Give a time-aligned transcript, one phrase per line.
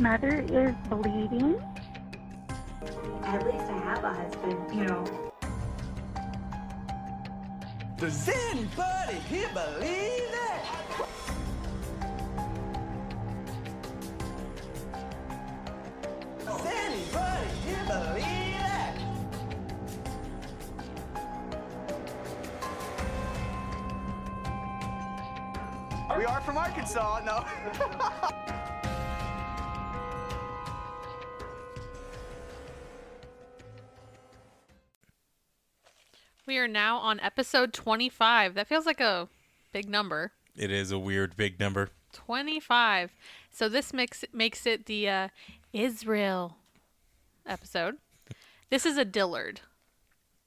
[0.00, 1.60] mother is bleeding.
[3.22, 5.04] At least I have a husband, you know.
[7.98, 10.64] Does anybody here believe that?
[16.46, 18.96] Does anybody here believe that?
[26.16, 27.44] We are from Arkansas, no.
[36.50, 38.54] We are now on episode 25.
[38.54, 39.28] That feels like a
[39.70, 40.32] big number.
[40.56, 41.90] It is a weird big number.
[42.12, 43.12] 25.
[43.52, 45.28] So this makes makes it the uh,
[45.72, 46.56] Israel
[47.46, 47.98] episode.
[48.68, 49.60] This is a Dillard.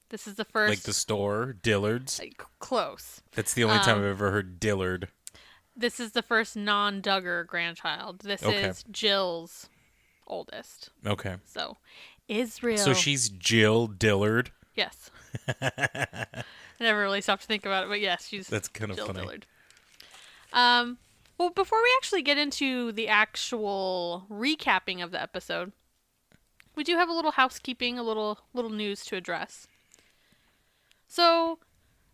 [0.09, 2.19] This is the first Like the store, Dillard's.
[2.19, 3.21] like, close.
[3.33, 5.07] That's the only time um, I've ever heard Dillard.
[5.73, 8.19] This is the first non-Duggar grandchild.
[8.23, 8.63] This Okay.
[8.63, 9.69] is Jill's
[10.27, 10.89] oldest.
[11.05, 11.37] Okay.
[11.45, 11.77] So
[12.27, 12.75] Israel.
[12.77, 14.51] So she's Jill Dillard.
[14.75, 15.09] yes.
[15.61, 16.43] I
[16.79, 19.19] never really stopped to think about it, but yes, she's That's kind of Jill funny.
[19.21, 19.45] Dillard.
[20.51, 20.97] Um,
[21.37, 25.71] well, before we actually get into the actual recapping of the episode,
[26.75, 29.67] we do have a little housekeeping, a little little news to address.
[31.07, 31.59] So,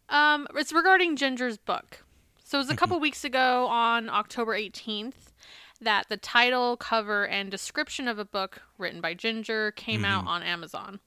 [0.09, 2.03] um, it's regarding Jinger's book.
[2.43, 5.33] So it was a couple weeks ago on October 18th
[5.79, 10.43] that the title, cover, and description of a book written by Jinger came out on
[10.43, 10.99] Amazon.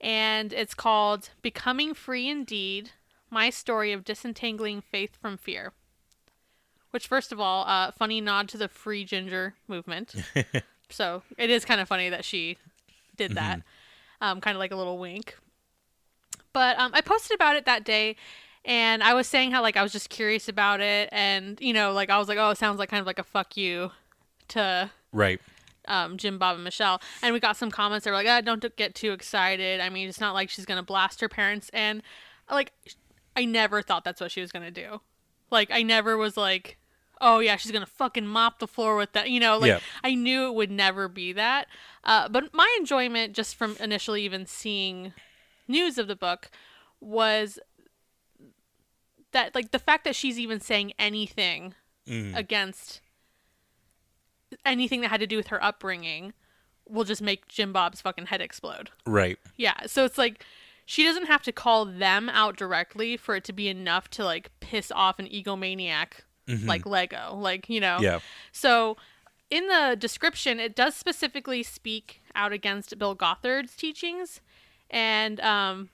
[0.00, 2.90] And it's called Becoming Free Indeed
[3.30, 5.72] My Story of Disentangling Faith from Fear.
[6.90, 10.14] Which, first of all, uh, funny nod to the Free Jinger movement.
[10.90, 12.58] so it is kind of funny that she
[13.16, 13.62] did that.
[14.20, 15.36] Um, kind of like a little wink.
[16.52, 18.16] But um, I posted about it that day,
[18.64, 21.92] and I was saying how like I was just curious about it, and you know,
[21.92, 23.90] like I was like, oh, it sounds like kind of like a fuck you
[24.48, 25.40] to Right.
[25.88, 28.64] Um, Jim, Bob, and Michelle, and we got some comments that were like, ah, "Don't
[28.76, 32.02] get too excited." I mean, it's not like she's gonna blast her parents, and
[32.50, 32.72] like,
[33.36, 35.00] I never thought that's what she was gonna do.
[35.50, 36.78] Like, I never was like,
[37.20, 39.58] "Oh yeah, she's gonna fucking mop the floor with that," you know.
[39.58, 39.80] Like, Yeah.
[40.02, 41.68] I knew it would never be that.
[42.02, 45.12] Uh, but my enjoyment, just from initially even seeing
[45.68, 46.50] news of the book,
[47.00, 47.58] was
[49.32, 51.74] that like the fact that she's even saying anything
[52.06, 52.36] Mm.
[52.36, 53.00] against
[54.64, 56.32] anything that had to do with her upbringing
[56.88, 58.90] will just make Jim Bob's fucking head explode.
[59.06, 59.38] Right.
[59.56, 60.44] Yeah, so it's like
[60.86, 64.50] she doesn't have to call them out directly for it to be enough to like
[64.60, 66.24] piss off an egomaniac
[66.66, 67.98] like Lego, like you know.
[68.00, 68.20] Yeah.
[68.52, 68.96] So
[69.50, 74.40] in the description, it does specifically speak out against Bill Gothard's teachings,
[74.90, 75.88] and um,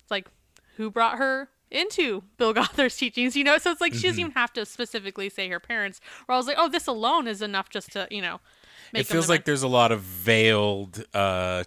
[0.00, 0.28] it's like
[0.76, 3.58] who brought her into Bill Gothard's teachings, you know?
[3.58, 4.08] So it's like she Mm-hmm.
[4.08, 6.00] doesn't even have to specifically say her parents.
[6.26, 8.40] Where I was like, oh, this alone is enough just to you know.
[8.92, 11.64] Make it feels like there's a lot of veiled uh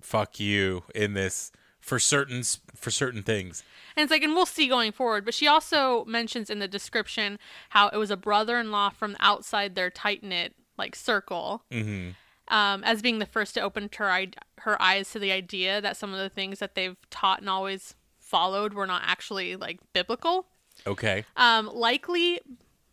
[0.00, 2.42] fuck you in this for certain
[2.74, 3.62] for certain things.
[3.96, 5.24] And it's like, and we'll see going forward.
[5.24, 7.38] But she also mentions in the description
[7.70, 12.10] how it was a brother-in-law from outside their tight knit like circle, hmm
[12.48, 14.26] um, as being the first to open her
[14.60, 17.94] her eyes to the idea that some of the things that they've taught and always
[18.32, 20.46] followed were not actually like biblical.
[20.86, 21.24] Okay.
[21.36, 22.40] Um, likely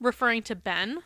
[0.02, 1.00] referring to Ben,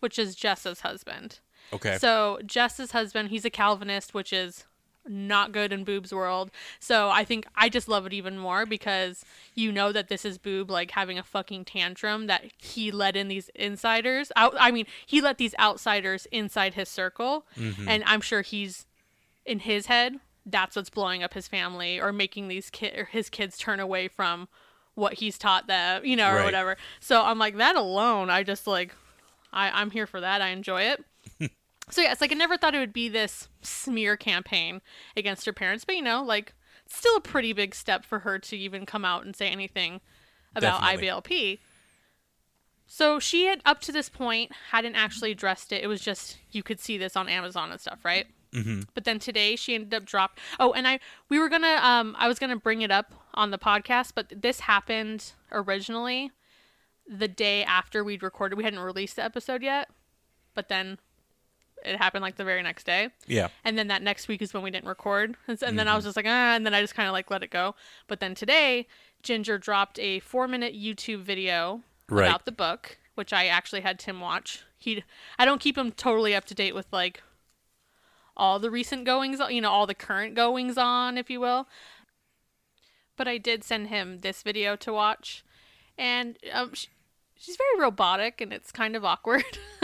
[0.00, 1.38] which is Jess's husband.
[1.72, 1.98] Okay.
[1.98, 4.64] So Jess's husband, he's a Calvinist, which is
[5.06, 6.50] not good in Boob's world.
[6.80, 9.22] So I think I just love it even more because
[9.54, 13.28] you know that this is Boob like having a fucking tantrum that he let in
[13.28, 14.32] these insiders.
[14.34, 17.44] Out, I mean, he let these outsiders inside his circle,
[17.86, 18.86] and I'm sure he's
[19.44, 20.20] in his head.
[20.46, 24.08] That's what's blowing up his family or making these kid or his kids turn away
[24.08, 24.48] from
[24.94, 26.44] what he's taught them, you know, or Right.
[26.44, 26.76] whatever.
[27.00, 28.30] So I'm like that alone.
[28.30, 28.94] I just like,
[29.52, 30.40] I I'm here for that.
[30.42, 31.04] I enjoy it.
[31.90, 34.80] So yeah, it's like I never thought it would be this smear campaign
[35.18, 36.54] against her parents, but you know, like
[36.88, 40.00] still a pretty big step for her to even come out and say anything
[40.56, 41.08] about Definitely.
[41.08, 41.58] IBLP.
[42.86, 45.82] So she had up to this point hadn't actually addressed it.
[45.82, 48.26] It was just you could see this on Amazon and stuff, right?
[48.54, 48.80] Mm-hmm.
[48.94, 50.38] But then today she ended up dropped.
[50.60, 53.58] Oh, and I we were gonna um I was gonna bring it up on the
[53.58, 56.30] podcast, but this happened originally
[57.06, 58.56] the day after we'd recorded.
[58.56, 59.88] We hadn't released the episode yet,
[60.54, 60.98] but then
[61.84, 63.10] it happened like the very next day.
[63.26, 63.48] yeah.
[63.62, 65.36] And then that next week is when we didn't record.
[65.46, 67.12] And, so- and then I was just like, ah, and then I just kind of
[67.12, 67.74] like let it go.
[68.06, 68.86] But then today,
[69.22, 72.26] Jinger dropped a four minute YouTube video Right.
[72.26, 74.62] about the book, which I actually had Tim watch.
[74.78, 75.04] He,
[75.38, 77.22] I don't keep him totally up to date with like
[78.36, 81.66] all the recent goings, you know, all the current goings on, if you will.
[83.16, 85.44] But I did send him this video to watch,
[85.96, 86.86] and um, sh
[87.36, 89.44] she's very robotic, and it's kind of awkward.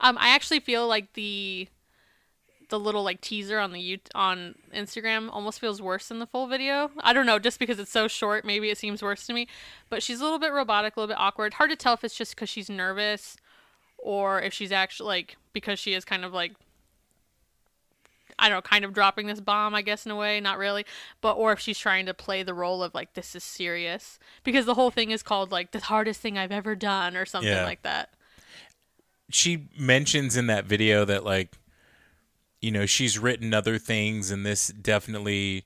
[0.00, 1.68] um, I actually feel like the
[2.68, 6.46] the little like teaser on the you on Instagram almost feels worse than the full
[6.46, 6.90] video.
[6.98, 9.48] I don't know, just because it's so short, maybe it seems worse to me.
[9.88, 11.54] But she's a little bit robotic, a little bit awkward.
[11.54, 13.36] Hard to tell if it's just because she's nervous
[13.98, 16.52] or if she's actually like because she is kind of like
[18.38, 20.84] I don't know, kind of dropping this bomb, I guess in a way, not really,
[21.20, 24.64] but or if she's trying to play the role of like this is serious because
[24.66, 27.64] the whole thing is called like the hardest thing I've ever done or something Yeah.
[27.64, 28.10] like that.
[29.30, 31.52] she mentions in that video that like
[32.60, 35.64] you know she's written other things and this definitely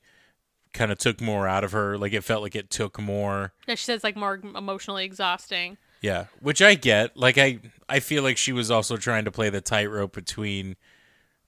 [0.72, 3.74] kind of took more out of her like it felt like it took more Yeah,
[3.74, 5.76] she says like more emotionally exhausting.
[6.00, 7.58] yeah which i get like i
[7.88, 10.76] i feel like she was also trying to play the tightrope between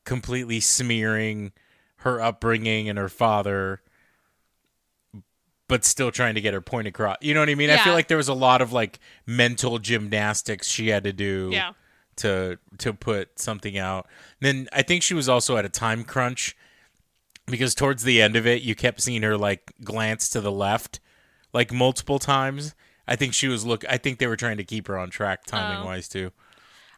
[0.04, 1.52] completely smearing
[1.98, 3.80] her upbringing and her father
[5.66, 7.94] but still trying to get her point across you know what i mean i feel
[7.94, 11.72] like there was a lot of like mental gymnastics she had to do Yeah.
[12.16, 14.06] to to put something out.
[14.40, 16.56] Then I think she was also at a time crunch
[17.46, 21.00] because towards the end of it, you kept seeing her like glance to the left
[21.52, 22.74] like multiple times.
[23.08, 23.84] I think she was look.
[23.88, 26.12] I think they were trying to keep her on track timing wise oh.
[26.12, 26.32] too.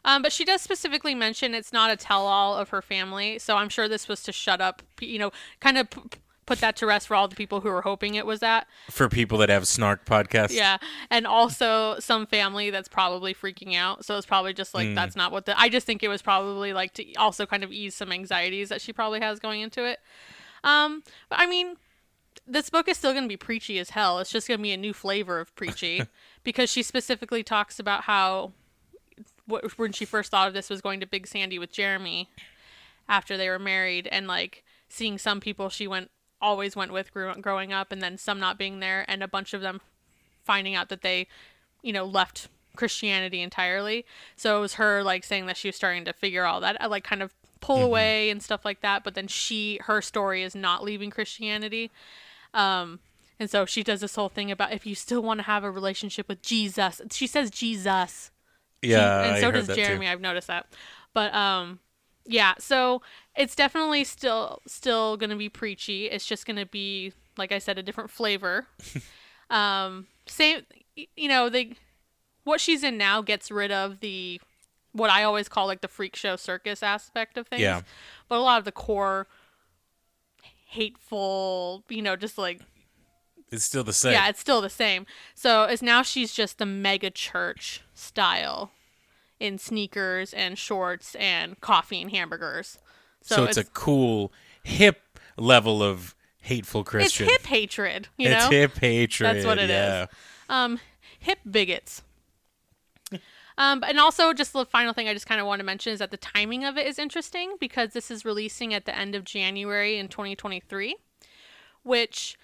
[0.05, 3.69] Um, but she does specifically mention it's not a tell-all of her family, so I'm
[3.69, 6.01] sure this was to shut up, you know, kind of p-
[6.45, 8.67] put that to rest for all the people who were hoping it was that.
[8.89, 10.77] For people that have snark podcasts, Yeah,
[11.09, 14.05] and also some family that's probably freaking out.
[14.05, 15.59] So it's probably just like that's not what the.
[15.59, 18.81] I just think it was probably like to also kind of ease some anxieties that
[18.81, 19.99] she probably has going into it.
[20.63, 21.75] Um, but I mean,
[22.47, 24.19] this book is still going to be preachy as hell.
[24.19, 26.03] It's just going to be a new flavor of preachy
[26.43, 28.53] because she specifically talks about how
[29.47, 32.29] when she first thought of this was going to Big Sandy with Jeremy
[33.07, 36.11] after they were married and like seeing some people she went
[36.41, 39.53] always went with grew- growing up and then some not being there and a bunch
[39.53, 39.81] of them
[40.43, 41.27] finding out that they
[41.81, 44.05] you know left Christianity entirely.
[44.35, 46.87] So it was her like saying that she was starting to figure all that uh,
[46.87, 50.55] like kind of pull away and stuff like that, but then she her story is
[50.55, 51.91] not leaving Christianity.
[52.53, 52.99] Um
[53.39, 55.71] and so she does this whole thing about if you still want to have a
[55.71, 57.01] relationship with Jesus.
[57.11, 58.31] She says Jesus
[58.81, 59.23] yeah.
[59.23, 59.83] and I so does that too.
[59.83, 60.07] Jeremy.
[60.07, 60.67] I've noticed that.
[61.13, 61.79] But um,
[62.25, 62.53] yeah.
[62.59, 63.01] So
[63.35, 66.05] it's definitely still still gonna be preachy.
[66.05, 68.67] It's just gonna be like I said, a different flavor.
[69.49, 70.61] um, same.
[71.15, 71.73] You know, they
[72.43, 74.41] what she's in now gets rid of the
[74.93, 77.61] what I always call like the freak show circus aspect of things.
[77.61, 77.81] Yeah.
[78.27, 79.27] But a lot of the core
[80.67, 82.61] hateful, you know, just like
[83.51, 84.13] It's still the same.
[84.13, 85.05] yeah, it's still the same.
[85.33, 88.71] So it's now she's just the mega church style
[89.39, 92.79] in sneakers and shorts and coffee and hamburgers.
[93.21, 94.31] So, so, it's, a cool
[94.63, 97.27] hip level of hateful Christian.
[97.27, 98.49] it's hip hatred, you It's know?
[98.49, 99.35] hip hatred.
[99.35, 99.69] That's what it is.
[99.69, 100.05] yeah.
[100.49, 100.79] Um,
[101.19, 102.01] hip bigots.
[103.59, 105.97] Um, and also, just the final thing I just kind of want to mention is
[105.97, 109.23] that the timing of it is interesting because this is releasing at the end of
[109.23, 110.95] January in 2023,
[111.81, 112.37] which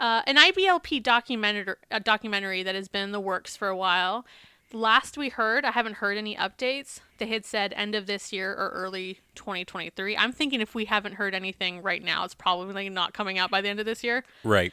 [0.00, 4.26] uh, an IBLP documentary, a documentary that has been in the works for a while.
[4.72, 7.00] Last we heard, I haven't heard any updates.
[7.18, 10.16] They had said end of this year or early 2023.
[10.16, 13.60] I'm thinking if we haven't heard anything right now, it's probably not coming out by
[13.60, 14.72] the end of this year Right.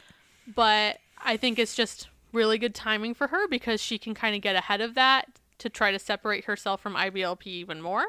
[0.54, 4.40] but I think it's just really good timing for her because she can kind of
[4.42, 5.26] get ahead of that
[5.58, 8.04] to try to separate herself from IBLP even more.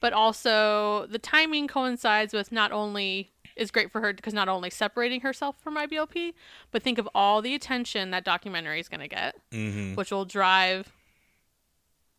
[0.00, 4.70] But also, the timing coincides with not only is great for her because not only
[4.70, 6.32] separating herself from IBLP,
[6.70, 9.94] but think of all the attention that documentary is going to get, Mm-hmm.
[9.94, 10.92] which will drive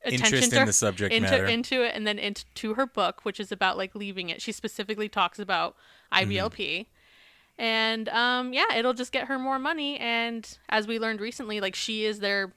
[0.03, 1.45] attention Interest to in the subject into, matter.
[1.45, 4.41] into it and then into her book, which is about like leaving it.
[4.41, 5.75] She specifically talks about
[6.13, 6.51] IBLP.
[6.55, 7.61] Mm-hmm.
[7.61, 9.97] And um, yeah, it'll just get her more money.
[9.97, 12.53] And as we learned recently, like she is their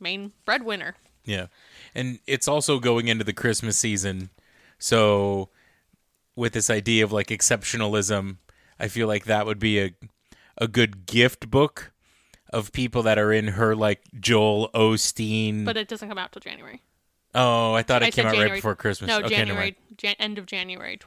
[0.00, 0.96] main breadwinner.
[1.24, 1.46] Yeah.
[1.94, 4.30] And it's also going into the Christmas season.
[4.78, 5.50] So
[6.36, 8.36] with this idea of like exceptionalism,
[8.78, 9.94] I feel like that would be a
[10.58, 11.92] a good gift book
[12.52, 15.64] of people that are in her like Joel Osteen.
[15.64, 16.82] But it doesn't come out till January.
[17.34, 18.50] oh, I thought it I came out January.
[18.50, 19.08] right before Christmas.
[19.08, 20.98] No, okay, January, Jan- end of January.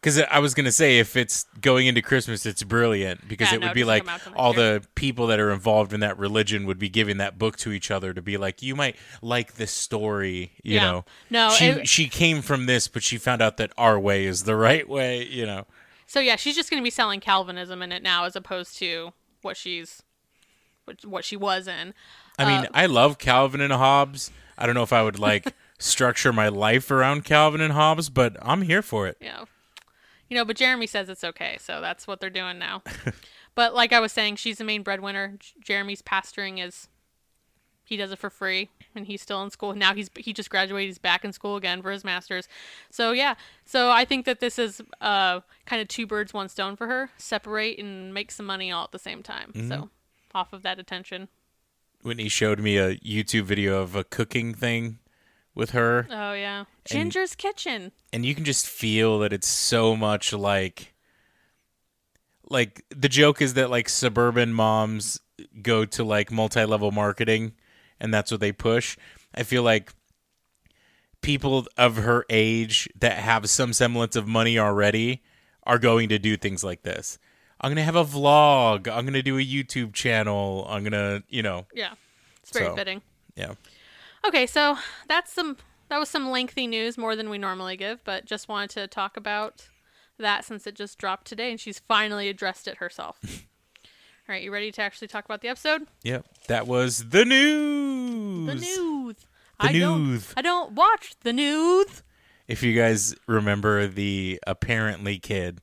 [0.00, 3.60] Because I was gonna say if it's going into Christmas, it's brilliant because Yeah, it
[3.60, 4.78] no, would be like come out till next all year.
[4.80, 7.90] the people that are involved in that religion would be giving that book to each
[7.90, 10.82] other to be like, you might like this story, you Yeah.
[10.82, 11.04] know.
[11.30, 14.44] No, she it- she came from this, but she found out that our way is
[14.44, 15.66] the right way, you know.
[16.06, 19.12] So yeah, she's just going to be selling Calvinism in it now, as opposed to
[19.42, 20.04] what she's,
[20.84, 21.94] what, what she was in.
[22.38, 24.30] I mean, Uh, I love Calvin and Hobbes.
[24.56, 28.36] I don't know if I would like structure my life around Calvin and Hobbes, but
[28.40, 29.16] I'm here for it.
[29.20, 29.46] know,
[30.28, 30.44] you know.
[30.44, 32.82] But Jeremy says it's okay, so that's what they're doing now.
[33.54, 35.36] but like I was saying, she's the main breadwinner.
[35.38, 36.88] J- Jeremy's pastoring is
[37.86, 39.74] he does it for free and he's still in school.
[39.74, 42.48] Now he's he just graduated he's back in school again for his masters.
[42.90, 43.36] So yeah.
[43.64, 47.10] So i think that this is uh kind of two birds one stone for her.
[47.16, 49.52] Separate and make some money all at the same time.
[49.68, 49.90] So
[50.34, 51.28] off of that attention.
[52.02, 54.98] Whitney showed me a YouTube video of a cooking thing
[55.56, 56.64] with her, oh yeah.
[56.84, 57.90] Jinger's kitchen.
[58.12, 60.92] And you can just feel that it's so much like
[62.48, 65.20] like the joke is that like suburban moms
[65.62, 67.52] go to like multi-level marketing
[67.98, 68.96] and that's what they push.
[69.34, 69.92] I feel like
[71.22, 75.22] people of her age that have some semblance of money already
[75.64, 77.18] are going to do things like this.
[77.60, 80.92] I'm going to have a vlog, I'm going to do a YouTube channel, I'm going
[80.92, 81.94] to, you know, yeah.
[82.42, 83.02] It's very So- fitting.
[83.34, 83.54] yeah.
[84.28, 84.76] Okay, so
[85.08, 85.56] that's some
[85.88, 89.16] that was some lengthy news more than we normally give, but just wanted to talk
[89.16, 89.68] about
[90.18, 93.18] that since it just dropped today and she's finally addressed it herself.
[94.28, 95.86] All right, you ready to actually talk about the episode?
[96.02, 96.26] Yep.
[96.48, 98.46] That was the news.
[98.46, 99.16] The news.
[99.60, 100.26] The I news.
[100.26, 102.02] don't I don't watch the news.
[102.48, 105.60] If you guys remember the apparently kid,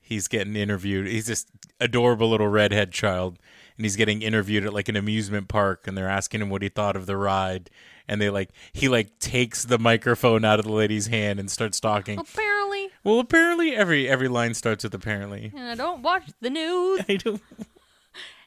[0.00, 1.06] he's getting interviewed.
[1.06, 1.46] He's this
[1.80, 3.38] adorable little redhead child,
[3.76, 6.68] and he's getting interviewed at like an amusement park, and they're asking him what he
[6.68, 7.70] thought of the ride,
[8.08, 11.78] and they like he like takes the microphone out of the lady's hand and starts
[11.80, 12.18] talking.
[12.18, 15.52] Apparently, Well, apparently every every line starts with apparently.
[15.54, 17.00] and I don't watch the news.
[17.08, 17.42] I don't.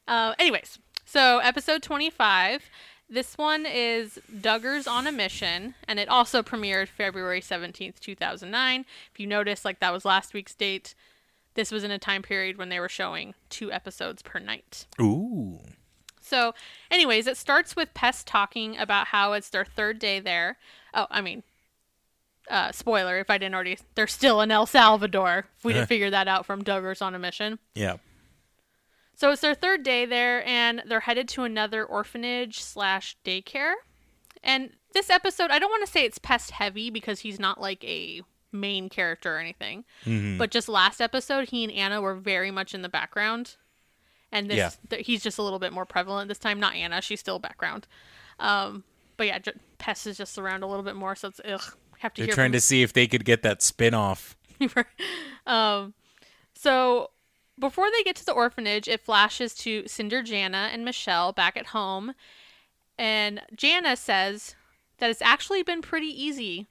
[0.08, 2.64] Uh, anyways, so episode 25.
[3.12, 8.86] This one is Duggars on a Mission, and it also premiered February 17th, 2009.
[9.14, 10.96] If you notice, like that was last week's date.
[11.60, 14.88] This was in a time period when they were showing two episodes per night.
[15.02, 15.60] Ooh.
[16.22, 16.54] So,
[16.90, 20.58] anyways, it starts with Pest talking about how it's their third day there.
[20.94, 21.44] Oh, I mean,
[22.50, 23.78] uh, spoiler if I didn't already.
[23.96, 25.48] They're still in El Salvador.
[25.58, 27.60] If we didn't figure that out from Duggars on a Mission.
[27.76, 27.98] Yeah.
[29.18, 33.74] So it's their third day there, and they're headed to another orphanage slash daycare.
[34.42, 37.84] And this episode, I don't want to say it's pest heavy because he's not like
[37.84, 39.86] a main character or anything.
[40.38, 43.56] But just last episode, he and Anna were very much in the background,
[44.32, 44.72] and this Yeah.
[44.90, 46.60] th- he's just a little bit more prevalent this time.
[46.60, 47.88] Not Anna; she's still background.
[48.40, 48.84] Um,
[49.18, 51.76] but yeah, j- pest is just around a little bit more, so it's ugh.
[52.00, 54.38] Have to They're trying to see if they could get that spin off.
[55.46, 55.94] um,
[56.56, 57.12] so
[57.60, 61.68] before they get to the orphanage, it flashes to Cinder Jana and Michelle back at
[61.68, 62.14] home.
[62.98, 64.56] And Jana says
[65.00, 66.68] that it's actually been pretty easy,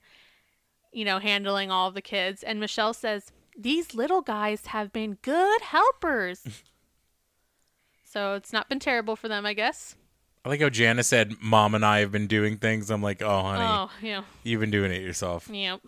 [0.98, 2.42] you know, handling all the kids.
[2.42, 6.44] And Michelle says, These little guys have been good helpers.
[8.04, 9.94] so it's not been terrible for them, I guess.
[10.44, 13.42] I like how Jana said, "Mom and I have been doing things." I'm like, "Oh,
[13.42, 14.22] honey, Oh, yeah.
[14.42, 15.82] you've been doing it yourself." Yep.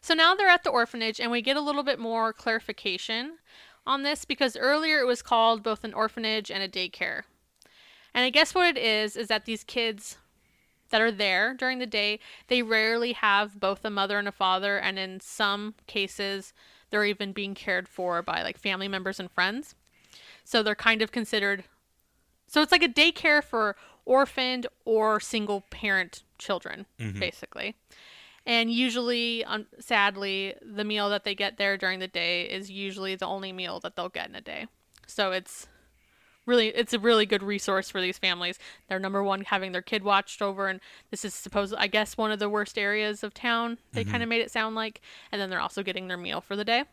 [0.00, 3.38] So now they're at the orphanage, and we get a little bit more clarification
[3.86, 7.22] on this because earlier it was called both an orphanage and a daycare.
[8.14, 10.16] And I guess what it is is that these kids
[10.92, 14.78] that are there during the day, they rarely have both a mother and a father,
[14.78, 16.52] and in some cases,
[16.90, 19.74] they're even being cared for by like family members and friends.
[20.44, 21.64] So they're kind of considered.
[22.46, 26.86] So it's like a daycare for orphaned or single parent children,
[27.18, 27.74] basically.
[28.44, 33.14] And usually, um, sadly, the meal that they get there during the day is usually
[33.14, 34.66] the only meal that they'll get in a day.
[35.06, 35.68] So it's
[36.46, 38.58] really it's a really good resource for these families.
[38.88, 40.80] They're number one having their kid watched over, and
[41.10, 43.78] this is supposed I guess one of the worst areas of town.
[43.92, 44.30] They kind of mm-hmm.
[44.30, 46.84] made it sound like, and then they're also getting their meal for the day.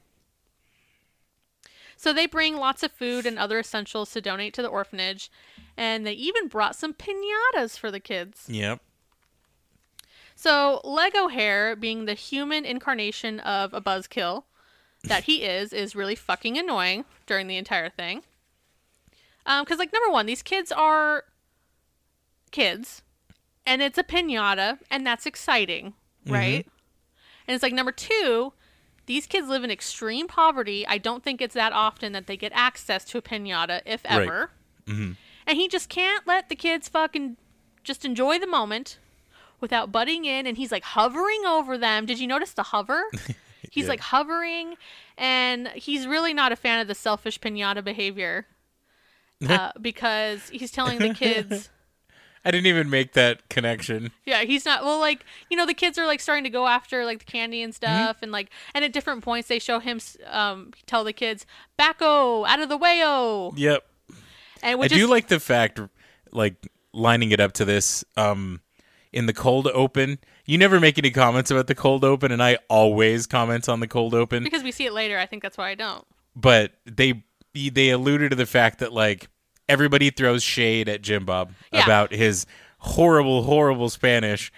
[1.98, 5.30] So they bring lots of food and other essentials to donate to the orphanage,
[5.76, 8.46] and they even brought some pinatas for the kids.
[8.48, 8.80] Yep.
[10.34, 14.44] So Lego Hair, being the human incarnation of a buzzkill
[15.04, 18.24] that he is, is really fucking annoying during the entire thing.
[19.46, 21.24] Um, because like number one, these kids are
[22.52, 23.02] kids,
[23.66, 25.94] and it's a pinata, and that's exciting,
[26.26, 26.66] right?
[27.48, 28.54] And it's like number two,
[29.08, 30.86] these kids live in extreme poverty.
[30.86, 34.22] I don't think it's that often that they get access to a pinata, if Right.
[34.24, 34.52] ever.
[34.88, 37.38] And he just can't let the kids fucking
[37.84, 39.00] just enjoy the moment
[39.62, 42.06] without butting in and he's like hovering over them.
[42.06, 43.04] Did you notice the hover?
[43.72, 43.90] He's did.
[43.90, 44.76] like hovering
[45.18, 48.48] and he's really not a fan of the selfish pinata behavior.
[49.48, 51.70] Uh, because he's telling the kids
[52.46, 54.12] I didn't even make that connection.
[54.26, 57.06] yeah he's not well like you know the kids are like starting to go after
[57.06, 57.78] like the candy and Mm-hmm.
[58.04, 61.46] stuff and like and at different points they show him um tell the kids
[61.78, 63.84] backo out of the way oh Yep.
[64.62, 65.80] and I which do is like the fact,
[66.32, 68.04] like lining it up to this.
[68.18, 68.62] Um,
[69.12, 72.58] in the cold open, you never make any comments about the cold open, and I
[72.70, 74.44] always comment on the cold open.
[74.44, 76.06] because we see it later i think that's why i don't
[76.36, 77.24] But they
[77.68, 79.28] they alluded to the fact that like
[79.68, 81.84] everybody throws shade at Jim Bob Yeah.
[81.84, 82.46] about his
[82.78, 84.52] horrible, horrible Spanish.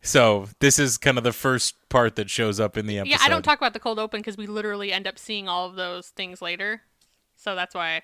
[0.00, 3.10] So this is kind of the first part that shows up in the episode.
[3.10, 5.66] Yeah, I don't talk about the cold open because we literally end up seeing all
[5.66, 6.82] of those things later.
[7.34, 8.02] So that's why.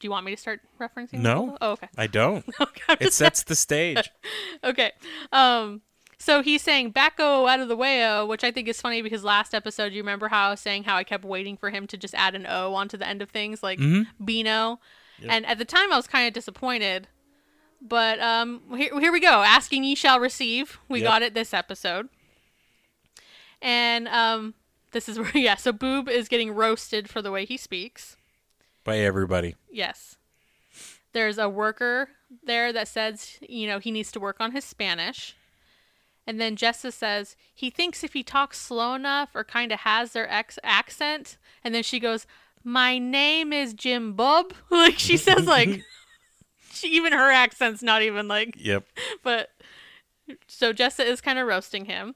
[0.00, 1.14] Do you want me to start referencing?
[1.20, 1.56] No.
[1.60, 1.88] Oh, okay.
[1.96, 2.44] I don't.
[2.60, 2.96] Okay.
[3.00, 4.10] It sets the stage.
[4.64, 4.92] okay.
[5.32, 5.80] Um.
[6.20, 9.54] So he's saying "backo out of the way," which I think is funny because last
[9.54, 12.14] episode you remember how I was saying how I kept waiting for him to just
[12.14, 13.78] add an O onto the end of things like
[14.24, 14.80] Beano,
[15.28, 17.06] and at the time I was kind of disappointed.
[17.80, 19.42] But um, here, here we go.
[19.44, 20.78] Asking ye shall receive.
[20.88, 21.08] We Yep.
[21.08, 22.08] got it this episode.
[23.62, 24.54] And um,
[24.92, 25.54] this is where yeah.
[25.56, 28.16] So Boob is getting roasted for the way he speaks.
[28.84, 29.54] By everybody.
[29.70, 30.16] Yes.
[31.12, 32.10] There's a worker
[32.42, 35.36] there that says, you know, he needs to work on his Spanish.
[36.28, 40.12] And then Jessa says he thinks if he talks slow enough or kind of has
[40.12, 41.38] their ex accent.
[41.64, 42.26] And then she goes,
[42.62, 45.82] "My name is Jim Bob." Like she says, like
[46.70, 48.86] she even her accent's not even like Yep.
[49.22, 49.52] but
[50.46, 52.14] so Jessa is kind of roasting him.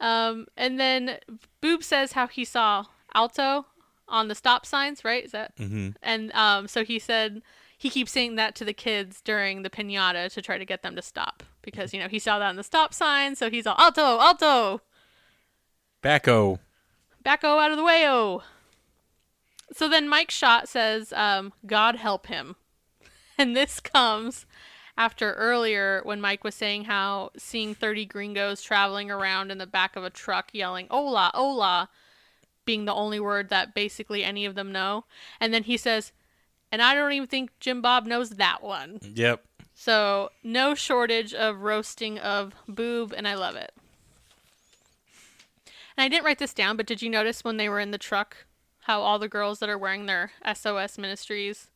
[0.00, 1.18] Um, and then
[1.60, 3.66] Boob says how he saw Alto
[4.08, 5.24] on the stop signs, right?
[5.24, 5.56] Is that?
[5.56, 5.90] Mm-hmm.
[6.02, 7.42] And um, so he said
[7.78, 10.96] he keeps saying that to the kids during the pinata to try to get them
[10.96, 13.76] to stop because you know he saw that on the stop sign, so he's all
[13.78, 14.80] Alto, Alto,
[16.02, 16.58] Backo.
[17.24, 18.42] backo out of the way, oh.
[19.72, 22.56] So then Mike Shot says, um, God help him.
[23.38, 24.44] And this comes
[24.98, 29.96] after earlier when Mike was saying how seeing 30 gringos traveling around in the back
[29.96, 31.88] of a truck yelling, Hola, hola,
[32.66, 35.04] being the only word that basically any of them know.
[35.40, 36.12] And then he says,
[36.70, 38.98] and I don't even think Jim Bob knows that one.
[39.02, 39.42] Yep.
[39.82, 43.72] So no shortage of roasting of boob, and I love it.
[45.96, 47.96] And I didn't write this down, but did you notice when they were in the
[47.96, 48.44] truck
[48.80, 51.68] how all the girls that are wearing their SOS Ministries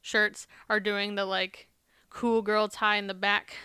[0.00, 1.68] shirts are doing the like
[2.08, 3.56] cool girl tie in the back?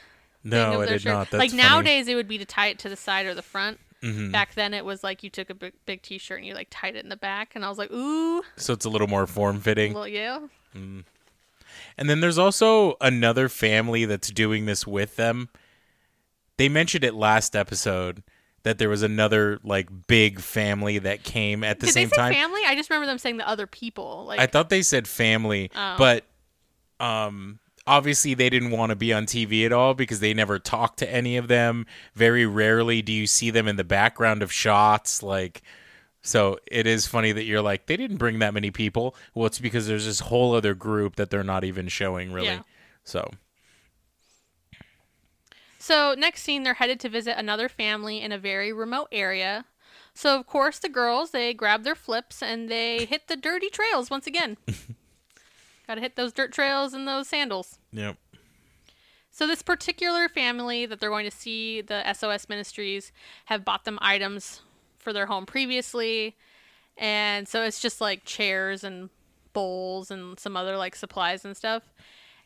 [0.44, 1.14] No, of I their did shirt?
[1.14, 1.30] not.
[1.32, 1.62] That's like funny.
[1.64, 1.70] Mm-hmm.
[1.72, 3.80] nowadays it would be to tie it to the side or the front.
[4.34, 6.98] Back then it was like you took a big, big t-shirt and you like tied
[6.98, 9.62] it in the back, and I was like, ooh, So it's a little more form
[9.62, 9.94] fitting.
[9.94, 10.40] well, yeah,
[11.98, 15.50] And then there's also another family that's doing this with them.
[16.58, 18.24] They mentioned it last episode
[18.64, 22.22] that there was another like big family that came at the Did same they say
[22.22, 22.34] time.
[22.34, 22.62] family?
[22.66, 24.26] I just remember them saying the other people.
[24.28, 25.96] Like I thought they said family, Oh.
[25.98, 26.26] but
[27.00, 30.96] um obviously they didn't want to be on TV at all because they never talk
[30.98, 31.86] to any of them.
[32.16, 35.62] Very rarely do you see them in the background of shots like
[36.24, 39.16] so it is funny that you're like they didn't bring that many people.
[39.36, 42.48] Well, it's because there's this whole other group that they're not even showing really.
[42.48, 42.62] Yeah.
[43.04, 43.30] So,
[45.78, 49.66] So, next scene, they're headed to visit another family in a very remote area.
[50.14, 54.10] So, of course, the girls, they grab their flips and they hit the dirty trails
[54.10, 54.56] once again.
[55.88, 57.80] Gotta hit those dirt trails and those sandals.
[57.92, 58.16] yep.
[59.30, 63.12] So, this particular family that they're going to see, the SOS Ministries,
[63.46, 64.62] have bought them items
[65.04, 66.36] for their home previously.
[66.98, 69.10] And so it's just like chairs and
[69.54, 71.84] bowls and some other like supplies and stuff.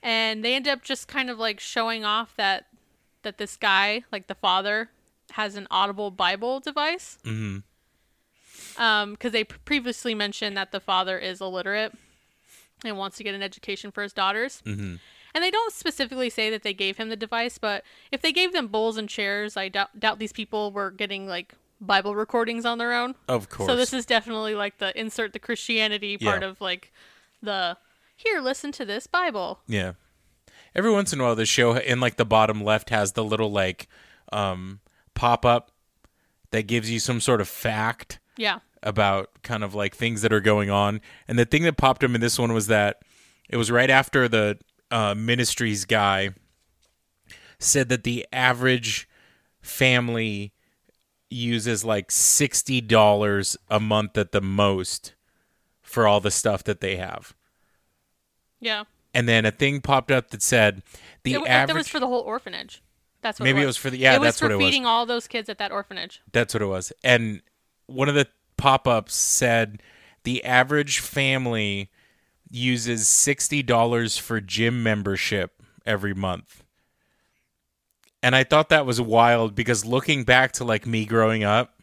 [0.04, 2.66] And they end up just kind of like showing off that
[3.24, 4.90] that this guy, like the father,
[5.32, 7.18] has an audible Bible device.
[7.24, 7.60] Mm-hmm.
[8.82, 11.94] Um, because they previously mentioned that the father is illiterate
[12.86, 14.62] and wants to get an education for his daughters.
[14.66, 14.96] Mm-hmm.
[15.34, 18.54] And they don't specifically say that they gave him the device, but if they gave
[18.54, 22.78] them bowls and chairs, I doubt, doubt these people were getting like Bible recordings on
[22.78, 23.16] their own.
[23.28, 23.68] Of course.
[23.70, 26.50] So this is definitely like the insert the Christianity part Yeah.
[26.50, 26.92] of like
[27.42, 27.78] the
[28.16, 29.60] here, listen to this Bible.
[29.68, 29.94] Yeah.
[30.74, 33.52] Every once in a while, the show in like the bottom left has the little
[33.52, 33.88] like
[34.32, 34.80] um,
[35.14, 35.72] pop up
[36.52, 38.60] that gives you some sort of fact Yeah.
[38.82, 41.00] about kind of like things that are going on.
[41.28, 43.02] And the thing that popped up in this one was that
[43.50, 44.58] it was right after the
[44.90, 46.32] uh, ministries guy
[47.60, 49.08] said that the average
[49.62, 50.54] family
[51.30, 55.14] uses like sixty dollars a month at the most
[55.82, 57.36] for all the stuff that they have.
[58.60, 58.86] Yeah.
[59.14, 60.84] And then a thing popped up that said
[61.24, 61.68] the It, average.
[61.68, 62.82] that was for the whole orphanage.
[63.22, 63.56] That's what it was.
[63.56, 63.78] Maybe it was.
[63.78, 64.66] for the- yeah, It was that's for what it was.
[64.66, 66.22] feeding all those kids at that orphanage.
[66.32, 66.92] That's what it was.
[67.04, 67.42] And
[67.88, 69.82] one of the pop ups said
[70.24, 71.90] the average family
[72.50, 76.57] uses $60 for gym membership every month.
[78.28, 81.80] And I thought that was wild because looking back to like me growing up,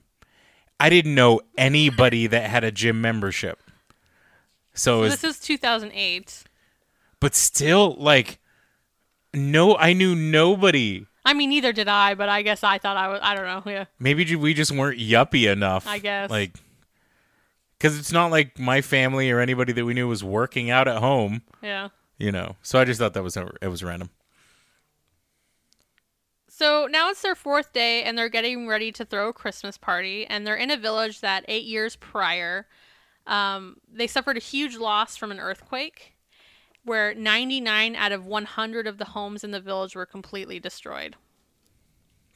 [0.78, 3.62] I didn't know anybody that had a gym membership.
[4.74, 6.44] So, it was, this is 2008.
[7.18, 8.40] but still, like,
[9.32, 11.06] no, I knew nobody.
[11.24, 13.20] I mean, neither did I, but I guess I thought I was.
[13.22, 13.72] I don't know.
[13.72, 13.84] Yeah.
[13.98, 15.86] Maybe we just weren't yuppie enough.
[15.86, 16.28] I guess.
[16.28, 16.52] Like,
[17.78, 20.98] because it's not like my family or anybody that we knew was working out at
[20.98, 21.40] home.
[21.62, 21.88] Yeah.
[22.18, 24.10] You know, so I just thought that was it was random.
[26.56, 30.24] So now it's their fourth day, and they're getting ready to throw a Christmas party.
[30.24, 32.68] And they're in a village that eight years prior,
[33.26, 36.14] um, they suffered a huge loss from an earthquake,
[36.84, 41.16] where 99 out of 100 of the homes in the village were completely destroyed.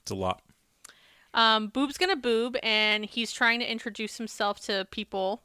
[0.03, 0.43] It's a lot.
[1.33, 5.43] Um, Boob's gonna boob, and he's trying to introduce himself to people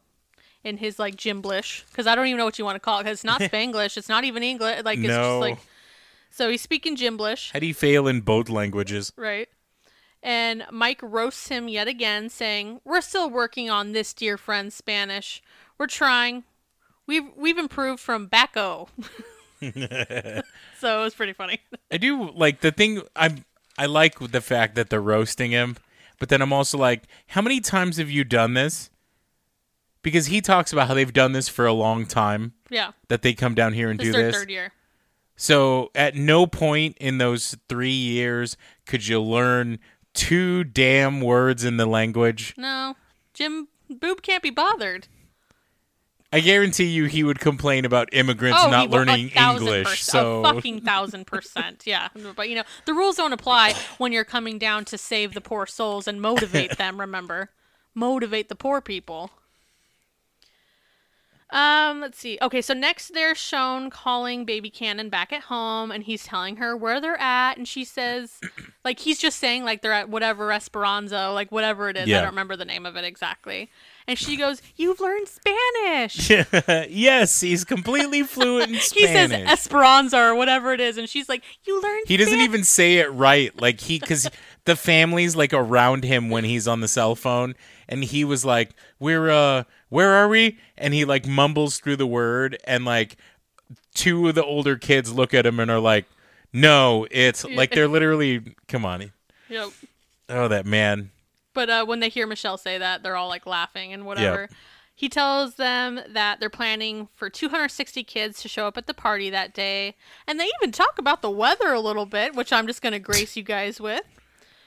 [0.64, 3.04] in his like Gimblish, because I don't even know what you want to call it.
[3.04, 4.84] Because it's not Spanglish, it's not even English.
[4.84, 5.22] Like it's No.
[5.22, 5.60] just like.
[6.34, 7.52] So he's speaking Gimblish.
[7.52, 9.14] How do you fail in both languages?
[9.16, 9.48] Right.
[10.24, 15.44] And Mike roasts him yet again, saying, "We're still working on this, dear friend, Spanish.
[15.78, 16.44] We're trying.
[17.06, 18.90] We've we've improved from Bacco."
[19.62, 20.44] so it
[20.82, 21.60] was pretty funny.
[21.92, 23.04] I do like the thing.
[23.16, 23.46] I'm
[23.78, 25.78] I like the fact that they're roasting him,
[26.18, 28.90] but then I'm also like, how many times have you done this?
[30.02, 32.54] Because he talks about how they've done this for a long time.
[32.72, 34.36] Yeah, That they come down here and this do their this.
[34.36, 34.74] third year.
[35.36, 39.80] So at no point in those three years could you learn
[40.14, 42.54] two damn words in the language.
[42.58, 42.96] No,
[43.34, 45.08] Jim Boob can't be bothered.
[46.32, 49.84] I guarantee you he would complain about immigrants oh, not learning English.
[49.86, 52.08] percent- so a fucking thousand percent, yeah.
[52.36, 55.68] But you know, the rules don't apply when you're coming down to save the poor
[55.68, 57.00] souls and motivate them.
[57.00, 57.52] Remember,
[57.94, 59.30] motivate the poor people.
[61.50, 62.38] Um, let's see.
[62.42, 66.76] Okay, so next they're shown calling baby Cannon back at home, and he's telling her
[66.76, 68.40] where they're at, and she says,
[68.84, 72.08] like he's just saying like they're at whatever Esperanza, like whatever it is.
[72.08, 73.70] I don't remember the name of it exactly.
[74.08, 76.30] And she goes, "You've learned Spanish."
[76.90, 78.92] yes, he's completely fluent in Spanish.
[78.94, 82.44] he says Esperanza or whatever it is, and she's like, "You learned." He doesn't Span-"
[82.44, 83.60] even say it right.
[83.60, 84.30] Like he, because
[84.66, 87.56] the family's like around him when he's on the cell phone,
[87.88, 92.08] and he was like, "We're uh, where are we?" And he like mumbles through the
[92.08, 93.18] word, and like
[93.94, 96.06] two of the older kids look at him and are like,
[96.52, 99.12] "No, it's like they're literally, come on."
[99.50, 99.70] Yep.
[100.30, 101.12] Oh, that man.
[101.54, 104.50] But uh, when they hear Michelle say that, they're all like laughing and whatever.
[104.96, 109.30] He tells them that they're planning for 260 kids to show up at the party
[109.32, 109.96] that day,
[110.28, 113.00] and they even talk about the weather a little bit, which I'm just going to
[113.00, 114.04] grace you guys with.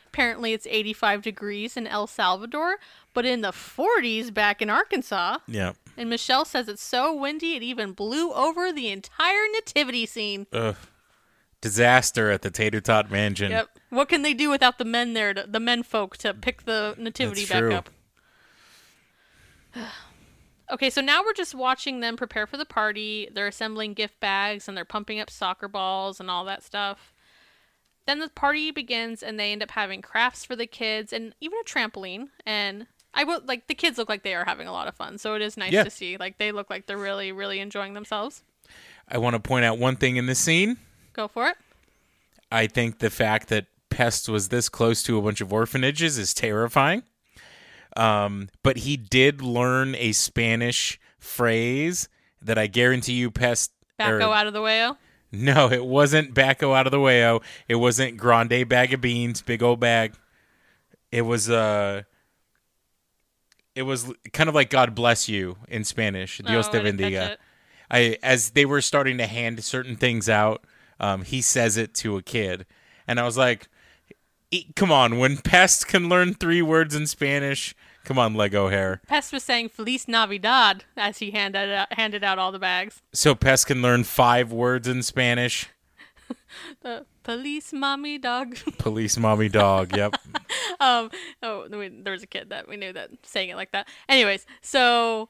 [0.08, 2.76] Apparently, it's 85 degrees in El Salvador,
[3.16, 5.38] but in the 40s back in Arkansas.
[5.48, 5.72] Yeah.
[5.96, 10.46] And Michelle says it's so windy it even blew over the entire nativity scene.
[10.52, 10.76] Ugh.
[11.62, 13.50] Disaster at the Tater Tot Mansion.
[13.50, 13.68] Yep.
[13.88, 16.94] What can they do without the men there, to, the men folk, to pick the
[16.98, 17.74] nativity That's back true.
[17.74, 17.90] up?
[20.72, 23.31] okay, so now we're just watching them prepare for the party.
[23.33, 27.14] They're assembling gift bags and they're pumping up soccer balls and all that stuff.
[28.07, 31.59] Then the party begins and they end up having crafts for the kids and even
[31.61, 32.29] a trampoline.
[32.44, 35.18] And I will like the kids look like they are having a lot of fun,
[35.18, 35.83] so it is nice Yeah.
[35.85, 36.16] to see.
[36.16, 38.42] Like they look like they're really, really enjoying themselves.
[39.09, 40.76] I want to point out one thing in this scene.
[41.14, 41.57] Go for it.
[42.52, 46.35] I think the fact that Pest was this close to a bunch of orphanages is
[46.35, 47.02] terrifying.
[47.96, 52.09] Um, but he did learn a Spanish phrase
[52.42, 53.72] that I guarantee you Pest.
[53.98, 54.85] or- Back out of the way.
[54.85, 54.96] oh.
[55.33, 57.42] No, it wasn't Bacco out of the wayo.
[57.68, 60.14] It wasn't Grande bag of beans, big old bag.
[61.11, 62.02] It was uh
[63.76, 66.38] it was kind of like God bless you in Spanish.
[66.38, 67.36] Dios Oh, te I didn't catch bendiga.
[67.90, 70.64] I as they were starting to hand certain things out,
[70.98, 72.66] um, he says it to a kid,
[73.06, 73.68] and I was like,
[74.50, 79.02] "E- "Come on, when Pest can learn three words in Spanish, come on, Lego hair."
[79.06, 83.02] Pest was saying Feliz Navidad as he handed out, handed out all the bags.
[83.12, 85.68] So Pest can learn five words in Spanish.
[86.80, 88.56] The police mommy dog.
[88.78, 89.94] Police, mommy, dog.
[89.94, 90.16] Yep.
[90.80, 91.10] um,
[91.42, 93.88] oh, we, there was a kid that we knew that saying it like that.
[94.08, 95.28] Anyways, so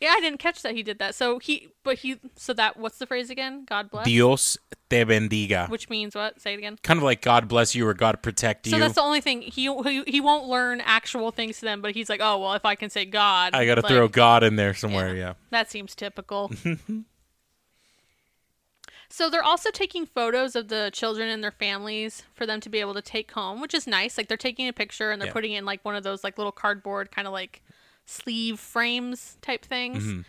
[0.00, 1.14] yeah, I didn't catch that he did that.
[1.14, 3.64] So he, but he, so that what's the phrase again?
[3.64, 4.58] God bless, Dios
[4.90, 5.68] te bendiga.
[5.68, 6.40] which means what?
[6.40, 6.78] Say it again.
[6.82, 8.72] kind of like God bless you or God protect you.
[8.72, 11.92] So that's the only thing he, he he won't learn actual things to them, but
[11.92, 14.42] he's like, oh well, if I can say God, I got to like, throw God
[14.42, 15.14] in there somewhere.
[15.14, 15.34] Yeah.
[15.50, 16.50] That seems typical.
[19.16, 22.80] So they're also taking photos of the children and their families for them to be
[22.80, 24.18] able to take home, which is nice.
[24.18, 25.32] Like they're taking a picture and they're Yeah.
[25.32, 27.62] putting in like one of those like little cardboard kind of like
[28.06, 30.02] sleeve frames type things.
[30.02, 30.20] Mm-hmm.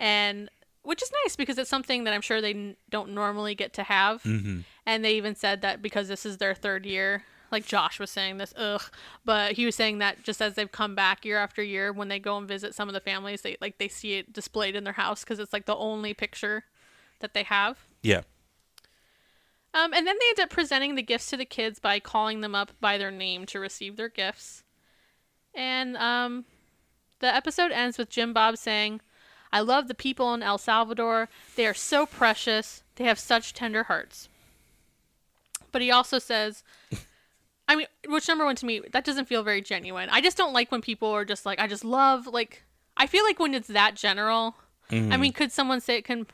[0.00, 0.50] And
[0.82, 3.84] which is nice because it's something that I'm sure they n- don't normally get to
[3.84, 4.24] have.
[4.24, 4.60] Mm-hmm.
[4.86, 8.38] And they even said that because this is their third year, like Josh was saying
[8.38, 8.82] this, ugh,
[9.24, 12.18] but he was saying that just as they've come back year after year, when they
[12.18, 14.94] go and visit some of the families, they like they see it displayed in their
[14.94, 16.64] house because it's like the only picture
[17.20, 17.86] that they have.
[18.06, 18.22] Yeah.
[19.74, 22.54] Um, and then they end up presenting the gifts to the kids by calling them
[22.54, 24.62] up by their name to receive their gifts.
[25.54, 26.44] And um,
[27.18, 29.00] the episode ends with Jim Bob saying,
[29.52, 31.28] I love the people in El Salvador.
[31.56, 32.84] They are so precious.
[32.94, 34.28] They have such tender hearts.
[35.72, 36.62] But he also says,
[37.68, 40.08] I mean, which number one to me, that doesn't feel very genuine.
[40.10, 42.62] I just don't like when people are just like, I just love, like,
[42.96, 44.56] I feel like when it's that general,
[44.90, 46.26] I mean, could someone say it can,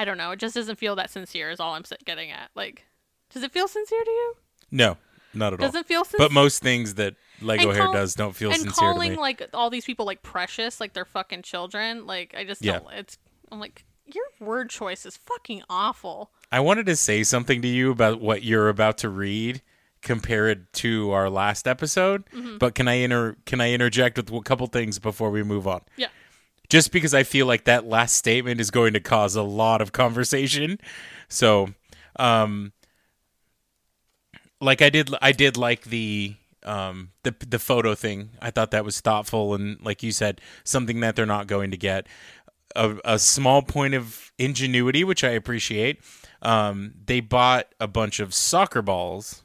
[0.00, 2.50] I don't know, it just doesn't feel that sincere, is all I'm getting at.
[2.54, 2.86] Like,
[3.32, 4.34] does it feel sincere to you?
[4.70, 4.96] No,
[5.34, 5.66] not at all.
[5.66, 6.26] Doesn't feel sincere.
[6.26, 9.16] But most things that Lego And hair does don't feel and sincere to calling me.
[9.18, 12.06] like all these people like precious, like they're fucking children.
[12.06, 12.78] Like I just Yeah.
[12.78, 12.92] don't.
[12.94, 13.18] It's
[13.52, 16.30] I'm like your word choice is fucking awful.
[16.50, 19.62] I wanted to say something to you about what you're about to read
[20.02, 22.58] compared to our last episode, Mm-hmm.
[22.58, 25.82] but can I inter can I interject with a couple things before we move on?
[25.96, 26.08] Yeah.
[26.70, 29.92] Just because I feel like that last statement is going to cause a lot of
[29.92, 30.78] conversation.
[31.28, 31.68] So,
[32.16, 32.72] um
[34.60, 38.30] like I did I did like the um the the photo thing.
[38.40, 41.76] I thought that was thoughtful and like you said something that they're not going to
[41.76, 42.06] get
[42.76, 46.00] a, a small point of ingenuity, which I appreciate.
[46.42, 49.42] Um, they bought a bunch of soccer balls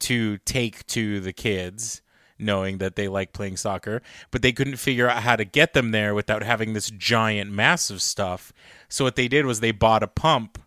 [0.00, 2.02] to take to the kids,
[2.40, 5.90] knowing that they like playing soccer, but they couldn't figure out how to get them
[5.90, 8.52] there without having this giant, massive stuff.
[8.88, 10.58] So what they did was they bought a pump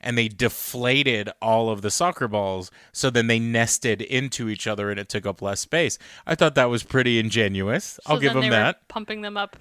[0.00, 4.90] and they deflated all of the soccer balls so then they nested into each other
[4.90, 5.98] and it took up less space.
[6.26, 8.00] I thought that was pretty ingenious.
[8.06, 8.88] I'll give them that.
[8.88, 9.56] pumping them up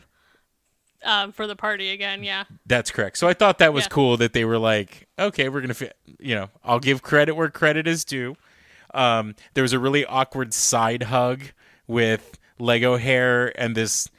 [1.03, 2.23] um, for the party again.
[2.23, 2.45] Yeah.
[2.65, 3.17] That's correct.
[3.17, 3.89] So I thought that was Yeah.
[3.89, 7.49] cool that they were like, okay, we're gonna, fi- you know, I'll give credit where
[7.49, 8.35] credit is due.
[8.93, 11.43] Um, there was a really awkward side hug
[11.87, 14.09] with Lego hair and this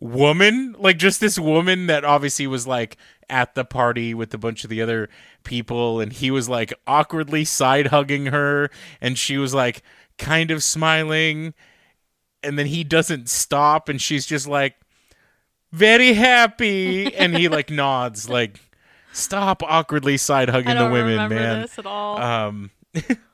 [0.00, 2.96] woman, like just this woman that obviously was like
[3.28, 5.08] at the party with a bunch of the other
[5.44, 8.70] people, and he was like awkwardly side hugging her,
[9.00, 9.82] and she was like
[10.16, 11.54] kind of smiling,
[12.42, 14.76] and then he doesn't stop, and she's just like
[15.72, 18.60] very happy, and he like nods like.
[19.10, 21.62] Stop awkwardly side hugging the women, man.
[21.62, 22.20] this at all.
[22.20, 22.70] Um,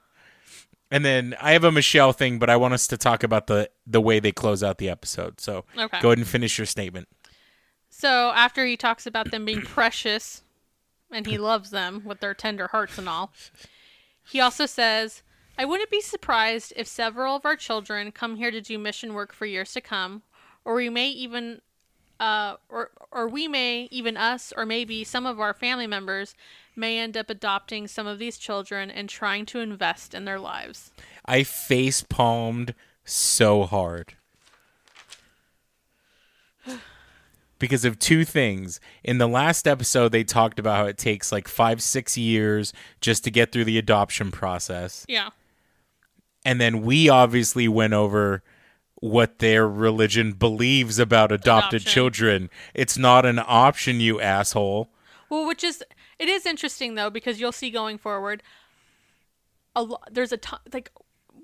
[0.95, 3.69] and then I have a Michelle thing, but I want us to talk about the
[3.85, 5.41] the way they close out the episode.
[5.41, 5.99] So Okay.
[6.01, 7.09] go ahead and finish your statement.
[7.91, 10.45] So after he talks about them being precious
[11.11, 13.33] and he loves them with their tender hearts and all,
[14.25, 15.25] he also says,
[15.59, 19.33] I wouldn't be surprised if several of our children come here to do mission work
[19.33, 20.23] for years to come,
[20.65, 21.61] or we may even
[22.21, 26.37] uh, or or we may even us or maybe some of our family members
[26.77, 30.91] may end up adopting some of these children and trying to invest in their lives.
[31.27, 34.15] I face palmed so hard
[37.59, 38.81] because of two things.
[39.03, 43.25] In the last episode, they talked about how it takes like five, six years just
[43.25, 45.05] to get through the adoption process.
[45.09, 45.31] Yeah.
[46.45, 48.43] and then we obviously went over
[49.01, 51.93] what their religion believes about adopted Adoption.
[51.93, 52.51] children.
[52.75, 54.89] It's not an option, you asshole.
[55.29, 55.83] Well, which is
[56.25, 58.43] it is interesting though because you'll see going forward.
[59.77, 60.91] A lo- there's a ton like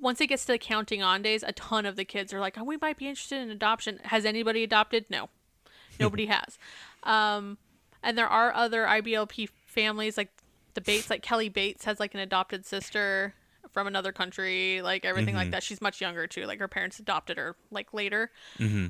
[0.01, 2.57] once it gets to the counting on days, a ton of the kids are like,
[2.57, 5.05] "Oh, we might be interested in adoption." Has anybody adopted?
[5.11, 5.29] No,
[6.01, 6.59] nobody has.
[7.03, 7.59] Um,
[8.03, 10.31] and there are other IBLP families like
[10.73, 13.35] the Bates, like Kelly Bates has like an adopted sister
[13.73, 15.63] from another country, like everything like that.
[15.63, 16.47] She's much younger too.
[16.47, 18.31] Like her parents adopted her like later,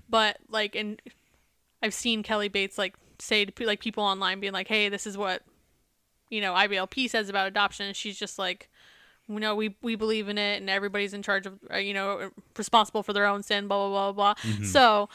[0.08, 1.02] but like and
[1.82, 5.18] I've seen Kelly Bates like say to like people online being like, "Hey, this is
[5.18, 5.42] what
[6.30, 8.68] you know IBLP says about adoption," she's just like,
[9.28, 12.30] "You know, we we believe in it, and everybody's in charge of uh, you know
[12.56, 14.64] responsible for their own sin." Blah blah blah blah.
[14.64, 15.08] So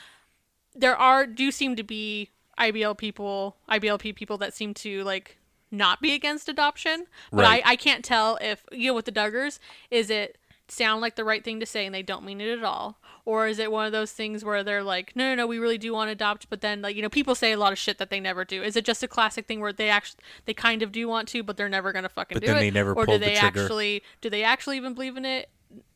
[0.75, 5.37] there are do seem to be IBL people, IBLP people that seem to like
[5.71, 7.63] not be against adoption, but Right.
[7.65, 11.23] I I can't tell if you know with the Duggars is it sound like the
[11.23, 12.99] right thing to say and they don't mean it at all?
[13.23, 15.77] Or is it one of those things where they're like no no no we really
[15.77, 17.97] do want to adopt but then like you know people say a lot of shit
[17.99, 18.61] that they never do.
[18.63, 21.43] Is it just a classic thing where they actually they kind of do want to
[21.43, 22.59] but they're never gonna fucking But do then it?
[22.59, 25.49] they never or do pulled the they actually do they actually even believe in it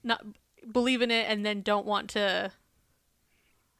[0.03, 0.23] not
[0.71, 2.51] believe in it and then don't want to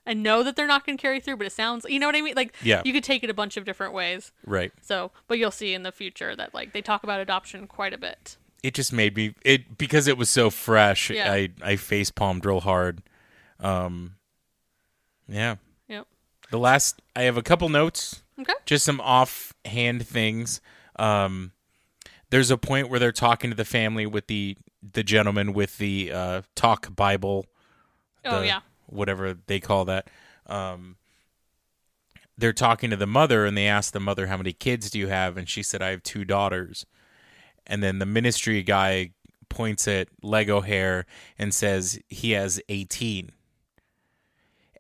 [0.06, 2.16] and know that they're not going to carry through but it sounds you know what
[2.16, 2.34] i mean?
[2.36, 2.82] Like Yeah.
[2.86, 4.32] you could take it a bunch of different ways.
[4.46, 4.72] Right.
[4.82, 7.98] so but you'll see in the future that like they talk about adoption quite a
[7.98, 11.10] bit It just made me it because it was so fresh.
[11.10, 11.32] Yeah.
[11.32, 13.02] I I face palmed real hard.
[13.60, 14.16] Um,
[15.28, 15.56] yeah.
[15.88, 16.08] yep
[16.52, 18.24] The last I have a couple notes.
[18.40, 20.62] okay just some offhand things.
[20.98, 21.52] Um,
[22.32, 24.58] there's a point where they're talking to the family with the
[24.94, 27.46] the gentleman with the uh, talk Bible.
[28.26, 30.10] oh the- yeah whatever they call that.
[30.48, 30.96] Um,
[32.38, 35.08] they're talking to the mother and they ask the mother how many kids do you
[35.08, 36.86] have, and she said I have two daughters.
[37.70, 39.12] And then the ministry guy
[39.48, 41.06] points at Lego hair
[41.38, 43.32] and says he has 18.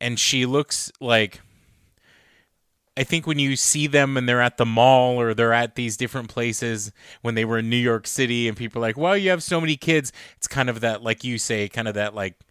[0.02, 1.41] And she looks like
[2.97, 5.95] I think when you see them and they're at the mall or they're at these
[5.95, 9.30] different places when they were in New York City and people are like, "Well, you
[9.30, 12.41] have so many kids." It's kind of that like you say, kind of that like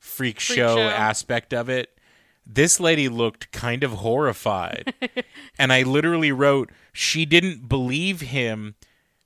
[0.00, 0.80] freak, show, show.
[0.80, 1.96] aspect of it.
[2.44, 4.92] This lady looked kind of horrified.
[5.60, 8.74] and I literally wrote she didn't believe him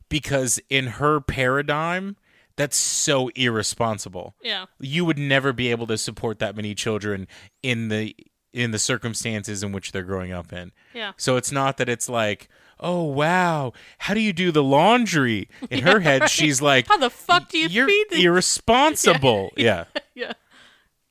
[0.09, 2.16] because in her paradigm
[2.57, 4.66] that's so irresponsible Yeah.
[4.81, 7.29] you would never be able to support that many children
[7.62, 8.16] in the
[8.53, 10.73] in the circumstances in which they're growing up in.
[10.94, 11.12] Yeah.
[11.18, 12.49] So it's not that it's like,
[12.81, 17.11] "Oh wow, how do you do the laundry?" In her head, she's like, How the
[17.11, 19.85] fuck do you "You're feed the irresponsible." yeah.
[20.14, 20.33] Yeah.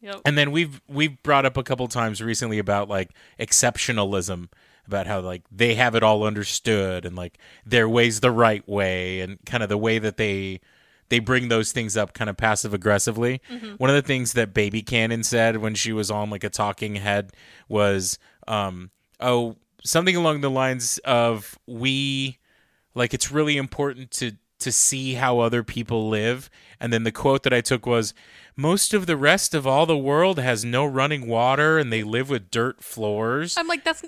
[0.02, 0.22] Yep.
[0.26, 4.50] And then we've we've brought up a couple times recently about like exceptionalism,
[4.88, 9.22] about how like they have it all understood and like their way's the right way
[9.22, 10.60] and kind of the way that they
[11.10, 13.42] they bring those things up kind of passive aggressively.
[13.78, 16.96] One of the things that Baby Cannon said when she was on like a talking
[16.96, 17.32] head
[17.70, 22.40] was um oh something along the lines of we
[22.94, 26.50] like it's really important to to see how other people live.
[26.80, 28.14] And then the quote that i took was
[28.56, 32.30] most of the rest of all the world has no running water and they live
[32.30, 33.56] with dirt floors.
[33.58, 34.04] I'm like, that's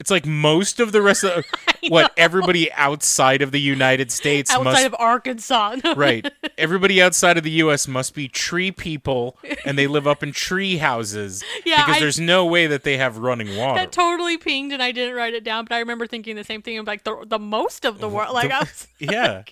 [0.00, 1.44] it's like most of the rest of
[1.88, 5.76] what everybody outside of the united states outside must of Arkansas.
[5.96, 10.32] right everybody outside of the us must be tree people and they live up in
[10.32, 14.36] tree houses Yeah, because I- there's no way that they have running water That totally
[14.36, 16.78] pinged, and I didn't write it down, but I remember thinking the same thing.
[16.78, 18.34] I'm like, the, the most of the world.
[18.34, 19.42] Like, I was, yeah.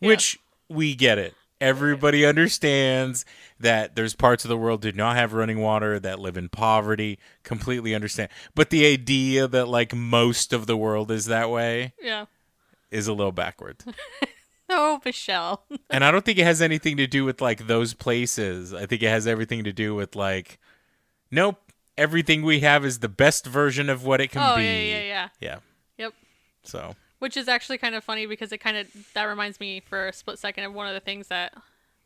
[0.00, 1.34] Which we get it.
[1.60, 3.24] Everybody understands
[3.58, 7.18] that there's parts of the world do not have running water that live in poverty.
[7.42, 8.28] Completely understand.
[8.54, 12.26] But the idea that like most of the world is that way yeah.
[12.90, 13.84] is a little backwards.
[14.70, 15.64] Oh, Michelle.
[15.90, 18.74] and I don't think it has anything to do with like those places.
[18.74, 20.58] I think it has everything to do with like
[21.30, 21.56] nope,
[21.96, 24.64] everything we have is the best version of what it can Oh, be.
[24.64, 25.28] yeah, yeah, yeah.
[25.40, 25.56] Yeah.
[25.96, 26.14] Yep.
[26.64, 30.08] So, Which is actually kind of funny because it kind of that reminds me for
[30.08, 31.52] a split second of one of the things that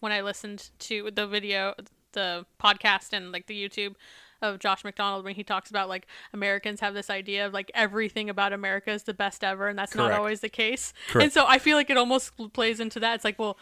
[0.01, 1.75] when I listened to the video,
[2.13, 3.95] the podcast, and like the YouTube
[4.41, 8.29] of Josh McDonald when he talks about like Americans have this idea of like everything
[8.29, 10.93] about America is the best ever, and that's not always the case.
[11.09, 11.25] Correct.
[11.25, 13.15] And so I feel like it almost plays into that.
[13.17, 13.57] It's like, well,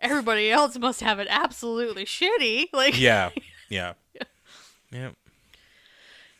[0.00, 2.66] everybody else must have it absolutely shitty.
[2.72, 3.30] Like, yeah.
[3.70, 3.92] Yeah.
[4.90, 5.10] Yeah.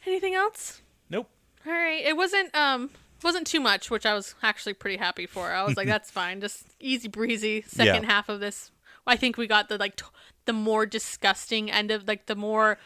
[0.07, 0.81] anything else?
[1.11, 1.29] Nope.
[1.67, 2.03] All right.
[2.03, 2.89] It wasn't um
[3.23, 5.51] wasn't too much, which I was actually pretty happy for.
[5.51, 7.63] I was like, that's fine, just easy breezy.
[7.63, 8.11] Second Yeah.
[8.11, 8.71] half of this,
[9.07, 10.05] I think we got the like t-
[10.45, 12.79] the more disgusting end of like the more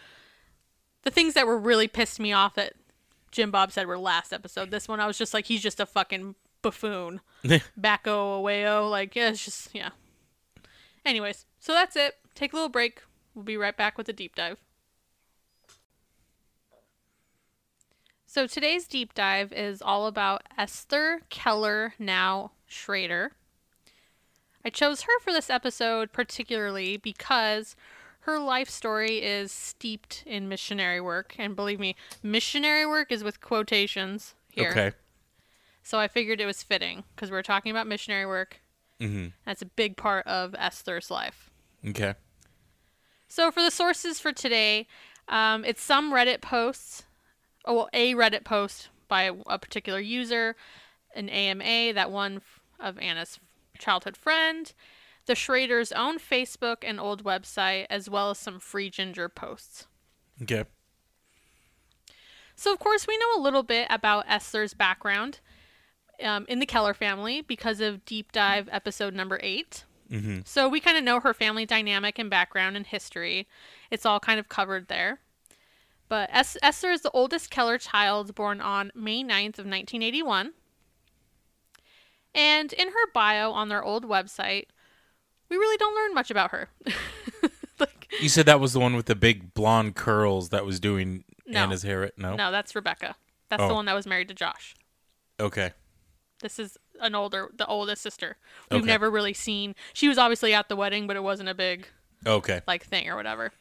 [1.03, 2.75] the things that were really pissed me off that
[3.31, 4.71] Jim Bob said were last episode.
[4.71, 7.21] This one, I was just like, he's just a fucking buffoon.
[7.45, 9.90] Backo away like yeah, it's just yeah.
[11.05, 12.16] Anyways, so that's it.
[12.35, 13.03] Take a little break.
[13.35, 14.59] We'll be right back with a deep dive.
[18.33, 23.33] So today's deep dive is all about Esther Keller, now Schrader.
[24.64, 27.77] I chose her for this episode particularly because
[28.21, 31.35] her life story is steeped in missionary work.
[31.38, 34.71] And believe me, missionary work is with quotations here.
[34.71, 34.92] Okay.
[35.83, 38.62] So I figured it was fitting because we are talking about missionary work.
[38.99, 39.27] Mm-hmm.
[39.45, 41.51] That's a big part of Esther's life.
[41.87, 42.14] Okay.
[43.29, 44.87] So for the sources for today,
[45.29, 47.05] um, it's some Reddit posts.
[47.64, 50.57] Oh, well, a Reddit post by a particular user,
[51.14, 52.42] an AMA, that one
[52.81, 53.38] of Anna's
[53.79, 54.72] childhood friend,
[55.27, 59.87] the Schrader's own Facebook and old website, as well as some Free Jinger posts.
[60.42, 60.64] Okay.
[62.57, 65.40] So, of course, we know a little bit about Esther's background
[66.22, 70.40] um, in the Keller family because of Deep Dive episode number 8 Mm-hmm.
[70.44, 73.48] So, we kind of know her family dynamic and background and history.
[73.90, 75.20] It's all kind of covered there.
[76.12, 80.53] But es- Esther is the oldest Keller child born on May 9th of 1981.
[82.35, 84.66] And in her bio on their old website,
[85.48, 86.68] we really don't learn much about her.
[87.79, 91.25] like, You said that was the one with the big blonde curls that was doing
[91.46, 91.61] No.
[91.61, 92.11] Anna's hair.
[92.18, 92.37] No.
[92.37, 93.14] no, that's Rebecca.
[93.48, 93.75] That's the Oh.
[93.77, 94.75] one that was married to Josh.
[95.40, 95.72] Okay.
[96.42, 98.37] This is an older, the oldest sister.
[98.71, 98.87] We've Okay.
[98.87, 99.75] never really seen.
[99.94, 101.88] She was obviously at the wedding, but it wasn't a big
[102.27, 102.60] Okay.
[102.67, 103.52] like thing or whatever.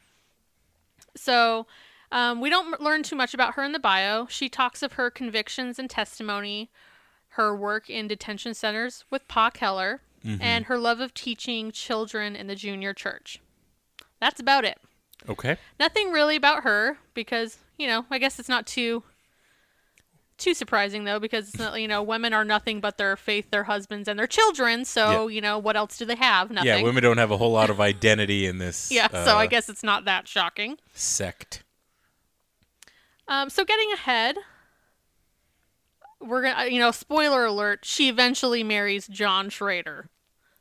[1.16, 1.66] So,
[2.12, 4.26] um, we don't learn too much about her in the bio.
[4.26, 6.70] She talks of her convictions and testimony,
[7.30, 10.02] her work in detention centers with Pa Keller,
[10.40, 13.40] and her love of teaching children in the junior church.
[14.20, 14.78] That's about it.
[15.28, 15.56] Okay.
[15.80, 19.02] Nothing really about her because you know I guess it's not too
[20.38, 23.64] too surprising though because it's not you know women are nothing but their faith, their
[23.64, 24.84] husbands, and their children.
[24.84, 26.50] So you know what else do they have?
[26.50, 26.68] Nothing.
[26.68, 28.90] Yeah, women don't have a whole lot of identity in this.
[28.92, 30.76] Yeah, so I uh, guess it's not that shocking.
[30.92, 31.62] sect.
[33.28, 34.36] Um, so getting ahead,
[36.20, 37.84] we're gonna, you know, spoiler alert.
[37.84, 40.08] She eventually marries John Schrader.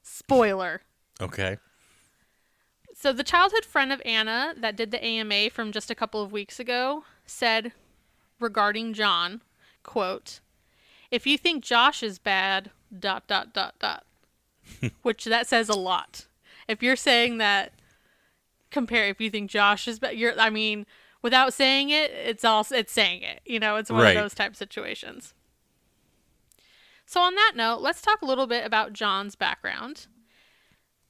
[0.02, 0.82] Spoiler.
[1.20, 1.58] Okay.
[2.94, 6.32] So the childhood friend of Anna that did the AMA from just a couple of
[6.32, 7.72] weeks ago said
[8.40, 9.42] regarding John,
[9.84, 10.40] quote,
[11.10, 14.06] "If you think Josh is bad, dot dot dot dot."
[15.02, 16.28] Which that says a lot.
[16.68, 17.74] If you're saying that
[18.70, 20.86] compare if you think Josh is bad, you're I mean,
[21.22, 23.42] without saying it, it's also it's saying it.
[23.46, 24.16] You know, it's one Right.
[24.18, 25.34] of those type situations.
[27.06, 30.08] So on that note, let's talk a little bit about John's background.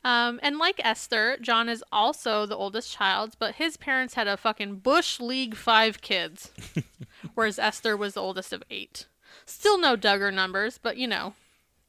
[0.04, 4.36] Um, and like Esther, John is also the oldest child, but his parents had a
[4.36, 6.52] fucking Bush League five kids,
[7.36, 9.06] whereas Esther was the oldest of eight.
[9.46, 11.36] Still no Duggar numbers, but you know,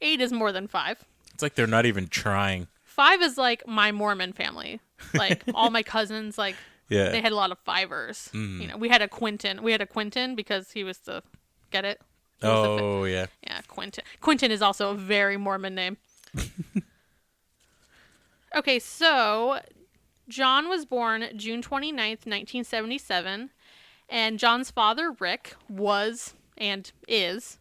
[0.03, 1.03] eight is more than five.
[1.33, 2.66] It's like they're not even trying.
[2.85, 4.81] Five is like my Mormon family.
[5.14, 6.57] Like all my cousins, like
[6.89, 7.09] Yeah.
[7.11, 8.28] they had a lot of fivers.
[8.35, 9.62] You know, we had a Quentin.
[9.62, 11.22] We had a Quentin because he was the
[11.70, 12.01] get it.
[12.41, 13.26] He was the fi- oh yeah.
[13.47, 14.05] yeah, Quentin.
[14.20, 15.97] Quentin is also a very Mormon name.
[18.57, 19.61] okay, so
[20.28, 23.51] John was born June 29th, 1977,
[24.09, 27.59] and John's father, Rick, was and is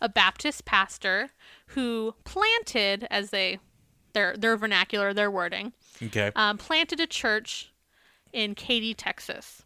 [0.00, 1.30] a Baptist pastor
[1.68, 3.58] who planted, as they
[4.12, 6.30] their their vernacular, their wording, Okay.
[6.36, 7.70] um, planted a church
[8.34, 9.62] in Katy, Texas.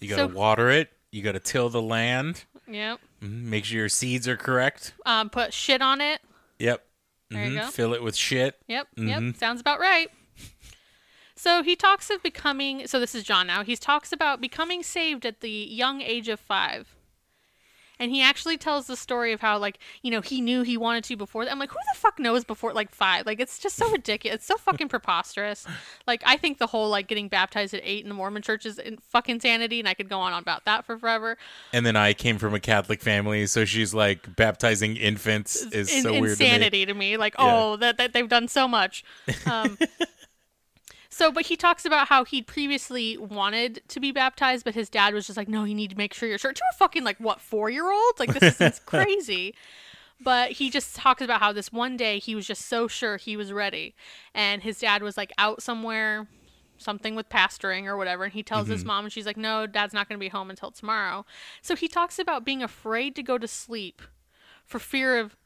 [0.00, 0.90] you gotta so- water it.
[1.12, 2.44] You gotta till the land.
[2.68, 3.00] Yep.
[3.22, 4.92] Mhm, Make sure your seeds are correct.
[5.04, 6.20] Um, put shit on it.
[6.58, 6.86] Yep.
[7.30, 7.66] There you Mhm, go.
[7.70, 8.60] Fill it with shit.
[8.68, 9.08] Yep, Mhm.
[9.28, 10.08] yep, sounds about right.
[11.36, 12.86] So he talks of becoming.
[12.86, 13.64] So this is John now.
[13.64, 16.94] He talks about becoming saved at the young age of five,
[18.00, 21.04] and he actually tells the story of how, like, you know, he knew he wanted
[21.04, 21.52] to before that.
[21.52, 23.26] I'm like, who the fuck knows before like five?
[23.26, 24.36] Like, it's just so ridiculous.
[24.36, 25.66] It's so fucking preposterous.
[26.06, 28.78] Like, I think the whole like getting baptized at eight in the Mormon church is
[28.80, 31.36] in fucking insanity, and I could go on about that for forever.
[31.72, 36.02] And then I came from a Catholic family, so she's like baptizing infants is in-
[36.02, 36.48] so weird to me.
[36.50, 37.16] insanity to me.
[37.16, 37.44] Like, Yeah.
[37.46, 39.04] oh, that, that they've done so much.
[39.46, 39.78] Um,
[41.20, 45.12] so, but he talks about how he'd previously wanted to be baptized, but his dad
[45.12, 46.54] was just like, no, you need to make sure you're sure.
[46.54, 48.18] To a fucking like what four year old?
[48.18, 49.54] Like this is it's crazy.
[50.18, 53.36] But he just talks about how this one day he was just so sure he
[53.36, 53.94] was ready,
[54.34, 56.26] and his dad was like out somewhere,
[56.78, 58.88] something with pastoring or whatever, and he tells his mm-hmm.
[58.88, 61.26] mom, and she's like, "No, dad's not going to be home until tomorrow."
[61.60, 64.00] So he talks about being afraid to go to sleep
[64.64, 65.36] for fear of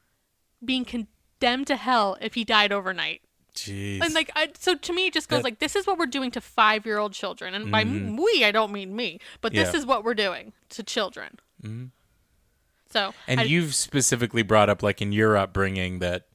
[0.64, 3.22] being condemned to hell if he died overnight.
[3.54, 4.00] Jeez.
[4.02, 6.06] And like, I, so to me, it just goes That- like, this is what we're
[6.06, 8.16] doing to five-year-old children, and by m mm-hmm.
[8.22, 9.78] we, I don't mean me, but this Yeah.
[9.78, 11.38] is what we're doing to children.
[11.62, 11.86] Mm-hmm.
[12.90, 16.26] So, And I- you've specifically brought up, like in your upbringing, that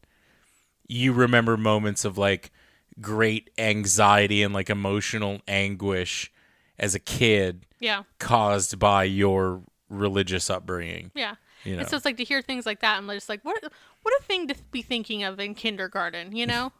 [0.87, 2.51] you remember moments of like
[2.99, 6.31] great anxiety and like emotional anguish
[6.77, 11.11] as a kid yeah, caused by your religious upbringing.
[11.15, 11.35] yeah.
[11.65, 11.79] You know.
[11.81, 13.61] And so it's like to hear things like that, I'm just like, what,
[14.01, 16.71] what a thing to be thinking of in kindergarten, you know?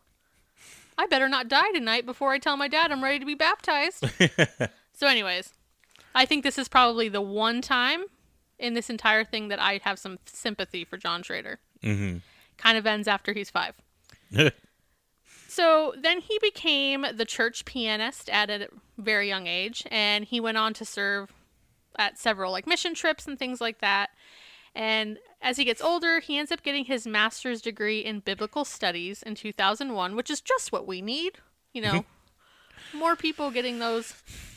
[1.00, 4.06] I better not die tonight before I tell my dad I'm ready to be baptized.
[4.94, 5.54] so, anyways,
[6.14, 8.04] I think this is probably the one time
[8.60, 11.60] in this entire thing that I have some sympathy for John Schrader.
[11.82, 12.18] Mm-hmm.
[12.58, 13.76] Kind of ends after he's five.
[15.52, 18.68] So then he became the church pianist at a
[19.00, 21.34] very young age, and he went on to serve
[21.98, 24.12] at several like mission trips and things like that.
[24.76, 29.24] And as he gets older, he ends up getting his master's degree in biblical studies
[29.24, 31.38] in 2001, which is just what we need.
[31.74, 32.98] You know, mm-hmm.
[32.98, 34.14] more people getting those,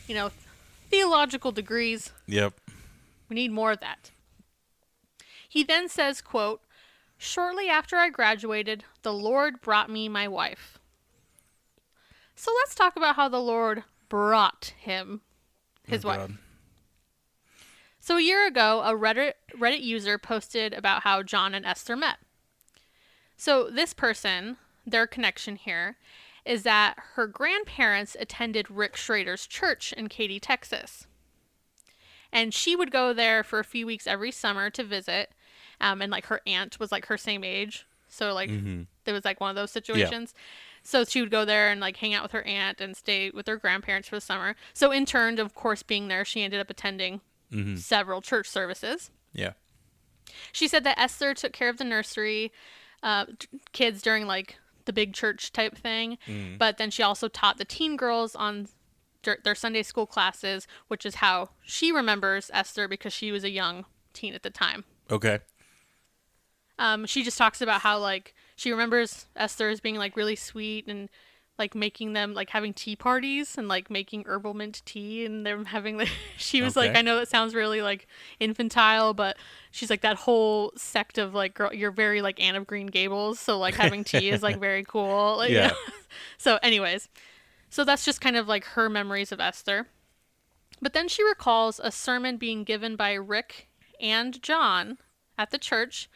[0.07, 0.31] you know,
[0.89, 2.11] theological degrees.
[2.27, 2.53] yep.
[3.29, 4.11] We need more of that.
[5.47, 6.61] He then says, quote,
[7.17, 10.77] Shortly after I graduated, the Lord brought me my wife.
[12.35, 15.21] So let's talk about how the Lord brought him
[15.87, 16.17] his Oh, wife.
[16.19, 16.37] God.
[18.03, 22.17] So a year ago, a Reddit Reddit user posted about how John and Esther met.
[23.37, 25.95] So this person, their connection here,
[26.43, 31.07] is that her grandparents attended Rick Schrader's church in Katy, Texas.
[32.29, 35.31] And she would go there for a few weeks every summer to visit.
[35.79, 37.85] Um, and like her aunt was like her same age.
[38.09, 38.49] So like
[39.05, 40.33] it was like one of those situations.
[40.83, 43.47] So she would go there and like hang out with her aunt and stay with
[43.47, 44.57] her grandparents for the summer.
[44.73, 47.21] So in turn, of course, being there, she ended up attending
[47.77, 49.11] several church services.
[49.33, 49.53] Yeah.
[50.51, 52.51] She said that Esther took care of the nursery
[53.01, 53.25] uh,
[53.71, 56.17] kids during like the big church type thing,
[56.57, 58.67] but then she also taught the teen girls on
[59.43, 63.85] their Sunday school classes, which is how she remembers Esther because she was a young
[64.13, 64.83] teen at the time.
[65.09, 65.39] Okay.
[66.79, 70.87] Um, she just talks about how like she remembers Esther as being like really sweet
[70.87, 71.09] and
[71.63, 75.63] like making them like having tea parties and like making herbal mint tea and them
[75.63, 78.05] having like she was like I know that sounds really like
[78.37, 79.37] infantile but
[79.71, 83.39] she's like that whole sect of like girl you're very like Anne of Green Gables
[83.39, 85.67] so like having tea is like very cool like, you Yeah.
[85.67, 85.73] know?
[86.37, 87.07] so anyways
[87.69, 89.87] so that's just kind of like her memories of Esther
[90.81, 93.69] but then she recalls a sermon being given by Rick
[94.01, 94.97] and John
[95.37, 96.09] at the church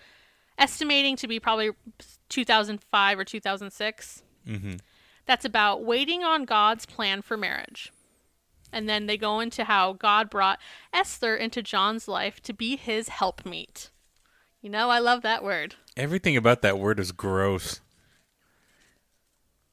[0.57, 1.69] estimating to be probably
[2.29, 4.75] 2005 or 2006 Mm-hmm.
[5.28, 7.91] That's about waiting on God's plan for marriage.
[8.71, 10.59] And then they go into how God brought
[10.93, 13.91] Esther into John's life to be his helpmeet.
[14.61, 15.75] You know, I love that word.
[15.95, 17.82] Everything about that word is gross.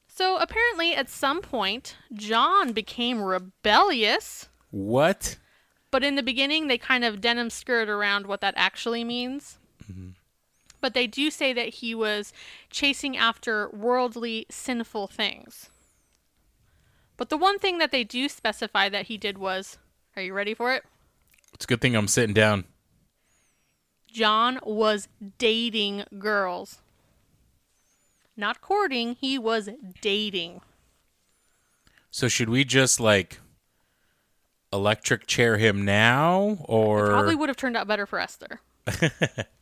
[0.07, 4.47] So apparently, at some point, John became rebellious.
[4.71, 5.37] What?
[5.91, 9.57] But in the beginning, they kind of denim skirt around what that actually means.
[10.85, 12.31] But they do say that he was
[12.69, 15.71] chasing after worldly, sinful things.
[17.17, 19.79] But the one thing that they do specify that he did was
[20.15, 20.83] are you ready for it?
[21.55, 22.65] It's a good thing I'm sitting down.
[24.05, 25.07] John was
[25.39, 26.83] dating girls.
[28.37, 29.69] Not courting, he was
[30.01, 30.61] dating.
[32.11, 33.39] So should we just like
[34.71, 38.61] electric chair him now or Probably would have turned out better for Esther.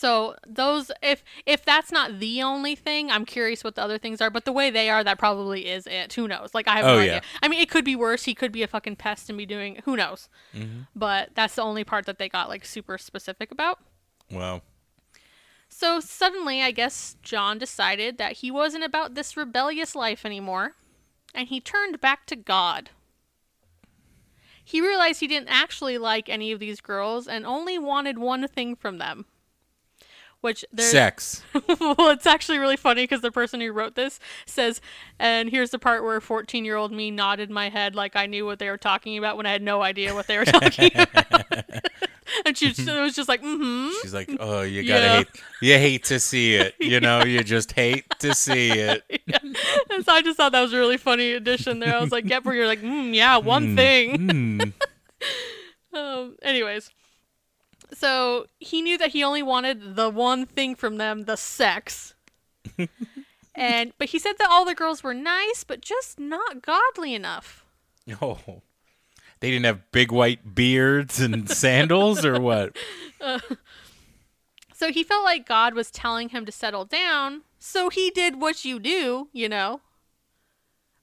[0.00, 4.20] so those if if that's not the only thing, I'm curious what the other things
[4.20, 4.30] are.
[4.30, 6.12] But the way they are, that probably is it.
[6.14, 6.54] Who knows?
[6.54, 7.02] Like I have Oh, no yeah.
[7.16, 7.22] idea.
[7.42, 8.24] I mean, it could be worse.
[8.24, 10.28] He could be a fucking pest and be doing who knows.
[10.54, 10.82] Mm-hmm.
[10.96, 13.78] But that's the only part that they got like super specific about.
[14.30, 14.62] well,
[15.68, 20.72] So suddenly, I guess John decided that he wasn't about this rebellious life anymore,
[21.34, 22.90] and he turned back to God.
[24.64, 28.76] He realized he didn't actually like any of these girls and only wanted one thing
[28.76, 29.26] from them.
[30.40, 31.42] Which there's sex.
[31.80, 34.80] well, it's actually really funny because the person who wrote this says,
[35.18, 38.46] and here's the part where 14 year old me nodded my head like I knew
[38.46, 41.44] what they were talking about when I had no idea what they were talking about.
[42.46, 43.90] and she just- it was just like, mm hmm.
[44.00, 45.16] She's like, "Oh, you got to Yeah.
[45.18, 45.28] hate
[45.60, 46.74] you hate to see it.
[46.80, 49.04] You know, you just hate to see it."
[49.90, 51.94] And so I just thought that was a really funny addition there.
[51.94, 54.16] I was like, yep, where you're like, mm, yeah, one thing.
[54.28, 54.72] Mm.
[55.92, 56.90] Um, anyways,
[57.92, 62.14] so he knew that he only wanted the one thing from them, the sex.
[63.54, 67.64] and but he said that all the girls were nice, but just not godly enough.
[68.20, 68.62] Oh.
[69.40, 72.76] They didn't have big white beards and sandals or what?
[74.80, 77.42] So he felt like God was telling him to settle down.
[77.58, 79.82] So he did what you do, you know.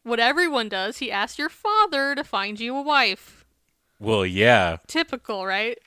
[0.01, 3.45] What everyone does, he asked your father to find you a wife.
[3.99, 5.77] Well, yeah, Typical, right?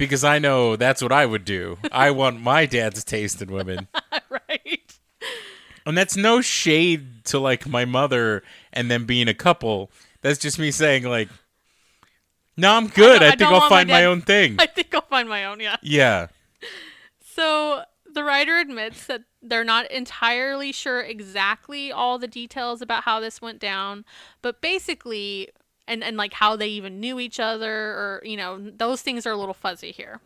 [0.00, 1.76] Because I know that's what I would do.
[1.92, 3.86] I want my dad's taste in women.
[4.30, 4.98] right.
[5.84, 8.42] And that's no shade to like my mother
[8.72, 9.90] and them being a couple.
[10.22, 11.28] That's just me saying like
[12.56, 13.22] No, I'm good.
[13.22, 14.56] I, I think I'll want my find my own thing.
[14.58, 15.76] I think I'll find my own, yeah.
[15.82, 16.28] yeah.
[17.22, 23.20] So the writer admits that they're not entirely sure exactly all the details about how
[23.20, 24.06] this went down,
[24.40, 25.50] but basically,
[25.90, 29.32] and, and like how they even knew each other, or, you know, those things are
[29.32, 30.20] a little fuzzy here.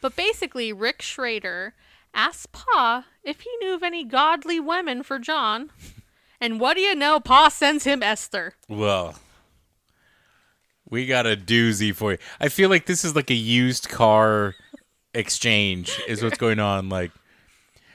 [0.00, 1.74] But basically, Rick Schrader
[2.12, 5.70] asked Pa if he knew of any godly women for John.
[6.40, 7.20] And what do you know?
[7.20, 8.54] Pa sends him Esther.
[8.68, 9.14] Well,
[10.88, 12.18] we got a doozy for you.
[12.40, 14.54] I feel like this is like a used car
[15.14, 17.12] exchange is what's going on like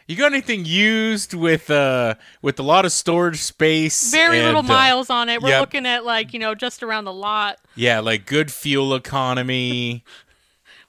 [0.07, 4.69] you got anything used with uh with a lot of storage space Very little and,
[4.69, 5.41] uh, miles on it.
[5.41, 5.61] We're yep.
[5.61, 7.59] looking at like, you know, just around the lot.
[7.75, 10.03] yeah like good fuel economy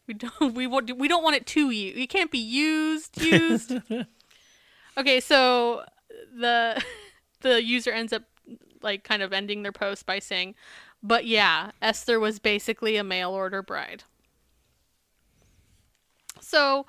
[0.09, 1.99] We don't we want we don't want it too used.
[1.99, 3.75] It can't be used used.
[4.97, 5.85] okay, so
[6.35, 6.83] the
[7.43, 8.23] the user ends up
[8.81, 10.55] like kind of ending their post by saying,
[11.03, 14.05] "But yeah, Esther was basically a mail order bride."
[16.41, 16.87] So,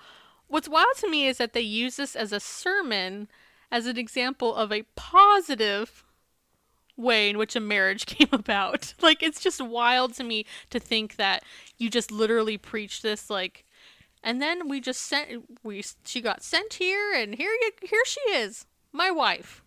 [0.49, 3.27] what's wild to me is that they use this as a sermon
[3.71, 6.03] as an example of a positive
[6.97, 8.93] way in which a marriage came about.
[9.01, 11.43] Like it's just wild to me to think that
[11.77, 13.63] you just literally preach this like
[14.21, 18.19] and then we just sent we she got sent here and here you here she
[18.31, 19.63] is, my wife.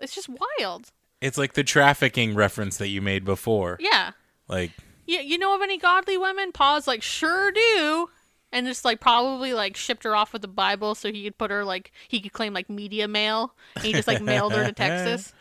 [0.00, 0.90] It's just wild.
[1.20, 4.10] it's like the trafficking reference that you made before Yeah.
[4.48, 4.72] like
[5.06, 6.52] You, you know of any godly women?
[6.52, 8.10] Pa's like, sure do.
[8.52, 11.50] And just like probably like shipped her off with the Bible so he could put
[11.50, 13.54] her like he could claim like media mail.
[13.76, 15.32] And he just like mailed her to Texas.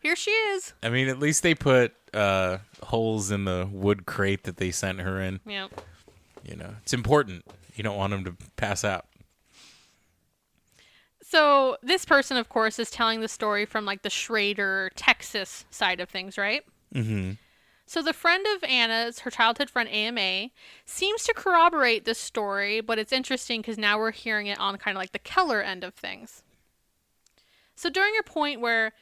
[0.00, 0.74] Here she is.
[0.82, 5.00] i mean at least they put uh holes in the wood crate that they sent
[5.00, 5.68] her in Yeah.
[6.46, 7.42] you know it's important
[7.74, 9.06] you don't want them to pass out
[11.22, 16.00] So this person, of course, is telling the story from like the Schrader, Texas side
[16.00, 16.62] of things, right?
[16.94, 17.32] Mm-hmm.
[17.86, 20.50] So the friend of Anna's, her childhood friend AMA,
[20.86, 24.96] seems to corroborate this story, but it's interesting because now we're hearing it on kind
[24.96, 26.42] of like the Keller end of things.
[27.76, 28.92] So during a point where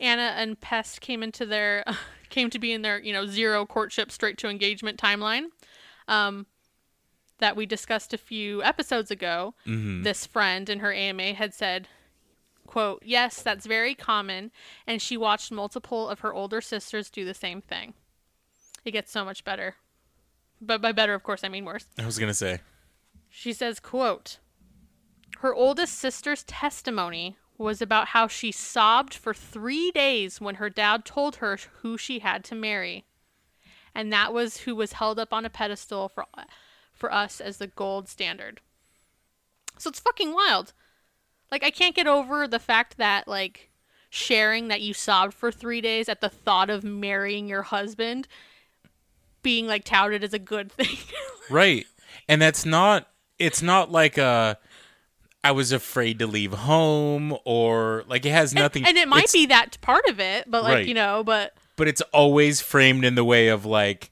[0.00, 1.84] Anna and Pest came into their
[2.30, 5.46] came to be in their you know zero courtship straight to engagement timeline,
[6.08, 6.46] um,
[7.38, 9.54] that we discussed a few episodes ago,
[10.02, 11.88] this friend and her AMA had said,
[12.66, 14.50] "quote Yes, that's very common,"
[14.86, 17.94] and she watched multiple of her older sisters do the same thing.
[18.84, 19.76] It gets so much better.
[20.60, 21.86] But by better, of course, I mean worse.
[21.98, 22.60] I was gonna say.
[23.28, 24.38] She says, quote,
[25.38, 31.04] Her oldest sister's testimony was about how she sobbed for three days when her dad
[31.04, 33.04] told her who she had to marry.
[33.94, 36.26] And that was who was held up on a pedestal for
[36.92, 38.60] for us as the gold standard.
[39.78, 40.72] So it's fucking wild.
[41.50, 43.70] Like I can't get over the fact that like
[44.10, 48.28] sharing that you sobbed for 3 days at the thought of marrying your husband
[49.42, 50.96] being like touted as a good thing.
[51.50, 51.86] Right.
[52.28, 54.58] And that's not it's not like a
[55.44, 59.46] I was afraid to leave home or like it has nothing and it might be
[59.46, 60.86] that part of it, but like Right.
[60.86, 64.10] you know, but but it's always framed in the way of like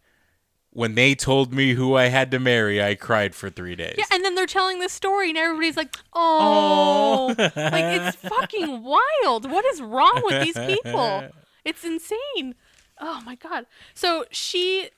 [0.73, 3.95] when they told me who I had to marry, I cried for 3 days.
[3.99, 7.43] yeah, and then they're telling this story, and everybody's like, "Oh, oh.
[7.57, 8.83] like it's fucking
[9.25, 9.51] wild.
[9.51, 11.29] What is wrong with these people?
[11.65, 12.55] It's insane.
[13.01, 14.91] Oh my god." So she,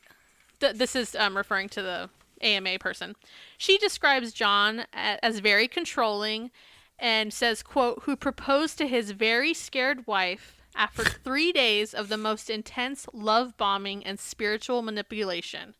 [0.63, 2.11] th- this is um, referring to the
[2.41, 3.15] AMA person.
[3.59, 6.51] She describes John as very controlling,
[6.99, 12.17] and says, "quote Who proposed to his very scared wife." After three days of the
[12.17, 15.75] most intense love bombing and spiritual manipulation,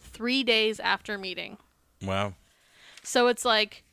[0.00, 1.58] three days after meeting.
[2.02, 2.32] Wow.
[3.02, 3.84] So it's like,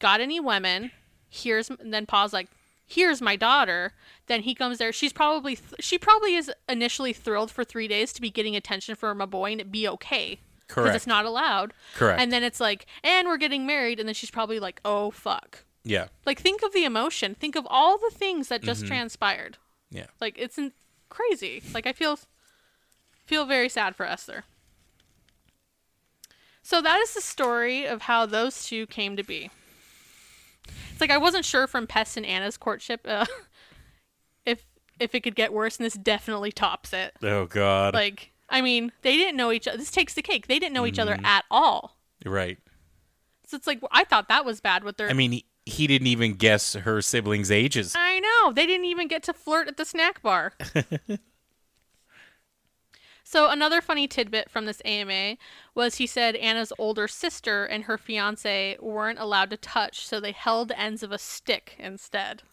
[0.00, 0.90] got any women?
[1.28, 2.48] Here's and then Pa's like,
[2.86, 3.92] here's my daughter.
[4.26, 4.92] Then he comes there.
[4.92, 8.94] She's probably th- she probably is initially thrilled for three days to be getting attention
[8.94, 10.96] from a boy and it be okay because Correct.
[10.96, 11.74] it's not allowed.
[11.94, 12.20] Correct.
[12.20, 15.64] And then it's like, and we're getting married, and then she's probably like, oh fuck.
[15.84, 16.08] Yeah.
[16.24, 17.34] Like think of the emotion.
[17.34, 18.66] Think of all the things that Mm-hmm.
[18.68, 19.58] just transpired.
[19.90, 20.06] Yeah.
[20.20, 20.72] Like it's in-
[21.10, 21.62] crazy.
[21.74, 22.18] Like I feel
[23.26, 24.44] feel very sad for Esther.
[26.62, 29.50] So that is the story of how those two came to be.
[30.94, 33.26] It's like I wasn't sure from Pest and Anna's courtship uh,
[34.46, 34.64] if
[35.00, 37.14] if it could get worse, and this definitely tops it.
[37.22, 37.94] Oh god.
[37.94, 39.76] Like I mean, they didn't know each other.
[39.78, 40.46] This takes the cake.
[40.46, 41.00] They didn't know each Mm-hmm.
[41.14, 41.96] other at all.
[42.24, 42.58] right.
[43.46, 45.10] So it's like I thought that was bad with their.
[45.10, 47.94] I mean, he, he didn't even guess her siblings' ages.
[47.96, 48.52] I know.
[48.52, 50.52] They didn't even get to flirt at the snack bar.
[53.24, 55.38] so, another funny tidbit from this AMA
[55.74, 60.32] was he said Anna's older sister and her fiance weren't allowed to touch, so they
[60.32, 62.42] held the ends of a stick instead.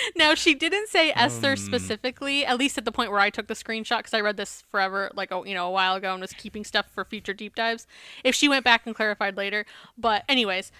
[0.16, 1.56] now, she didn't say Esther um.
[1.56, 4.64] specifically, at least at the point where I took the screenshot because I read this
[4.70, 7.54] forever, like, a, you know, a while ago and was keeping stuff for future deep
[7.54, 7.86] dives.
[8.24, 9.66] If she went back and clarified later.
[9.96, 10.72] But, anyways,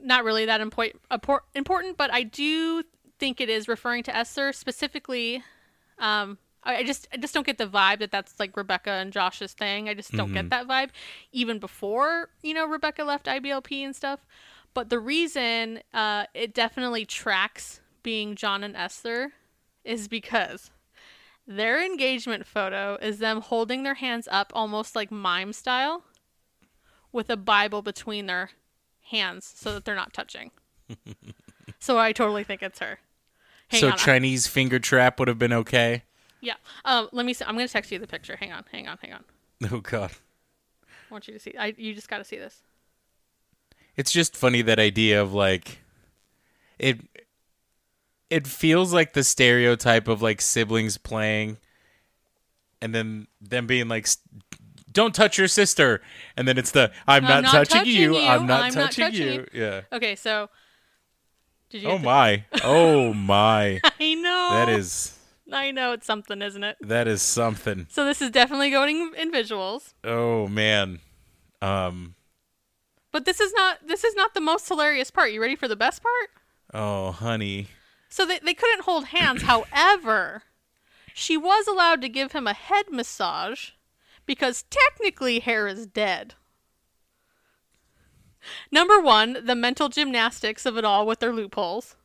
[0.00, 2.82] not really that import, import, important, but I do
[3.18, 5.42] think it is referring to Esther specifically.
[6.00, 9.52] Um, I, just I just don't get the vibe that that's like Rebecca and Josh's
[9.52, 9.88] thing.
[9.88, 10.90] I just don't get that vibe,
[11.32, 14.20] even before you know Rebecca left IBLP and stuff.
[14.74, 19.32] But the reason uh, it definitely tracks being John and Esther
[19.84, 20.70] is because
[21.46, 26.04] their engagement photo is them holding their hands up almost like mime style
[27.12, 28.50] with a Bible between their
[29.10, 30.50] hands so that they're not touching.
[31.80, 33.00] so I totally think it's her.
[33.70, 33.98] Hang so on.
[33.98, 36.02] Chinese finger trap would have been okay.
[36.40, 36.54] yeah.
[36.84, 37.44] Um, let me see.
[37.44, 38.36] I'm going to text you the picture.
[38.36, 38.64] Hang on.
[38.72, 38.98] Hang on.
[39.00, 39.24] Hang on.
[39.70, 40.12] Oh god.
[40.84, 41.54] I want you to see.
[41.58, 42.62] I you just got to see this.
[43.96, 45.80] It's just funny that idea of like
[46.78, 47.00] it
[48.30, 51.58] it feels like the stereotype of like siblings playing
[52.80, 54.08] and then them being like
[54.92, 56.00] don't touch your sister
[56.36, 59.04] and then it's the I'm, not, not touching, touching you, I'm not I'm not touching
[59.04, 59.32] touching you.
[59.32, 59.80] you." Yeah.
[59.92, 60.48] Okay, so
[61.70, 61.88] did you?
[61.88, 62.44] Oh my.
[62.64, 63.80] Oh my.
[63.98, 64.48] I know.
[64.52, 65.16] That is
[65.52, 66.76] I know it's something, isn't it?
[66.80, 67.86] that is something.
[67.90, 71.00] So this is definitely going in visuals, Oh man.
[71.62, 72.14] Um
[73.12, 73.78] but this is not.
[73.86, 75.32] This is not the most hilarious part.
[75.32, 76.30] You ready for the best part?
[76.74, 77.66] oh honey.
[78.08, 79.42] So they they couldn't hold hands.
[79.52, 80.42] However,
[81.14, 83.70] she was allowed to give him a head massage
[84.26, 86.34] because technically hair is dead.
[88.70, 91.96] Number one, the mental gymnastics of it all with their loopholes.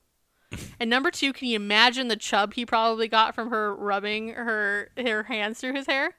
[0.79, 4.89] And number two, can you imagine the chub he probably got from her rubbing her
[4.97, 6.15] her hands through his hair?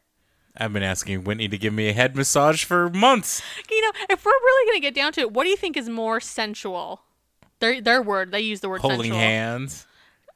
[0.59, 3.43] I've been asking Whitney to give me a head massage for months.
[3.71, 5.89] You know, if we're really gonna get down to it, what do you think is
[5.89, 7.03] more sensual?
[7.61, 8.31] Their their word.
[8.33, 9.19] They use the word Holding sensual.
[9.19, 9.87] hands.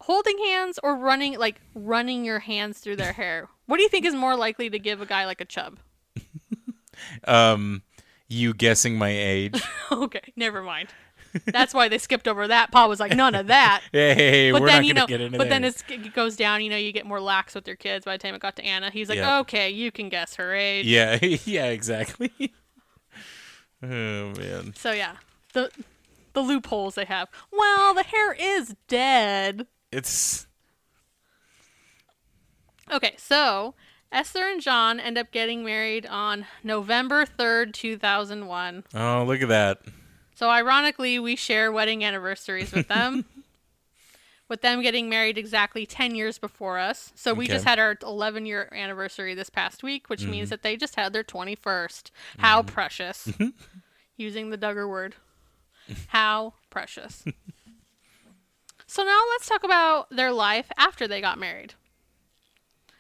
[0.03, 3.49] Holding hands or running like running your hands through their hair.
[3.67, 5.79] What do you think is more likely to give a guy like a chub?
[7.25, 7.83] Um,
[8.31, 9.61] you guessing my age?
[9.93, 10.89] okay, never mind.
[11.47, 12.73] That's why they skipped over that.
[12.73, 13.83] Pa was like, none of that.
[13.93, 15.51] hey, But we're then not you gonna get into but that.
[15.51, 16.61] then it's, it goes down.
[16.63, 18.05] You know, you get more lax with your kids.
[18.05, 19.39] By the time it got to Anna, he's like, Yeah.
[19.41, 20.87] okay, you can guess her age.
[20.87, 22.33] yeah, yeah, exactly.
[23.83, 24.75] oh man.
[24.77, 25.17] So yeah,
[25.53, 25.71] the
[26.33, 27.29] the loopholes they have.
[27.53, 29.67] Well, the hair is dead.
[29.93, 30.47] It's
[32.93, 33.75] Okay, so
[34.13, 38.85] Esther and John end up getting married on November 3rd, 2001.
[38.95, 39.81] oh look at that.
[40.35, 43.27] So ironically, we share wedding anniversaries with them.
[44.51, 47.13] with them getting married exactly 10 years before us.
[47.15, 47.55] So we Okay.
[47.55, 50.51] just had our 11 year anniversary this past week, which means mm-hmm.
[50.51, 52.11] that they just had their 21st.
[52.39, 52.75] How mm-hmm.
[52.75, 53.33] precious.
[54.17, 55.15] Using the Duggar word.
[56.09, 57.25] How precious.
[58.87, 61.75] so now let's talk about their life after they got married.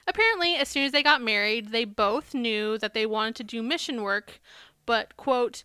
[0.07, 3.63] Apparently, as soon as they got married, they both knew that they wanted to do
[3.63, 4.41] mission work,
[4.87, 5.63] but, quote,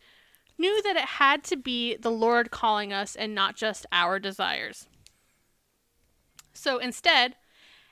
[0.58, 4.88] knew that it had to be the Lord calling us and not just our desires.
[6.54, 7.36] So instead,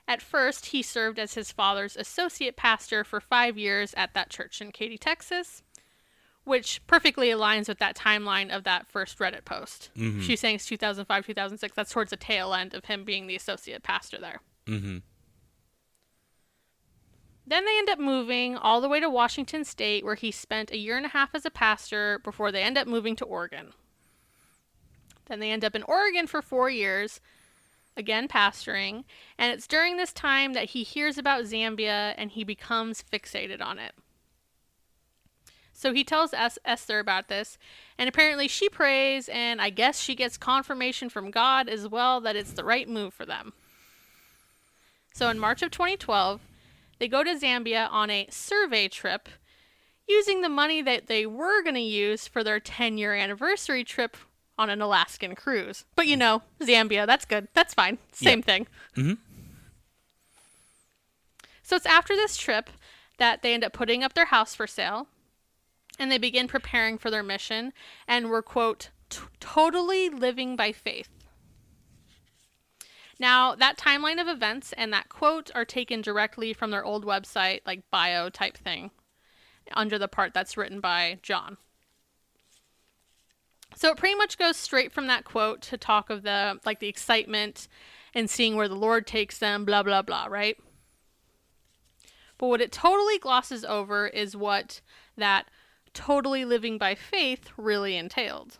[0.06, 4.60] at first, he served as his father's associate pastor for five years at that church
[4.60, 5.62] in Katy, Texas,
[6.44, 9.90] which perfectly aligns with that timeline of that first Reddit post.
[10.20, 11.74] She's saying it's 2005, 2006.
[11.74, 14.40] That's towards the tail end of him being the associate pastor there.
[14.66, 14.98] Mm-hmm.
[17.46, 20.78] Then they end up moving all the way to Washington State, where he spent a
[20.78, 23.74] year and a half as a pastor before they end up moving to Oregon.
[25.26, 27.20] Then they end up in Oregon for four years,
[27.96, 29.04] again pastoring,
[29.38, 33.78] and it's during this time that he hears about Zambia and he becomes fixated on
[33.78, 33.92] it.
[35.72, 37.58] So he tells Es- Esther about this,
[37.98, 42.36] and apparently she prays, and I guess she gets confirmation from God as well that
[42.36, 43.52] it's the right move for them.
[45.12, 46.40] So in March of 2012,
[47.04, 49.28] they go to Zambia on a survey trip
[50.08, 54.16] using the money that they were going to use for their 10 year anniversary trip
[54.56, 55.84] on an Alaskan cruise.
[55.96, 57.48] But you know, Zambia, that's good.
[57.52, 57.98] That's fine.
[58.12, 58.68] Same thing.
[58.96, 59.18] Mhm.
[61.62, 62.70] So it's after this trip
[63.18, 65.06] that they end up putting up their house for sale
[65.98, 67.74] and they begin preparing for their mission
[68.08, 71.10] and were, quote, "t- totally living by faith.
[73.18, 77.60] Now, that timeline of events and that quote are taken directly from their old website,
[77.64, 78.90] like bio type thing,
[79.72, 81.56] under the part that's written by John.
[83.76, 86.88] So it pretty much goes straight from that quote to talk of the like the
[86.88, 87.66] excitement
[88.14, 90.56] and seeing where the Lord takes them, blah blah blah, right?
[92.38, 94.80] But what it totally glosses over is what
[95.16, 95.46] that
[95.92, 98.58] totally living by faith really entailed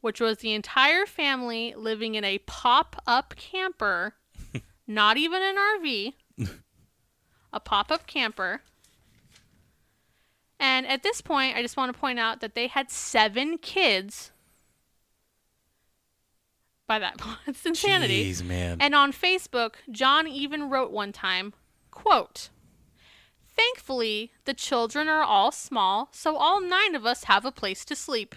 [0.00, 4.14] which was the entire family living in a pop up camper,
[4.86, 6.14] not even an RV,
[7.52, 8.62] a pop up camper.
[10.58, 14.30] And at this point, I just want to point out that they had seven kids.
[16.86, 18.30] By that point, it's insanity.
[18.30, 18.78] Jeez, man.
[18.80, 21.54] And on Facebook, John even wrote one time,
[21.90, 22.50] quote,
[23.56, 27.96] Thankfully, the children are all small, so all nine of us have a place to
[27.96, 28.34] sleep.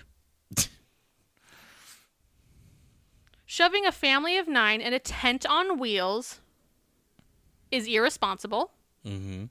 [3.54, 6.40] Shoving a family of nine in a tent on wheels
[7.70, 8.72] is irresponsible.
[9.06, 9.44] mm-hmm.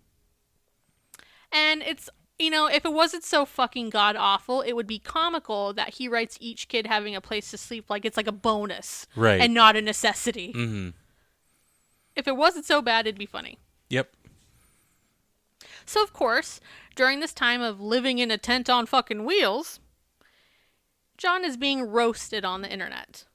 [1.53, 5.73] And it's, you know, if it wasn't so fucking god awful, it would be comical
[5.75, 9.07] that he writes each kid having a place to sleep like it's like a bonus
[9.15, 9.41] Right.
[9.41, 10.53] and not a necessity.
[10.53, 10.89] Mm-hmm.
[12.17, 13.61] If it wasn't so bad, it'd be funny.
[13.89, 14.17] Yep.
[15.87, 16.59] So, of course,
[16.97, 19.79] during this time of living in a tent on fucking wheels,
[21.17, 23.27] John is being roasted on the internet.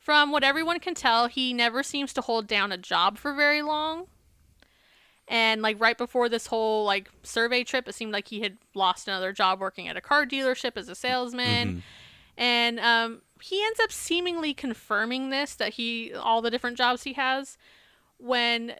[0.00, 3.60] From what everyone can tell, he never seems to hold down a job for very
[3.62, 4.06] long.
[5.28, 9.06] And like right before this whole like survey trip, it seemed like he had lost
[9.06, 11.82] another job working at a car dealership as a salesman.
[12.36, 17.12] And um, he ends up seemingly confirming this that he all the different jobs he
[17.12, 17.58] has
[18.18, 18.74] when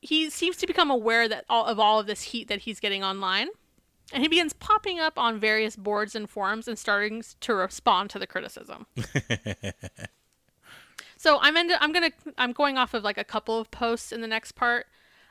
[0.00, 3.02] he seems to become aware that all of all of this heat that he's getting
[3.02, 3.48] online
[4.12, 8.18] and he begins popping up on various boards and forums and starting to respond to
[8.18, 8.86] the criticism
[11.18, 14.22] so i'm into, i'm gonna i'm going off of like a couple of posts in
[14.22, 14.86] the next part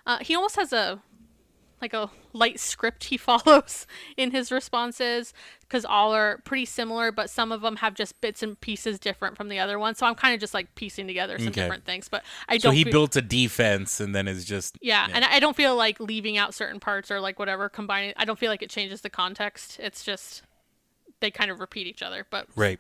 [0.06, 1.02] uh, he almost has a
[1.82, 3.86] like a light script he follows
[4.16, 8.42] in his responses because all are pretty similar, but some of them have just bits
[8.42, 9.94] and pieces different from the other one.
[9.94, 11.62] So I'm kind of just like piecing together some Okay.
[11.62, 12.08] different things.
[12.08, 12.72] But I don't.
[12.72, 16.00] So he built a defense and then is just yeah, and I don't feel like
[16.00, 18.14] leaving out certain parts or like whatever combining.
[18.18, 19.80] I don't feel like it changes the context.
[19.80, 20.44] It's just
[21.20, 22.26] they kind of repeat each other.
[22.30, 22.80] But right.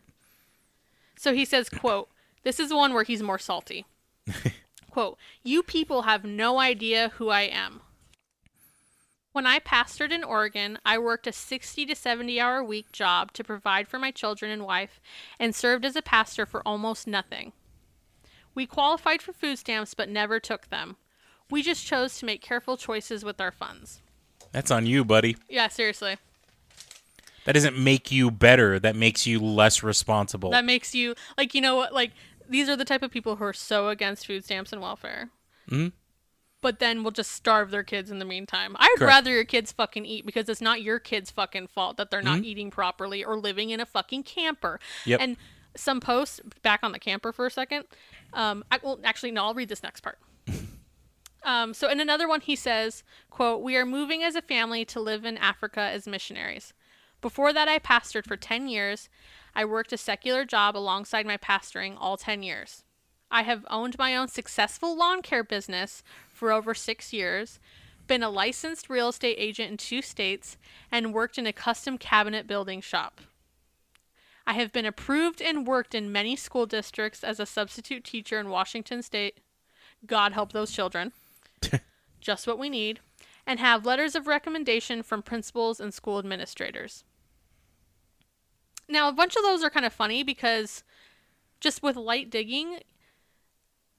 [1.17, 2.09] so he says, quote,
[2.43, 3.85] this is one where he's more salty.
[4.91, 7.81] quote, you people have no idea who I am.
[9.31, 13.43] When I pastored in Oregon, I worked a 60 to 70 hour week job to
[13.43, 14.99] provide for my children and wife
[15.39, 17.53] and served as a pastor for almost nothing.
[18.55, 20.97] We qualified for food stamps but never took them.
[21.51, 24.01] We just chose to make careful choices with our funds.
[24.51, 25.37] That's on you, buddy.
[25.47, 26.17] Yeah, seriously.
[27.47, 28.77] That doesn't make you better.
[28.79, 30.51] That makes you less responsible.
[30.51, 32.11] That makes you like you know what like
[32.49, 35.29] these are the type of people who are so against food stamps and welfare.
[35.69, 35.93] Mhm.
[36.61, 38.75] But then will just starve their kids in the meantime.
[38.79, 39.09] I'd Correct.
[39.09, 42.35] rather your kids fucking eat because it's not your kids' fucking fault that they're Mm-hmm.
[42.35, 44.79] not eating properly or living in a fucking camper.
[45.05, 45.19] Yep.
[45.21, 45.37] And
[45.75, 47.85] some posts back on the camper for a second.
[48.33, 50.19] Um, I well actually no, I'll read this next part.
[51.43, 54.99] Um, so in another one, he says, "quote We are moving as a family to
[54.99, 56.73] live in Africa as missionaries.
[57.21, 59.09] Before that, I pastored for ten years.
[59.55, 62.83] I worked a secular job alongside my pastoring all ten years.
[63.29, 67.59] I have owned my own successful lawn care business for over six years,
[68.05, 70.57] been a licensed real estate agent in two states,
[70.91, 73.21] and worked in a custom cabinet building shop."
[74.47, 78.47] I have been approved and worked in many school districts as a substitute teacher in
[78.47, 79.39] Washington State.
[80.05, 81.11] God help those children.
[82.21, 83.01] Just what we need.
[83.45, 87.03] And have letters of recommendation from principals and school administrators.
[88.89, 90.83] Now, a bunch of those are kind of funny because
[91.59, 92.79] just with light digging,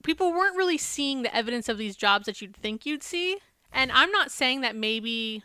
[0.03, 3.39] people weren't really seeing the evidence of these jobs that you'd think you'd see.
[3.73, 5.43] And I'm not saying that maybe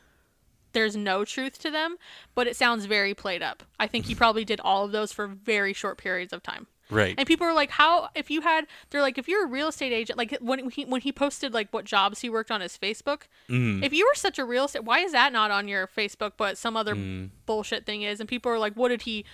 [0.71, 1.97] there's no truth to them,
[2.35, 3.63] but it sounds very played up.
[3.79, 6.67] I think he probably did all of those for very short periods of time.
[6.89, 7.15] Right.
[7.17, 8.09] And people are like, "How?
[8.15, 11.01] If you had, they're like, if you're a real estate agent, like when he when
[11.01, 13.83] he posted like what jobs he worked on his Facebook, Mm.
[13.83, 16.57] if you were such a real estate, why is that not on your Facebook, but
[16.57, 17.29] some other Mm.
[17.45, 18.19] bullshit thing is?
[18.19, 19.25] And people are like, what did he,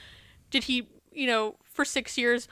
[0.51, 2.47] did he, you know, for six years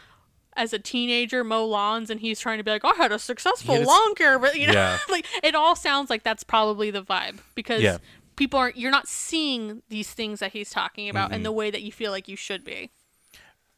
[0.55, 3.75] as a teenager mow lawns, and he's trying to be like, I had a successful
[3.75, 4.97] had a lawn care, but you know, Yeah.
[5.09, 7.81] like it all sounds like that's probably the vibe because.
[7.81, 7.97] Yeah.
[8.35, 8.77] People aren't.
[8.77, 11.33] You're not seeing these things that he's talking about Mm-hmm.
[11.37, 12.91] in the way that you feel like you should be.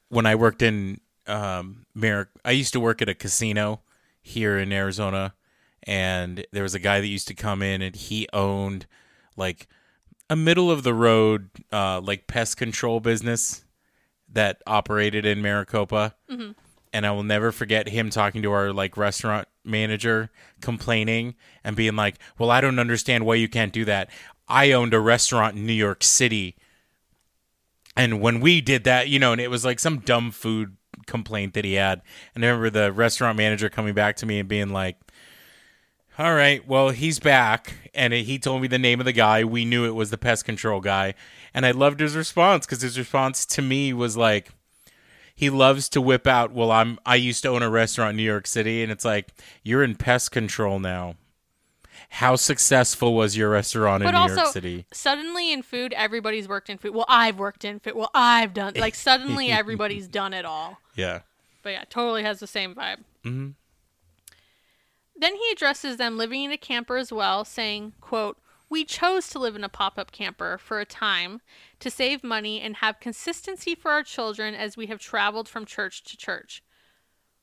[0.10, 1.00] when I worked in
[1.30, 3.82] um, Merrick, I used to work at a casino
[4.22, 5.34] here in Arizona,
[5.84, 8.86] and there was a guy that used to come in, and he owned
[9.38, 9.68] like
[10.30, 13.64] a middle of the road uh, like pest control business
[14.32, 16.16] that operated in Maricopa.
[16.92, 21.96] And I will never forget him talking to our like restaurant manager, complaining and being
[21.96, 24.10] like, "Well, I don't understand why you can't do that.
[24.48, 26.56] I owned a restaurant in New York City."
[27.96, 30.78] And when we did that, you know, and it was like some dumb food
[31.10, 32.02] complaint that he had.
[32.34, 34.98] And I remember the restaurant manager coming back to me and being like,
[36.18, 37.74] all right, well, he's back.
[37.94, 39.44] And he told me the name of the guy.
[39.44, 41.14] We knew it was the pest control guy.
[41.54, 44.50] And I loved his response because his response to me was like,
[45.34, 48.24] he loves to whip out, well, I'm I used to own a restaurant in New
[48.24, 48.84] York City.
[48.84, 49.30] And it's like,
[49.64, 51.16] you're in pest control now.
[52.14, 54.86] How successful was your restaurant in but New also York City?
[54.92, 58.74] suddenly in food everybody's worked in food well i've worked in food well i've done
[58.76, 61.22] like suddenly everybody's done it all Yeah.
[61.64, 63.50] but yeah totally has the same vibe Mm-hmm.
[65.18, 68.38] then he addresses them living in a camper as well saying quote
[68.70, 71.42] we chose to live in a pop-up camper for a time
[71.80, 76.04] to save money and have consistency for our children as we have traveled from church
[76.04, 76.64] to church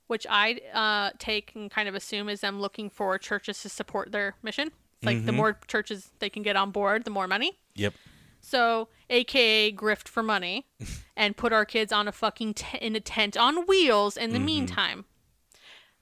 [0.07, 4.13] which i uh, take and kind of assume is them looking for churches to support
[4.13, 7.59] their mission it's like the more churches they can get on board the more money
[7.75, 7.93] Yep.
[8.41, 10.67] so, AKA grift for money,
[11.17, 14.39] and put our kids on a fucking t- in a tent on wheels in the
[14.39, 15.05] meantime.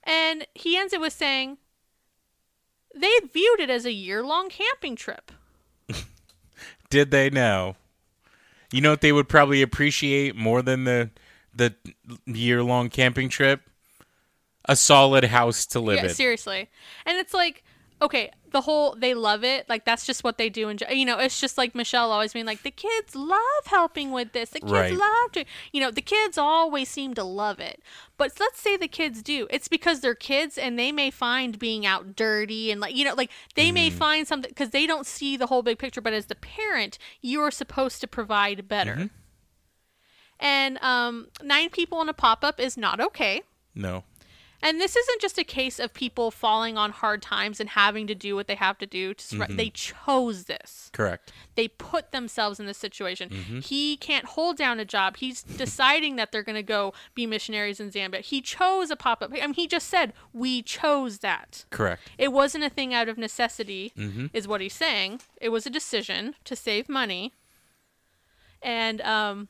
[0.04, 1.58] And he ends it with saying
[2.94, 5.32] they viewed it as a year long camping trip.
[6.90, 7.74] Did they know?
[8.72, 11.10] You know what they would probably appreciate more than the
[11.54, 11.74] the
[12.26, 13.62] year long camping trip?
[14.66, 16.14] A solid house to live yeah, in.
[16.14, 16.70] seriously.
[17.04, 17.62] And it's like,
[18.00, 19.68] okay, the whole they love it.
[19.68, 20.68] Like that's just what they do.
[20.68, 24.32] And you know, it's just like Michelle always being like, the kids love helping with
[24.32, 24.50] this.
[24.50, 24.92] The kids Right.
[24.92, 25.44] love to.
[25.72, 27.82] You know, the kids always seem to love it.
[28.16, 29.48] But let's say the kids do.
[29.50, 33.14] It's because they're kids and they may find being out dirty and like you know,
[33.14, 36.00] like they may find something because they don't see the whole big picture.
[36.00, 39.10] But as the parent, you are supposed to provide better.
[40.38, 43.42] And um, nine people in a pop up is not okay.
[43.74, 44.04] No.
[44.64, 48.14] And this isn't just a case of people falling on hard times and having to
[48.14, 49.48] do what they have to do to survive.
[49.48, 49.56] Mm-hmm.
[49.58, 50.90] They chose this.
[50.94, 51.30] Correct.
[51.54, 53.28] They put themselves in this situation.
[53.28, 53.58] Mm-hmm.
[53.60, 55.18] He can't hold down a job.
[55.18, 58.22] He's deciding that they're going to go be missionaries in Zambia.
[58.22, 59.32] He chose a pop up.
[59.34, 61.66] I mean, he just said, We chose that.
[61.68, 62.10] Correct.
[62.16, 64.28] It wasn't a thing out of necessity, mm-hmm.
[64.32, 65.20] is what he's saying.
[65.42, 67.34] It was a decision to save money.
[68.62, 69.48] And um,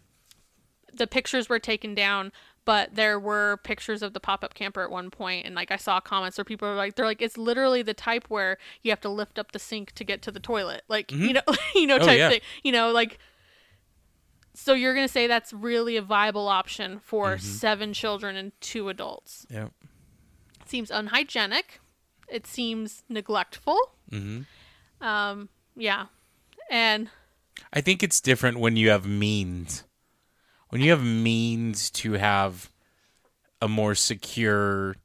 [0.92, 2.32] the pictures were taken down,
[2.64, 5.76] but there were pictures of the pop up camper at one point, and like I
[5.76, 9.00] saw comments where people were like, "They're like, it's literally the type where you have
[9.02, 11.42] to lift up the sink to get to the toilet, like you know,
[11.74, 12.28] you know, Oh, type yeah.
[12.30, 13.18] thing, you know, like."
[14.56, 19.44] So you're gonna say that's really a viable option for seven children and two adults?
[19.50, 19.64] Yeah.
[20.60, 21.80] It seems unhygienic.
[22.28, 23.76] It seems neglectful.
[24.12, 25.04] Mm-hmm.
[25.04, 26.06] Um, yeah,
[26.70, 27.10] and
[27.72, 29.82] I think it's different when you have means.
[30.74, 32.68] When you have means to have
[33.62, 34.96] a more secure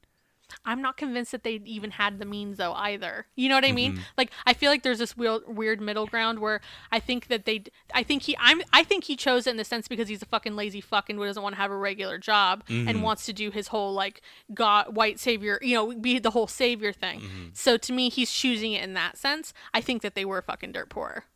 [0.64, 3.26] I'm not convinced that they even had the means though either.
[3.36, 3.92] You know what I mean?
[3.92, 4.02] Mm-hmm.
[4.18, 6.60] Like I feel like there's this weird, weird middle ground where
[6.90, 7.62] I think that they,
[7.94, 10.26] I think he, I'm, I think he chose it in the sense because he's a
[10.26, 13.02] fucking lazy fuck and doesn't want to have a regular job and mm-hmm.
[13.02, 16.92] wants to do his whole like God, white savior, you know, be the whole savior
[16.92, 17.20] thing.
[17.20, 17.44] Mm-hmm.
[17.52, 19.54] So to me, he's choosing it in that sense.
[19.72, 21.26] I think that they were fucking dirt poor.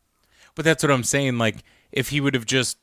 [0.55, 1.37] But that's what I'm saying.
[1.37, 1.63] Like,
[1.93, 2.77] if he would have just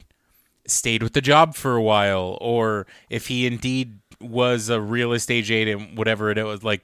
[0.66, 5.50] stayed with the job for a while, or if he indeed was a real estate
[5.50, 6.82] agent, whatever it was, like,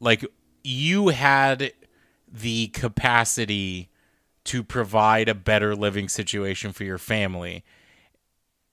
[0.00, 0.24] like
[0.64, 1.72] you had
[2.32, 3.88] the capacity
[4.44, 7.62] to provide a better living situation for your family,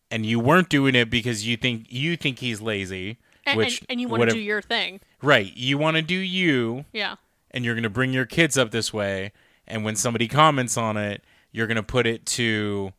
[0.09, 3.91] and you weren't doing it because you think you think he's lazy, And, which and,
[3.91, 4.99] and you want to do your thing.
[5.21, 5.55] right.
[5.55, 7.15] You want to do you, Yeah.
[7.51, 9.31] and you're going to bring your kids up this way
[9.67, 12.91] and when somebody comments on it you're going to put it to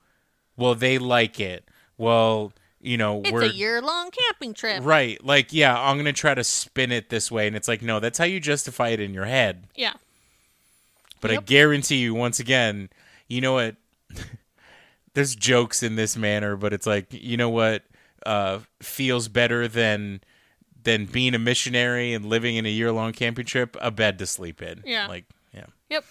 [0.61, 1.65] well they like it
[1.99, 4.81] well you know It's we're a year long camping trip.
[4.85, 7.83] right like yeah i'm going to try to spin it this way and it's like
[7.83, 9.95] no that's how you justify it in your head Yeah.
[11.21, 12.89] but i guarantee you once again
[13.29, 13.77] you know what
[15.15, 17.83] there's jokes in this manner but it's like you know what
[18.27, 20.21] uh feels better than
[20.83, 24.27] than being a missionary and living in a year long camping trip a bed to
[24.27, 25.07] sleep in Yeah.
[25.07, 26.05] like yeah Yep.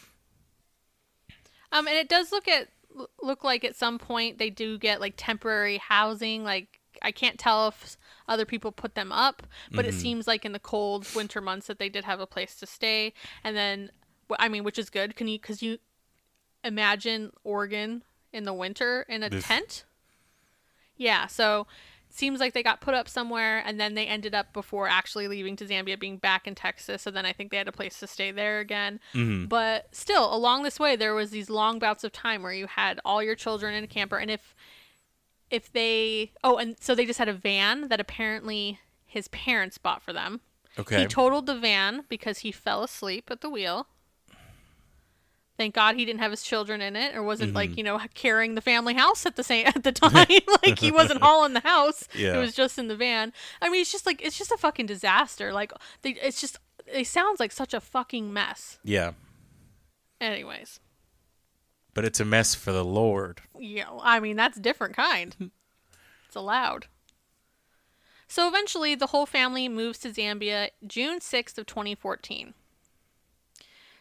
[1.71, 2.67] Um, and it does look at
[3.21, 6.43] look like at some point they do get like temporary housing.
[6.43, 7.97] Like I can't tell if
[8.27, 9.99] other people put them up, but it mm-hmm.
[9.99, 13.13] seems like in the cold winter months that they did have a place to stay.
[13.43, 13.91] And then,
[14.37, 15.15] I mean, which is good.
[15.15, 15.79] Can you because you
[16.63, 19.45] imagine Oregon in the winter in a Oof.
[19.45, 19.85] tent?
[20.95, 21.27] Yeah.
[21.27, 21.67] So
[22.09, 25.55] seems like they got put up somewhere and then they ended up before actually leaving
[25.55, 27.01] to Zambia being back in Texas.
[27.01, 28.99] So then I think they had a place to stay there again.
[29.13, 29.45] Mm-hmm.
[29.45, 32.99] But still, along this way, there was these long bouts of time where you had
[33.05, 34.55] all your children in a camper, and if
[35.49, 40.01] if they oh, and so they just had a van that apparently his parents bought
[40.01, 40.41] for them.
[40.77, 43.87] okay He totaled the van because he fell asleep at the wheel.
[45.59, 47.55] Thank God he didn't have his children in it, or wasn't Mm-hmm.
[47.57, 50.25] like you know carrying the family house at the same at the time.
[50.65, 52.37] like he wasn't hauling the house; Yeah.
[52.37, 53.33] it was just in the van.
[53.61, 55.51] I mean, it's just like it's just a fucking disaster.
[55.51, 56.57] Like they, it's just
[56.87, 58.79] it sounds like such a fucking mess.
[58.85, 59.11] Yeah.
[60.21, 60.79] Anyways,
[61.93, 63.41] But it's a mess for the Lord.
[63.59, 65.35] yeah, I mean that's a different kind.
[66.27, 66.87] it's allowed.
[68.29, 72.53] So eventually, the whole family moves to Zambia June sixth of twenty fourteen.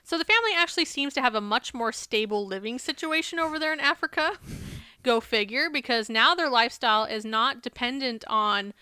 [0.08, 3.74] So the family actually seems to have a much more stable living situation over there
[3.74, 4.38] in Africa.
[5.02, 8.72] Go figure, because now their lifestyle is not dependent on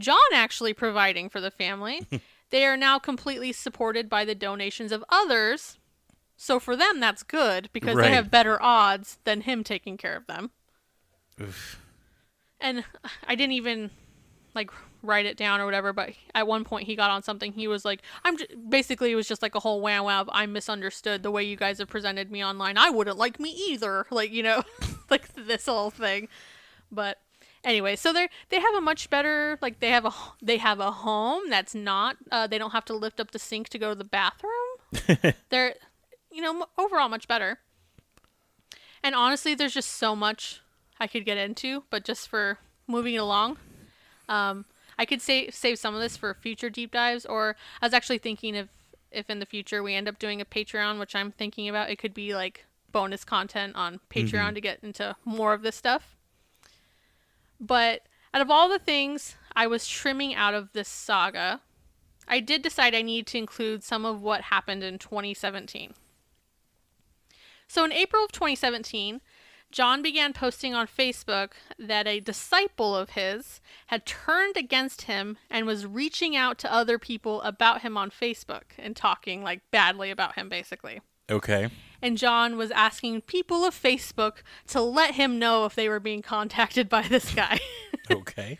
[0.00, 2.04] John actually providing for the family.
[2.50, 5.78] they are now completely supported by the donations of others.
[6.36, 8.08] So for them, that's good because Right.
[8.08, 10.50] they have better odds than him taking care of them.
[12.60, 12.82] And
[13.28, 13.92] I didn't even
[14.54, 14.70] like
[15.02, 17.52] write it down or whatever, but at one point he got on something.
[17.52, 20.26] He was like, "I'm j- basically it was just like a whole wow wow.
[20.30, 22.78] I'm misunderstood the way you guys have presented me online.
[22.78, 24.06] I wouldn't like me either.
[24.10, 24.62] Like you know,
[25.10, 26.28] like this whole thing."
[26.92, 27.18] But
[27.64, 30.90] anyway, so they they have a much better like they have a they have a
[30.92, 33.94] home that's not uh, they don't have to lift up the sink to go to
[33.96, 35.32] the bathroom.
[35.50, 35.74] They're
[36.30, 37.58] you know m- overall much better.
[39.02, 40.60] And honestly, there's just so much
[40.98, 43.58] I could get into, but just for moving it along,
[44.28, 44.64] um,
[44.98, 47.26] I could say save some of this for future deep dives.
[47.26, 48.68] Or I was actually thinking if
[49.10, 51.98] if in the future we end up doing a Patreon, which I'm thinking about, it
[51.98, 56.16] could be like bonus content on Patreon to get into more of this stuff.
[57.60, 58.02] But
[58.32, 61.60] out of all the things I was trimming out of this saga,
[62.26, 65.94] I did decide I need to include some of what happened in 2017.
[67.68, 69.20] So in April of 2017,
[69.74, 71.50] John began posting on Facebook
[71.80, 76.96] that a disciple of his had turned against him and was reaching out to other
[76.96, 81.00] people about him on Facebook and talking like badly about him basically.
[81.28, 81.70] Okay.
[82.00, 86.22] And John was asking people of Facebook to let him know if they were being
[86.22, 87.58] contacted by this guy.
[88.10, 88.58] Okay.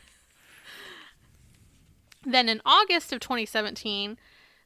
[2.25, 4.17] Then in August of 2017,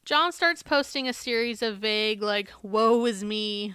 [0.04, 3.74] John starts posting a series of vague, like, woe is me,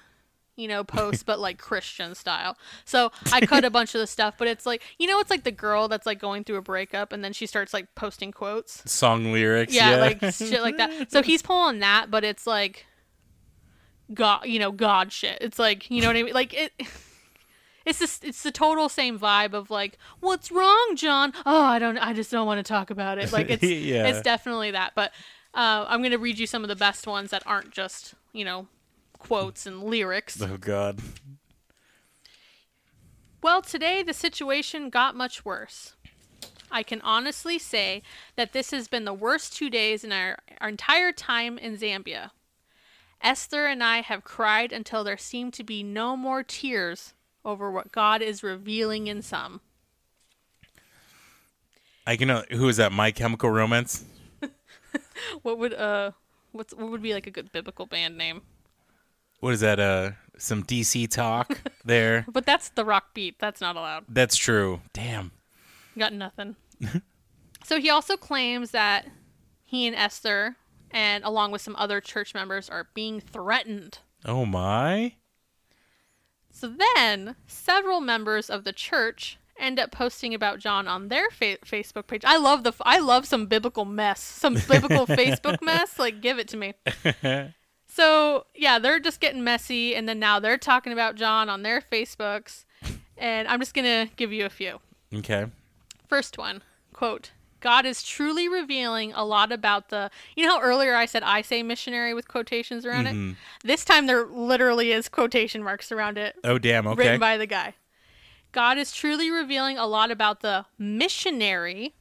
[0.55, 2.57] you know, posts, but like Christian style.
[2.85, 5.43] So I cut a bunch of the stuff, but it's like, you know, it's like
[5.43, 8.89] the girl that's like going through a breakup and then she starts like posting quotes.
[8.91, 9.73] Song lyrics.
[9.73, 9.97] Yeah, Yeah.
[9.97, 11.11] like shit like that.
[11.11, 12.85] So he's pulling that, but it's like,
[14.13, 15.37] God, you know, God shit.
[15.41, 16.33] It's like, you know what I mean?
[16.33, 16.71] Like it.
[17.85, 21.33] It's just, it's the total same vibe of like, what's wrong, John?
[21.45, 23.33] Oh, I don't, I just don't want to talk about it.
[23.33, 24.07] Like it's, Yeah.
[24.07, 24.93] it's definitely that.
[24.95, 25.11] But
[25.53, 28.67] uh, I'm gonna read you some of the best ones that aren't just, you know,
[29.23, 30.41] quotes and lyrics.
[30.41, 30.99] oh God.
[33.41, 35.95] Well, today the situation got much worse.
[36.71, 38.01] I can honestly say
[38.35, 42.31] that this has been the worst two days in our, our entire time in Zambia.
[43.21, 47.13] Esther and I have cried until there seem to be no more tears
[47.45, 49.61] over what God is revealing in some.
[52.05, 52.29] I can.
[52.29, 52.91] Uh, who is that?
[52.91, 54.05] My Chemical Romance.
[55.41, 56.11] What would uh
[56.51, 58.41] what's what would be like a good biblical band name?
[59.43, 59.77] What is that?
[59.77, 62.25] Uh, some DC talk there.
[62.31, 63.39] But that's the rock beat.
[63.39, 64.05] That's not allowed.
[64.07, 64.79] That's true.
[64.93, 65.31] Damn.
[65.97, 66.55] Got nothing.
[67.65, 69.05] so he also claims that
[69.65, 70.55] he and Esther
[70.91, 73.99] and along with some other church members are being threatened.
[74.23, 75.15] Oh my.
[76.49, 81.57] So then, several members of the church end up posting about John on their fa-
[81.65, 82.23] Facebook page.
[82.23, 85.99] I love the f- I love some biblical mess, some biblical Facebook mess.
[85.99, 86.75] Like, give it to me.
[87.93, 91.79] So yeah, they're just getting messy, and then now they're talking about John on their
[91.79, 92.65] Facebooks,
[93.17, 94.79] and I'm just gonna give you a few.
[95.13, 95.45] Okay.
[96.07, 96.61] First one
[96.93, 97.31] quote.
[97.59, 100.11] God is truly revealing a lot about the.
[100.35, 103.13] You know how earlier I said I say missionary with quotations around it?
[103.13, 103.31] Mm-hmm.
[103.63, 106.87] This time there literally is quotation marks around it Oh damn.
[106.87, 106.99] Okay.
[106.99, 107.75] written by the guy.
[108.51, 111.93] God is truly revealing a lot about the missionary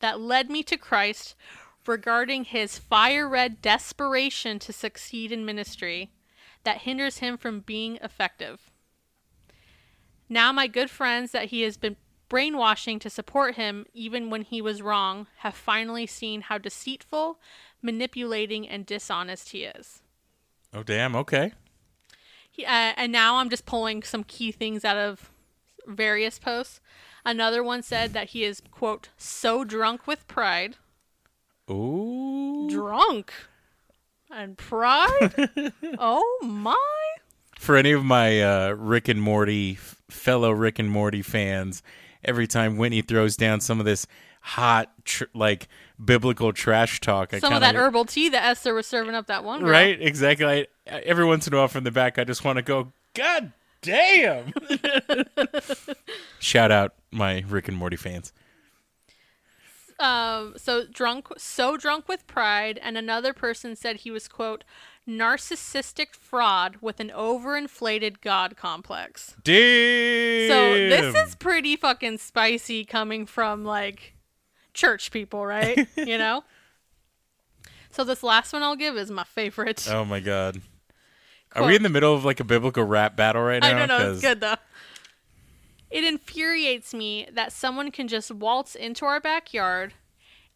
[0.00, 1.34] that led me to Christ
[1.86, 6.10] regarding his fire red desperation to succeed in ministry
[6.64, 8.70] that hinders him from being effective.
[10.28, 11.96] Now, my good friends that he has been
[12.28, 17.38] brainwashing to support him even when he was wrong have finally seen how deceitful,
[17.82, 20.00] manipulating, and dishonest he is.
[20.72, 21.14] oh damn.
[21.14, 21.52] Okay.
[22.50, 25.30] He, uh, and now I'm just pulling some key things out of
[25.86, 26.80] various posts.
[27.24, 30.76] Another one said that he is, quote, so drunk with pride.
[31.70, 32.68] Ooh.
[32.70, 33.32] Drunk?
[34.30, 35.72] And pride?
[35.98, 36.76] oh my.
[37.58, 41.82] For any of my uh, Rick and Morty fellow Rick and Morty fans,
[42.24, 44.06] every time Whitney throws down some of this
[44.40, 45.68] hot tr- like
[46.02, 49.26] biblical trash talk, I Some kinda, of that herbal tea that Esther was serving up
[49.26, 49.70] that one girl.
[49.70, 50.46] Right, exactly.
[50.46, 53.52] I, every once in a while from the back, I just want to go, God
[53.82, 54.52] damn!
[56.38, 58.32] Shout out my Rick and Morty fans.
[60.02, 64.64] Um, so drunk, so drunk with pride, and another person said he was quote
[65.08, 69.36] narcissistic fraud with an overinflated god complex.
[69.44, 70.48] Damn.
[70.48, 74.14] So this is pretty fucking spicy coming from like
[74.74, 75.86] church people, right?
[75.96, 76.42] you know.
[77.90, 79.86] So this last one I'll give is my favorite.
[79.88, 80.60] Oh my god.
[81.54, 83.68] Are we in the middle of like a biblical rap battle right now?
[83.68, 84.12] I don't know.
[84.12, 84.56] It's good though.
[85.92, 89.92] It infuriates me that someone can just waltz into our backyard,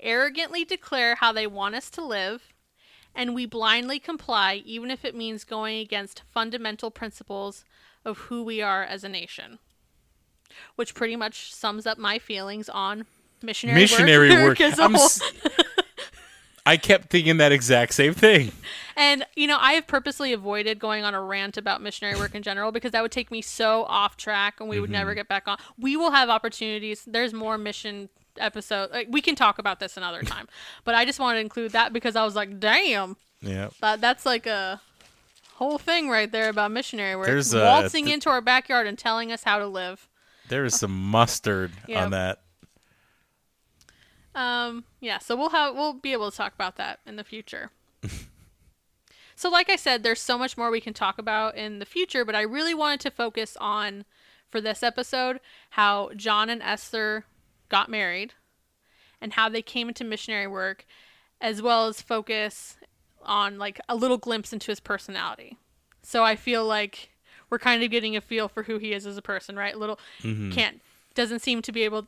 [0.00, 2.54] arrogantly declare how they want us to live,
[3.14, 7.64] and we blindly comply, even if it means going against fundamental principles
[8.04, 9.58] of who we are as a nation.
[10.76, 13.04] Which pretty much sums up my feelings on
[13.42, 14.58] missionary, Missionary work.
[14.62, 15.04] as a I'm whole.
[15.04, 15.20] s-
[16.66, 18.52] I kept thinking that exact same thing.
[18.96, 22.42] And you know, I have purposely avoided going on a rant about missionary work in
[22.42, 25.18] general because that would take me so off track and we would never mm-hmm.
[25.18, 25.58] get back on.
[25.78, 27.04] We will have opportunities.
[27.06, 28.90] There's more mission episode.
[28.90, 30.48] Like, we can talk about this another time.
[30.84, 33.68] but I just wanted to include that because I was like, damn, Yeah.
[33.80, 34.80] that that's like a
[35.54, 37.26] whole thing right there about missionary work.
[37.26, 40.08] There's, waltzing th- into our backyard and telling us how to live.
[40.48, 42.04] There is some mustard Yeah.
[42.04, 42.40] on that.
[44.36, 47.70] Um, yeah, so we'll have we'll be able to talk about that in the future.
[49.34, 52.22] so like I said, there's so much more we can talk about in the future,
[52.24, 54.04] but I really wanted to focus on
[54.50, 55.40] for this episode
[55.70, 57.24] how John and Esther
[57.70, 58.34] got married
[59.22, 60.84] and how they came into missionary work
[61.40, 62.76] as well as focus
[63.22, 65.56] on like a little glimpse into his personality.
[66.02, 67.10] So I feel like
[67.48, 69.76] we're kind of getting a feel for who he is as a person, right?
[69.76, 69.98] Little
[70.50, 70.82] can't
[71.14, 72.06] doesn't seem to be able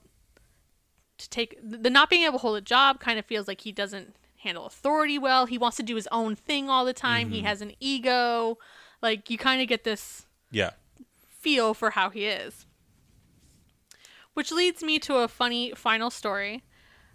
[1.19, 3.73] to take the not being able to hold a job kind of feels like he
[3.73, 5.47] doesn't handle authority well.
[5.47, 7.31] He wants to do his own thing all the time.
[7.31, 8.59] He has an ego.
[9.03, 10.70] Like you kind of get this Yeah.
[11.40, 12.66] feel for how he is.
[14.35, 16.62] Which leads me to a funny final story.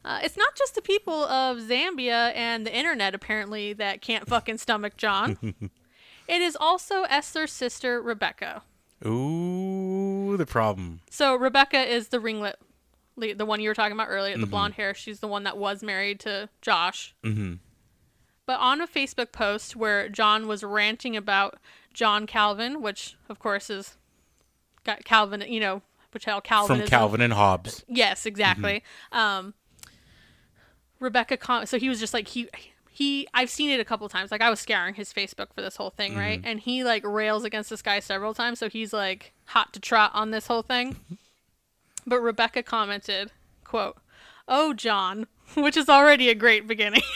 [0.06, 4.58] Uh, it's not just the people of Zambia and the internet, apparently, that can't fucking
[4.58, 5.38] stomach John.
[6.28, 8.64] it is also Esther's sister, Rebecca.
[9.06, 11.00] Ooh, the problem.
[11.10, 12.56] So, Rebecca is the ringlet,
[13.18, 14.94] the one you were talking about earlier, the blonde hair.
[14.94, 17.14] She's the one that was married to Josh.
[17.24, 17.56] Mm-hmm.
[18.46, 21.60] But on a Facebook post where John was ranting about
[21.94, 23.98] John Calvin, which, of course, is
[24.84, 25.82] got Calvin, you know,
[26.12, 27.86] which how Calvin From Calvin and Hobbes.
[27.88, 28.84] Yes, exactly.
[29.12, 29.54] Um,
[31.00, 32.50] Rebecca, com- so he was just like he
[32.90, 33.28] he.
[33.34, 34.32] I've seen it a couple times.
[34.32, 36.42] Like I was scouring his Facebook for this whole thing, right?
[36.44, 38.60] And he like rails against this guy several times.
[38.60, 40.98] So he's like hot to trot on this whole thing.
[42.06, 43.32] but Rebecca commented,
[43.64, 43.98] "quote
[44.48, 47.02] Oh, John," which is already a great beginning.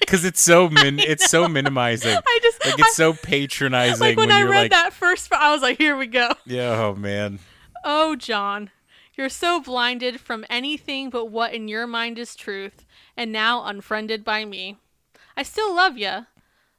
[0.00, 2.16] Because it's so min- it's so minimizing.
[2.16, 5.52] I just Like it's so patronizing like when, when I read like, that first, I
[5.52, 7.38] was like, "Here we go." yeah, oh man.
[7.84, 8.70] Oh, John,
[9.14, 12.84] you're so blinded from anything but what in your mind is truth,
[13.16, 14.78] and now unfriended by me.
[15.36, 16.26] I still love you,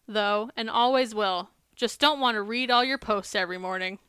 [0.08, 1.52] though, and always will.
[1.76, 4.00] Just don't want to read all your posts every morning.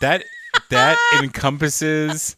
[0.00, 0.24] That
[0.70, 1.22] that ah.
[1.22, 2.36] encompasses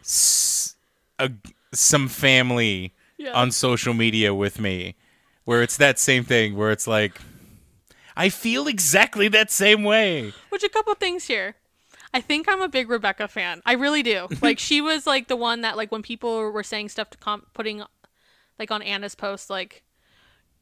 [0.00, 0.76] s-
[1.18, 1.30] a,
[1.72, 3.32] some family Yeah.
[3.32, 4.94] on social media with me,
[5.44, 7.20] where it's that same thing where it's like,
[8.16, 10.32] I feel exactly that same way.
[10.48, 11.56] Which a couple things here.
[12.14, 13.60] I think I'm a big Rebecca fan.
[13.66, 14.28] I really do.
[14.40, 17.52] Like she was like the one that like when people were saying stuff to comp
[17.52, 17.82] putting
[18.58, 19.82] like on Anna's post like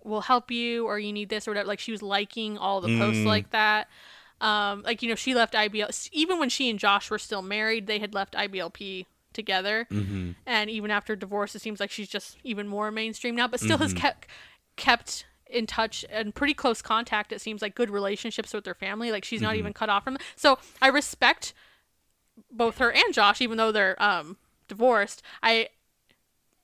[0.02, 2.98] will help you or you need this or whatever like she was liking all the
[2.98, 3.26] posts mm.
[3.26, 3.88] like that.
[4.44, 7.86] Um like you know she left IBL even when she and Josh were still married
[7.86, 9.86] they had left IBLP together.
[10.46, 13.78] And even after divorce it seems like she's just even more mainstream now but still
[13.78, 14.28] has kept
[14.76, 19.10] kept in touch and pretty close contact it seems like good relationships with her family.
[19.10, 21.54] Like she's not even cut off from so i respect
[22.50, 24.36] both her and josh even though they're um
[24.68, 25.22] divorced.
[25.42, 25.68] I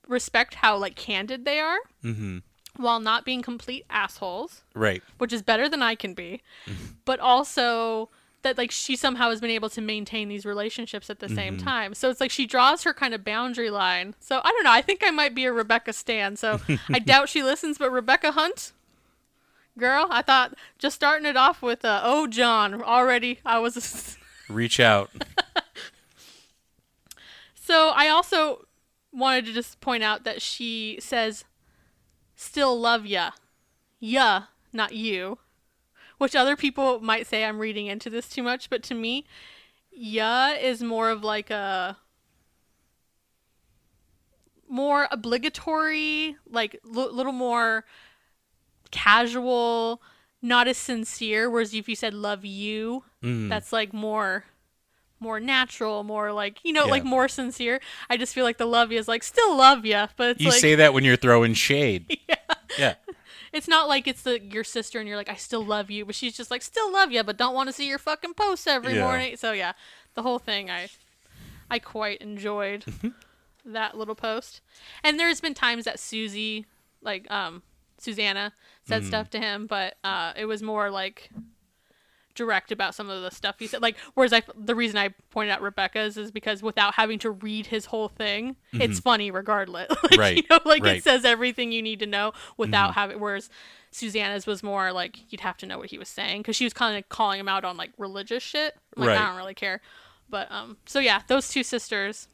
[0.07, 1.79] respect how like candid they are.
[2.03, 2.39] Mm-hmm.
[2.81, 5.01] While not being complete assholes Right.
[5.17, 6.41] which is better than i can be
[7.05, 8.09] but also
[8.43, 11.93] that like she somehow has been able to maintain these relationships at the same time.
[11.93, 14.15] So it's like she draws her kind of boundary line.
[14.19, 14.71] So i don't know.
[14.71, 16.35] I think i might be a rebecca stan.
[16.37, 16.59] So
[16.91, 18.71] i doubt she listens but rebecca hunt
[19.77, 24.17] girl i thought just starting it off with uh, oh john already i was
[24.49, 25.09] Reach out.
[27.55, 28.65] so i also
[29.13, 31.45] wanted to just point out that she says
[32.41, 33.31] still love ya
[33.99, 34.43] ya
[34.73, 35.37] not you
[36.17, 39.25] which other people might say i'm reading into this too much but to me
[39.91, 41.97] ya is more of like a
[44.67, 47.85] more obligatory like a little more
[48.89, 50.01] casual
[50.41, 53.49] not as sincere whereas if you said love you Mm.
[53.49, 54.45] that's like more
[55.21, 56.91] more natural more like you know Yeah.
[56.91, 57.79] like more sincere
[58.09, 60.49] i just feel like the love you is like still love you but it's You
[60.49, 62.17] like say that when you're throwing shade.
[62.27, 62.35] yeah
[62.77, 62.93] Yeah.
[63.53, 66.15] it's not like it's the your sister and you're like I still love you, but
[66.15, 68.95] she's just like still love you, but don't want to see your fucking posts every
[68.95, 69.03] Yeah.
[69.03, 69.35] morning.
[69.37, 69.73] So yeah,
[70.15, 70.89] the whole thing I
[71.69, 72.85] I quite enjoyed
[73.65, 74.61] that little post.
[75.03, 76.65] And there's been times that Susie
[77.01, 77.61] like um
[77.97, 78.53] Susanna
[78.87, 81.29] said stuff to him, but uh it was more like
[82.35, 83.81] direct about some of the stuff he said.
[83.81, 87.67] Like whereas I the reason I pointed out Rebecca's is because without having to read
[87.67, 89.89] his whole thing, it's funny regardless.
[90.03, 90.97] like, You Right, know, like right.
[90.97, 93.19] it says everything you need to know without having.
[93.19, 93.49] Whereas
[93.91, 96.73] Susanna's was more like you'd have to know what he was saying because she was
[96.73, 98.75] kind of calling him out on like religious shit.
[98.95, 99.17] Like Right.
[99.17, 99.81] I don't really care,
[100.29, 100.77] but um.
[100.85, 102.27] So yeah, those two sisters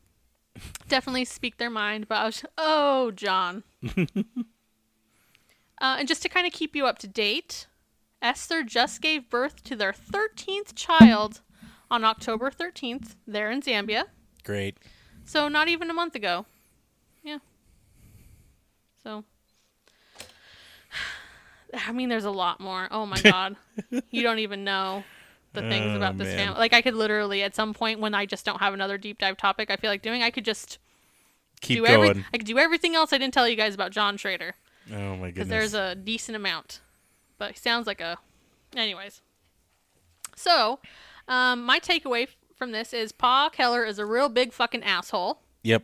[0.90, 2.08] definitely speak their mind.
[2.08, 3.64] But I was oh John.
[5.80, 7.68] Uh, and just to kind of keep you up to date,
[8.22, 11.42] Esther just gave birth to their 13th child
[11.92, 14.06] on October 13th there in Zambia.
[14.44, 14.78] Great.
[15.26, 16.46] So not even a month ago.
[17.24, 17.38] Yeah.
[19.04, 19.24] So
[21.74, 22.88] I mean there's a lot more.
[22.92, 23.56] Oh my god.
[24.12, 25.04] you don't even know
[25.54, 26.38] the things Oh, about this man.
[26.48, 26.60] family.
[26.60, 29.38] Like I could literally at some point when I just don't have another deep dive
[29.38, 30.78] topic I feel like doing, I could just
[31.62, 32.10] Keep do going.
[32.12, 34.56] every I could do everything else I didn't tell you guys about John Schrader
[34.92, 35.34] oh my goodness.
[35.34, 36.82] because there's a decent amount.
[37.38, 38.18] But he sounds like a.
[38.76, 39.22] Anyways.
[40.36, 40.80] So,
[41.28, 45.42] um, my takeaway from this is Pa Keller is a real big fucking asshole.
[45.64, 45.84] Yep.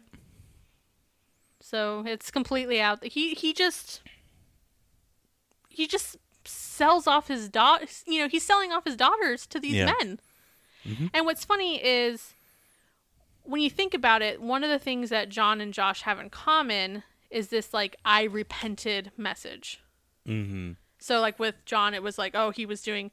[1.60, 3.04] So it's completely out.
[3.04, 4.02] He he just
[5.70, 7.86] he just sells off his daughter.
[8.06, 9.86] You know, he's selling off his daughters to these Yeah.
[10.00, 10.20] men.
[11.14, 12.34] And what's funny is
[13.44, 16.30] when you think about it, one of the things that John and Josh have in
[16.30, 19.80] common is this like I repented message.
[20.28, 20.72] Mm-hmm.
[21.04, 23.12] So like with John, it was like, oh, he was doing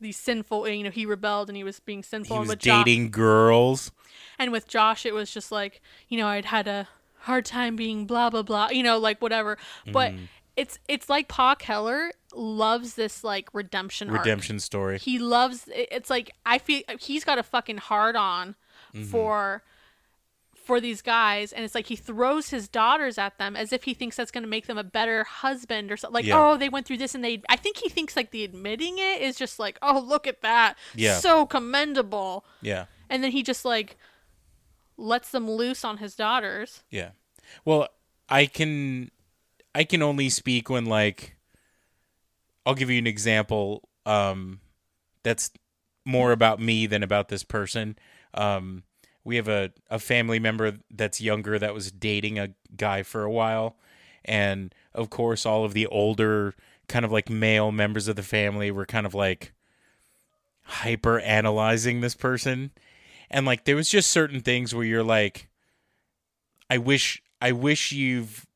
[0.00, 2.36] these sinful, you know, he rebelled and he was being sinful.
[2.36, 3.90] He and was with Josh- dating girls.
[4.38, 6.88] and with Josh, it was just like, you know, I'd had a
[7.20, 9.58] hard time being blah blah blah, you know, like whatever.
[9.92, 10.28] But Mm.
[10.56, 14.20] it's it's like Pa Keller loves this like redemption arc.
[14.24, 14.98] Redemption story.
[14.98, 15.68] He loves.
[15.74, 18.54] It's like I feel he's got a fucking hard on
[18.94, 19.04] Mm-hmm.
[19.10, 19.62] for
[20.68, 23.94] for these guys, and it's like he throws his daughters at them as if he
[23.94, 26.14] thinks that's going to make them a better husband or something.
[26.14, 26.50] Like, Yeah.
[26.50, 27.42] oh, they went through this, and they.
[27.48, 30.76] I think he thinks like the admitting it is just like, oh, look at that,
[30.94, 31.18] Yeah.
[31.18, 32.84] so commendable Yeah.
[33.08, 33.96] and then he just like
[34.98, 36.82] lets them loose on his daughters.
[36.90, 37.10] Yeah.
[37.64, 37.88] Well,
[38.28, 39.10] I can
[39.74, 41.36] I can only speak when like
[42.66, 44.60] I'll give you an example um
[45.22, 45.50] that's
[46.04, 47.96] more about me than about this person.
[48.34, 48.82] Um
[49.28, 53.30] we have a, a family member that's younger that was dating a guy for a
[53.30, 53.76] while
[54.24, 56.54] and of course all of the older
[56.88, 59.52] kind of like male members of the family were kind of like
[60.62, 62.70] hyper analyzing this person
[63.30, 65.48] and like there was just certain things where you're like
[66.70, 68.46] I wish I wish you've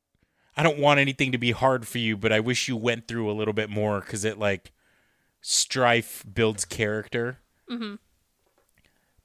[0.55, 3.29] I don't want anything to be hard for you, but I wish you went through
[3.29, 4.71] a little bit more cuz it like
[5.41, 7.39] strife builds character.
[7.69, 7.99] Mhm.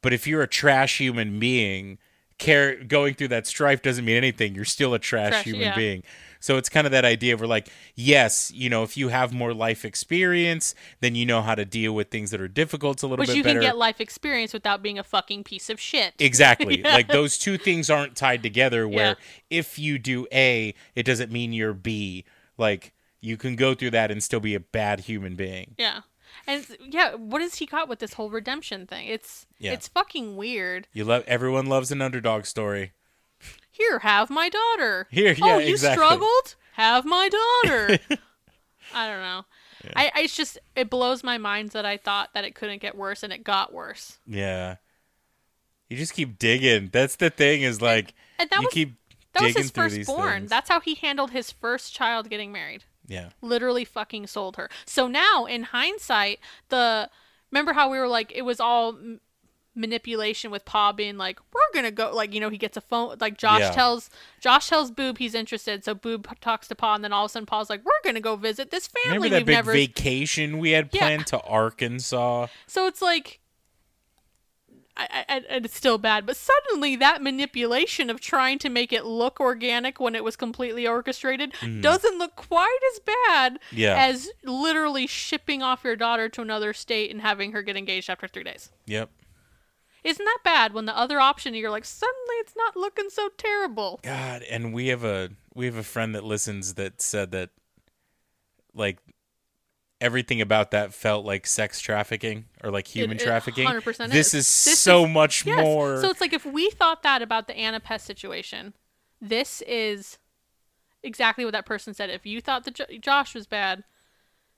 [0.03, 1.99] But if you're a trash human being,
[2.39, 4.55] care going through that strife doesn't mean anything.
[4.55, 5.77] You're still a trash, Trash, human yeah.
[5.77, 6.03] being.
[6.41, 9.53] So it's kind of that idea where like, yes, you know, if you have more
[9.53, 13.23] life experience, then you know how to deal with things that are difficult a little
[13.25, 13.59] Which bit you better.
[13.59, 16.15] can get life experience without being a fucking piece of shit.
[16.21, 16.81] Exactly.
[16.85, 16.95] Yeah.
[16.95, 19.17] Like those two things aren't tied together where
[19.51, 19.59] Yeah.
[19.59, 22.25] if you do A, it doesn't mean you're B.
[22.57, 25.75] Like you can go through that and still be a bad human being.
[25.77, 26.03] Yeah.
[26.49, 29.07] And yeah, what has he got with this whole redemption thing?
[29.07, 29.75] It's Yeah.
[29.75, 30.89] it's fucking weird.
[30.95, 32.93] You love everyone loves an underdog story.
[33.71, 35.07] Here, have my daughter.
[35.11, 36.03] Here, oh, you exactly.
[36.03, 36.55] struggled?
[36.73, 37.99] Have my daughter.
[38.95, 39.45] I don't know.
[39.95, 42.97] I, I it's just it blows my mind that I thought that it couldn't get
[42.97, 44.19] worse and it got worse.
[44.27, 44.77] Yeah.
[45.91, 46.89] You just keep digging.
[46.91, 48.95] That's the thing is like And that you was keep
[49.35, 50.47] that was his through these firstborn.
[50.47, 52.85] That's how he handled his first child getting married.
[53.09, 53.31] Yeah.
[53.43, 54.71] literally fucking sold her.
[54.87, 57.11] So now, in hindsight, the
[57.51, 59.21] remember how we were like it was all m-
[59.75, 63.17] manipulation with Pa being like, "We're gonna go," like you know he gets a phone,
[63.21, 63.71] like Josh Yeah.
[63.71, 64.11] tells
[64.41, 67.33] Josh tells Boob he's interested, so Boob talks to Pa, and then all of a
[67.33, 70.59] sudden Pa's like, "We're gonna go visit this family Remember that we've big never." vacation
[70.59, 71.01] we had Yeah.
[71.01, 72.49] planned to Arkansas?
[72.67, 73.41] so it's like.
[74.99, 79.05] I, I, and it's still bad, but suddenly that manipulation of trying to make it
[79.05, 81.81] look organic when it was completely orchestrated mm.
[81.81, 83.61] doesn't look quite as bad.
[83.71, 83.95] Yeah.
[83.97, 88.27] as literally shipping off your daughter to another state and having her get engaged after
[88.27, 88.71] three days.
[88.87, 89.11] Yep.
[90.05, 94.01] Isn't that bad when the other option you're like, suddenly it's not looking so terrible?
[94.03, 97.51] God, and we have a we have a friend that listens that said that
[98.75, 98.99] like
[100.01, 103.67] everything about that felt like sex trafficking or like human It- it trafficking.
[103.67, 104.47] 100% this is.
[104.47, 105.59] is This so is- much Yes.
[105.59, 106.01] more.
[106.01, 108.75] So it's like if we thought that about the Anna Pest situation,
[109.21, 110.19] this is
[111.03, 112.11] exactly what that person said.
[112.11, 113.83] If you thought that jo- Josh was bad,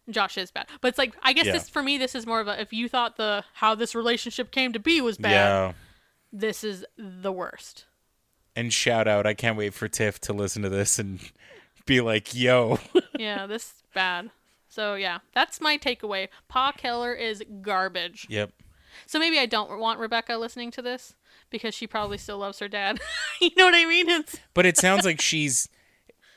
[0.08, 0.66] Josh is bad.
[0.80, 1.52] But it's like I guess Yeah.
[1.52, 4.50] this for me this is more of a if you thought the how this relationship
[4.50, 5.72] came to be was bad, yeah.
[6.32, 7.86] this is the worst.
[8.56, 11.20] And shout out, I can't wait for Tiff to listen to this and
[11.86, 12.78] be like, "Yo,
[13.18, 14.30] yeah, this is bad.
[14.70, 16.28] So yeah, that's my takeaway.
[16.48, 18.26] Pa Keller is garbage.
[18.30, 18.52] yep."
[19.06, 21.14] So maybe I don't want Rebecca listening to this
[21.50, 23.00] because she probably still loves her dad.
[23.40, 24.08] you know what I mean?
[24.08, 25.68] It's But it sounds like she's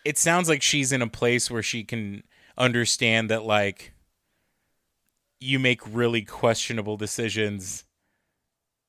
[0.04, 2.24] it sounds like she's in a place where she can
[2.58, 3.94] understand that like
[5.40, 7.84] you make really questionable decisions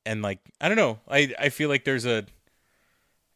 [0.06, 1.00] and like I don't know.
[1.08, 2.24] I I feel like there's a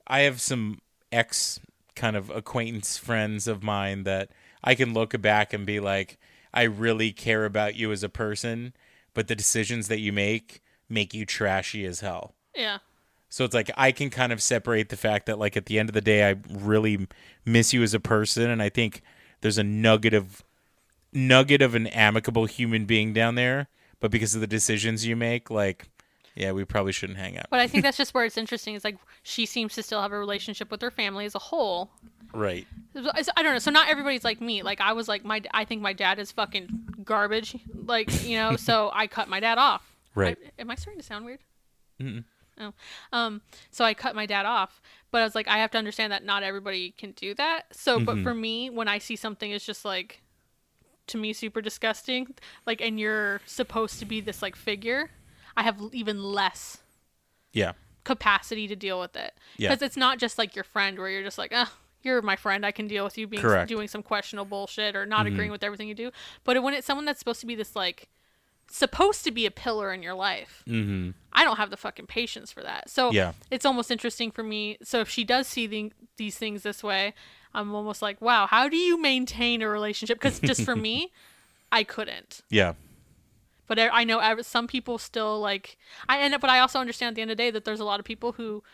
[0.07, 0.81] I have some
[1.13, 1.61] ex
[1.95, 4.31] kind of acquaintance friends of mine that
[4.63, 6.19] I can look back and be like
[6.53, 8.73] I really care about you as a person,
[9.15, 12.35] but the decisions that you make make you trashy as hell.
[12.55, 12.79] yeah.
[13.31, 15.91] So it's like I can kind of separate the fact that like at the end
[15.91, 17.07] of the day I really
[17.45, 19.03] miss you as a person and I think
[19.43, 20.43] there's a nugget of
[21.13, 23.69] nugget of an amicable human being down there,
[24.01, 25.89] but because of the decisions you make, like
[26.39, 27.47] yeah, we probably shouldn't hang out.
[27.51, 28.75] But I think that's just where it's interesting.
[28.75, 31.91] It's like she seems to still have a relationship with her family as a whole.
[32.33, 32.67] Right.
[32.95, 33.59] I don't know.
[33.59, 34.63] So not everybody's like me.
[34.63, 37.57] Like I was like my I think my dad is fucking garbage.
[37.75, 39.83] Like you know, so I cut my dad off.
[40.15, 40.39] Right.
[40.59, 41.41] I- am I starting to sound weird?
[42.01, 42.25] Mm-mm.
[42.61, 42.73] Oh,
[43.13, 43.41] um.
[43.71, 46.25] So I cut my dad off, but I was like, I have to understand that
[46.25, 47.67] not everybody can do that.
[47.73, 48.05] So, Mm-hmm.
[48.05, 50.23] but for me, when I see something, it's just like
[51.07, 52.35] to me super disgusting,
[52.67, 55.09] like, and you're supposed to be this like figure,
[55.59, 56.79] I have even less
[57.53, 57.73] Yeah.
[58.05, 59.69] capacity to deal with it Yeah.
[59.71, 61.73] because it's not just like your friend where you're just like, ah,
[62.03, 62.65] you're my friend.
[62.65, 63.69] I can deal with you being Correct.
[63.69, 63.77] Mm-hmm.
[63.77, 66.11] doing some questionable bullshit or not agreeing with everything you do.
[66.45, 68.09] But when it's someone that's supposed to be this like
[68.71, 71.11] supposed to be a pillar in your life, Mm-hmm.
[71.33, 72.89] I don't have the fucking patience for that.
[72.89, 73.33] So Yeah.
[73.51, 74.79] it's almost interesting for me.
[74.83, 77.15] So if she does see the, these things this way,
[77.53, 80.19] I'm almost like, wow, how do you maintain a relationship?
[80.19, 81.13] Because just for me,
[81.73, 82.43] I couldn't.
[82.49, 82.75] Yeah.
[83.69, 85.77] But I I know some people still like
[86.09, 87.81] I end up, but I also understand at the end of the day that there's
[87.81, 88.65] a lot of people who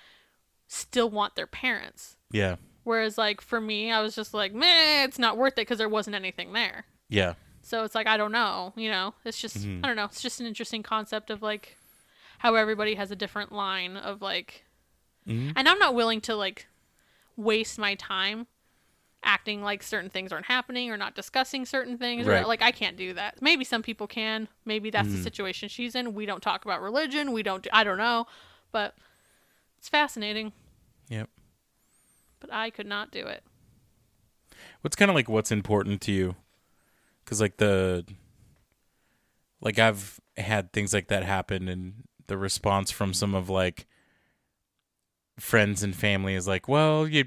[0.68, 2.16] still want their parents.
[2.30, 2.56] Yeah.
[2.84, 5.88] Whereas like for me, I was just like, meh, it's not worth it because there
[5.88, 6.86] wasn't anything there.
[7.08, 7.34] Yeah.
[7.62, 9.14] So it's like I don't know, you know.
[9.24, 9.84] It's just mm-hmm.
[9.84, 10.04] I don't know.
[10.04, 11.76] It's just an interesting concept of like
[12.38, 14.64] how everybody has a different line of like,
[15.26, 15.52] mm-hmm.
[15.56, 16.66] and I'm not willing to like
[17.36, 18.46] waste my time
[19.24, 22.26] acting like certain things aren't happening or not discussing certain things.
[22.26, 23.40] Or, like I can't do that.
[23.40, 24.48] Maybe some people can.
[24.64, 25.22] Maybe that's the mm-hmm.
[25.22, 26.14] situation she's in.
[26.14, 27.32] We don't talk about religion.
[27.32, 27.62] We don't.
[27.62, 28.26] Do, I don't know,
[28.72, 28.94] but
[29.78, 30.52] it's fascinating.
[31.08, 31.28] Yep.
[32.40, 33.42] But I could not do it.
[34.82, 36.36] What's kind of like what's important to you?
[37.24, 38.04] Because like the,
[39.60, 43.86] like I've had things like that happen, and the response from some of like
[45.38, 47.24] friends and family is like, "Well, you,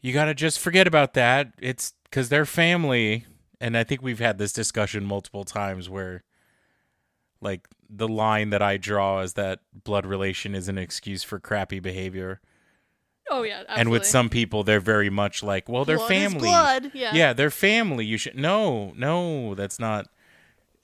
[0.00, 1.52] you gotta just forget about that.
[1.60, 3.26] It's because they're family."
[3.60, 6.22] And I think we've had this discussion multiple times where,
[7.42, 11.78] like, the line that I draw is that blood relation is an excuse for crappy
[11.80, 12.40] behavior.
[13.32, 16.48] Oh yeah, And with some people, they're very much like, well, they're Blood family.
[16.48, 17.14] blood, yeah.
[17.14, 18.04] yeah, they're family.
[18.04, 20.08] You should no, no, that's not.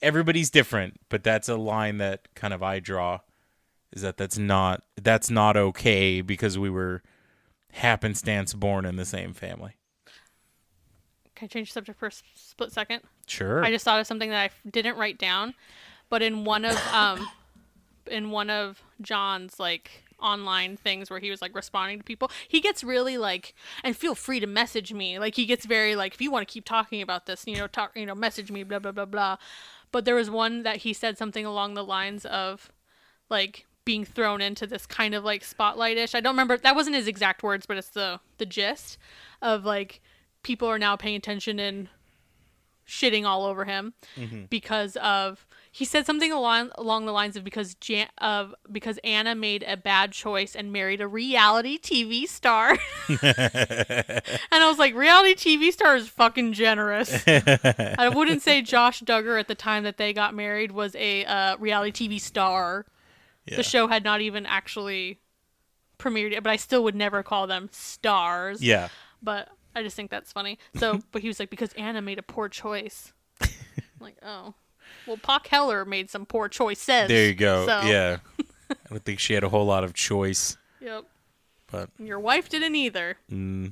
[0.01, 3.19] Everybody's different, but that's a line that kind of I draw.
[3.91, 7.01] Is that that's not that's not okay because we were
[7.73, 9.75] happenstance born in the same family.
[11.35, 13.01] Can I change the subject for a split second?
[13.27, 13.63] Sure.
[13.63, 15.53] I just thought of something that I didn't write down,
[16.09, 17.27] but in one of um,
[18.09, 22.59] in one of John's like online things where he was like responding to people, he
[22.59, 23.53] gets really like,
[23.83, 25.19] and feel free to message me.
[25.19, 27.67] Like he gets very like, if you want to keep talking about this, you know,
[27.67, 29.37] talk, you know, message me, blah blah blah blah.
[29.91, 32.71] But there was one that he said something along the lines of,
[33.29, 36.13] like being thrown into this kind of like spotlightish.
[36.13, 38.97] I don't remember that wasn't his exact words, but it's the the gist
[39.41, 40.01] of like
[40.43, 41.87] people are now paying attention and
[42.85, 43.93] shitting all over him
[44.49, 49.35] because of he said something along along the lines of because Jan, of because Anna
[49.35, 52.71] made a bad choice and married a reality TV star.
[53.07, 57.23] and I was like, reality TV star is fucking generous.
[57.27, 61.55] I wouldn't say Josh Duggar at the time that they got married was a uh,
[61.55, 62.85] reality TV star.
[63.47, 63.57] Yeah.
[63.57, 65.19] The show had not even actually
[65.99, 68.89] premiered yet, but I still would never call them stars Yeah.
[69.21, 70.59] but I just think that's funny.
[70.75, 73.13] So, but he was like, because Anna made a poor choice.
[73.41, 73.49] I'm
[73.99, 74.53] like, oh,
[75.05, 77.07] well, Pa Keller made some poor choices.
[77.07, 77.65] There you go.
[77.65, 78.17] So, Yeah.
[78.69, 81.05] I don't think she had a whole lot of choice, Yep.
[81.71, 83.17] but Your wife didn't either.
[83.31, 83.71] mm,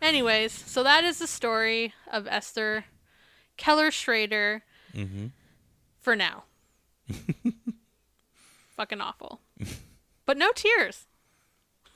[0.00, 2.86] Anyways, so that is the story of Esther
[3.56, 4.64] Keller Schrader.
[4.94, 5.26] Mm-hmm.
[6.00, 6.42] For now.
[8.76, 9.40] Fucking awful.
[10.26, 11.06] But no tears.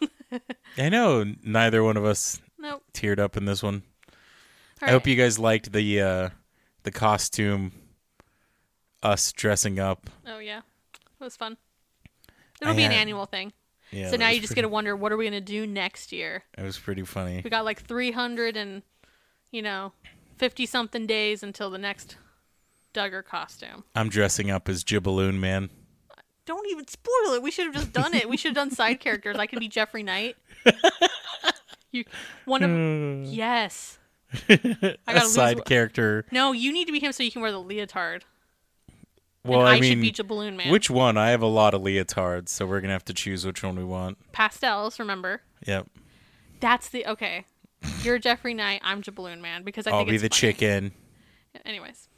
[0.78, 2.82] I know neither one of us Nope.
[2.92, 3.82] teared up in this one.
[4.82, 6.28] All I hope you guys liked the uh
[6.82, 7.72] the costume
[9.02, 10.10] us dressing up.
[10.26, 10.58] Oh yeah,
[10.94, 11.56] it was fun.
[12.60, 13.52] It'll be an annual thing.
[13.92, 14.10] Yeah.
[14.10, 16.42] so now you just pretty, get to wonder what are we gonna do next year.
[16.58, 17.40] It was pretty funny.
[17.44, 18.82] We got like 300 and,
[19.52, 19.92] you know,
[20.38, 22.16] 50 something days until the next
[22.96, 23.84] Duggar costume.
[23.94, 25.70] I'm dressing up as Jibballoon Man.
[26.46, 27.42] Don't even spoil it.
[27.42, 28.28] We should have just done it.
[28.28, 29.36] We should have done side characters.
[29.36, 30.36] I could be Jeffrey Knight.
[31.92, 32.04] You,
[32.44, 33.22] one of hmm.
[33.24, 33.98] yes.
[34.50, 34.56] I
[35.06, 35.32] gotta lose.
[35.32, 36.26] side character.
[36.30, 38.24] No, you need to be him so you can wear the leotard.
[39.44, 40.70] Well, and I, I, should mean, be the balloon man.
[40.70, 41.16] which one?
[41.16, 43.84] I have a lot of leotards, so we're gonna have to choose which one we
[43.84, 44.18] want.
[44.32, 44.98] pastels?
[44.98, 45.86] Remember, Yep.
[46.60, 47.46] that's the okay.
[48.02, 48.80] You're Jeffrey Knight.
[48.84, 50.52] I'm Jabaloon Man because I I'll think be the funny.
[50.52, 50.92] chicken.
[51.64, 52.08] Anyways,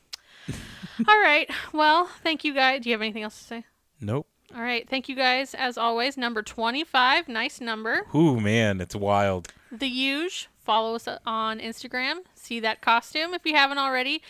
[1.08, 1.50] all right.
[1.72, 2.82] Well, thank you guys.
[2.82, 3.64] Do you have anything else to say?
[4.00, 4.26] Nope.
[4.54, 4.88] All right.
[4.88, 6.16] Thank you guys as always.
[6.16, 8.06] Number 25, nice number.
[8.14, 9.52] Ooh man, it's wild.
[9.70, 10.48] The huge.
[10.64, 12.18] Follow us on Instagram.
[12.34, 14.22] See that costume if you haven't already.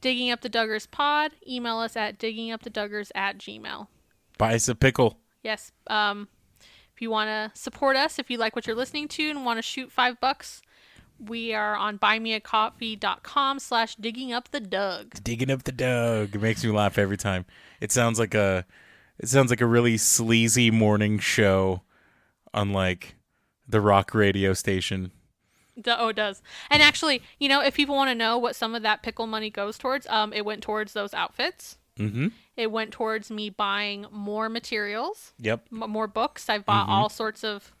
[0.00, 1.32] Digging up the Duggars pod.
[1.46, 3.88] Email us at digginguptheduggars at gmail.
[4.36, 5.18] Buy us a pickle.
[5.42, 5.72] Yes.
[5.86, 6.28] Um,
[6.94, 9.58] if you want to support us, if you like what you're listening to and want
[9.58, 10.62] to shoot five bucks,
[11.18, 15.22] we are on buymeacoffee.com slash digging up the Doug.
[15.22, 16.34] Digging up the dog.
[16.34, 17.44] It makes me laugh every time.
[17.80, 18.64] It sounds like a
[19.18, 21.82] it sounds like a really sleazy morning show
[22.54, 23.16] on like
[23.66, 25.10] the rock radio station.
[25.86, 26.42] Oh, it does.
[26.70, 29.50] And actually, you know, if people want to know what some of that pickle money
[29.50, 31.78] goes towards, um, it went towards those outfits.
[31.98, 32.28] Mm-hmm.
[32.56, 35.66] It went towards me buying more materials, Yep.
[35.72, 36.48] m- more books.
[36.48, 37.72] I've bought all sorts of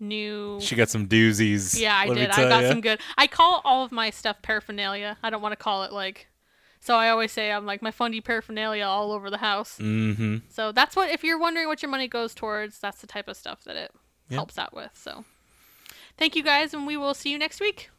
[0.00, 0.60] new.
[0.60, 1.78] She got some doozies.
[1.78, 2.30] yeah, I did.
[2.30, 2.68] I got ya.
[2.68, 3.00] some good.
[3.16, 5.16] I call all of my stuff paraphernalia.
[5.22, 6.28] I don't want to call it like.
[6.80, 9.78] So I always say I'm like my fundy paraphernalia all over the house.
[9.78, 10.38] Mm-hmm.
[10.50, 13.36] So that's what if you're wondering what your money goes towards, that's the type of
[13.36, 13.90] stuff that it
[14.28, 14.36] Yep.
[14.36, 14.90] helps out with.
[14.94, 15.24] So
[16.18, 17.90] thank you guys and we will see you next week.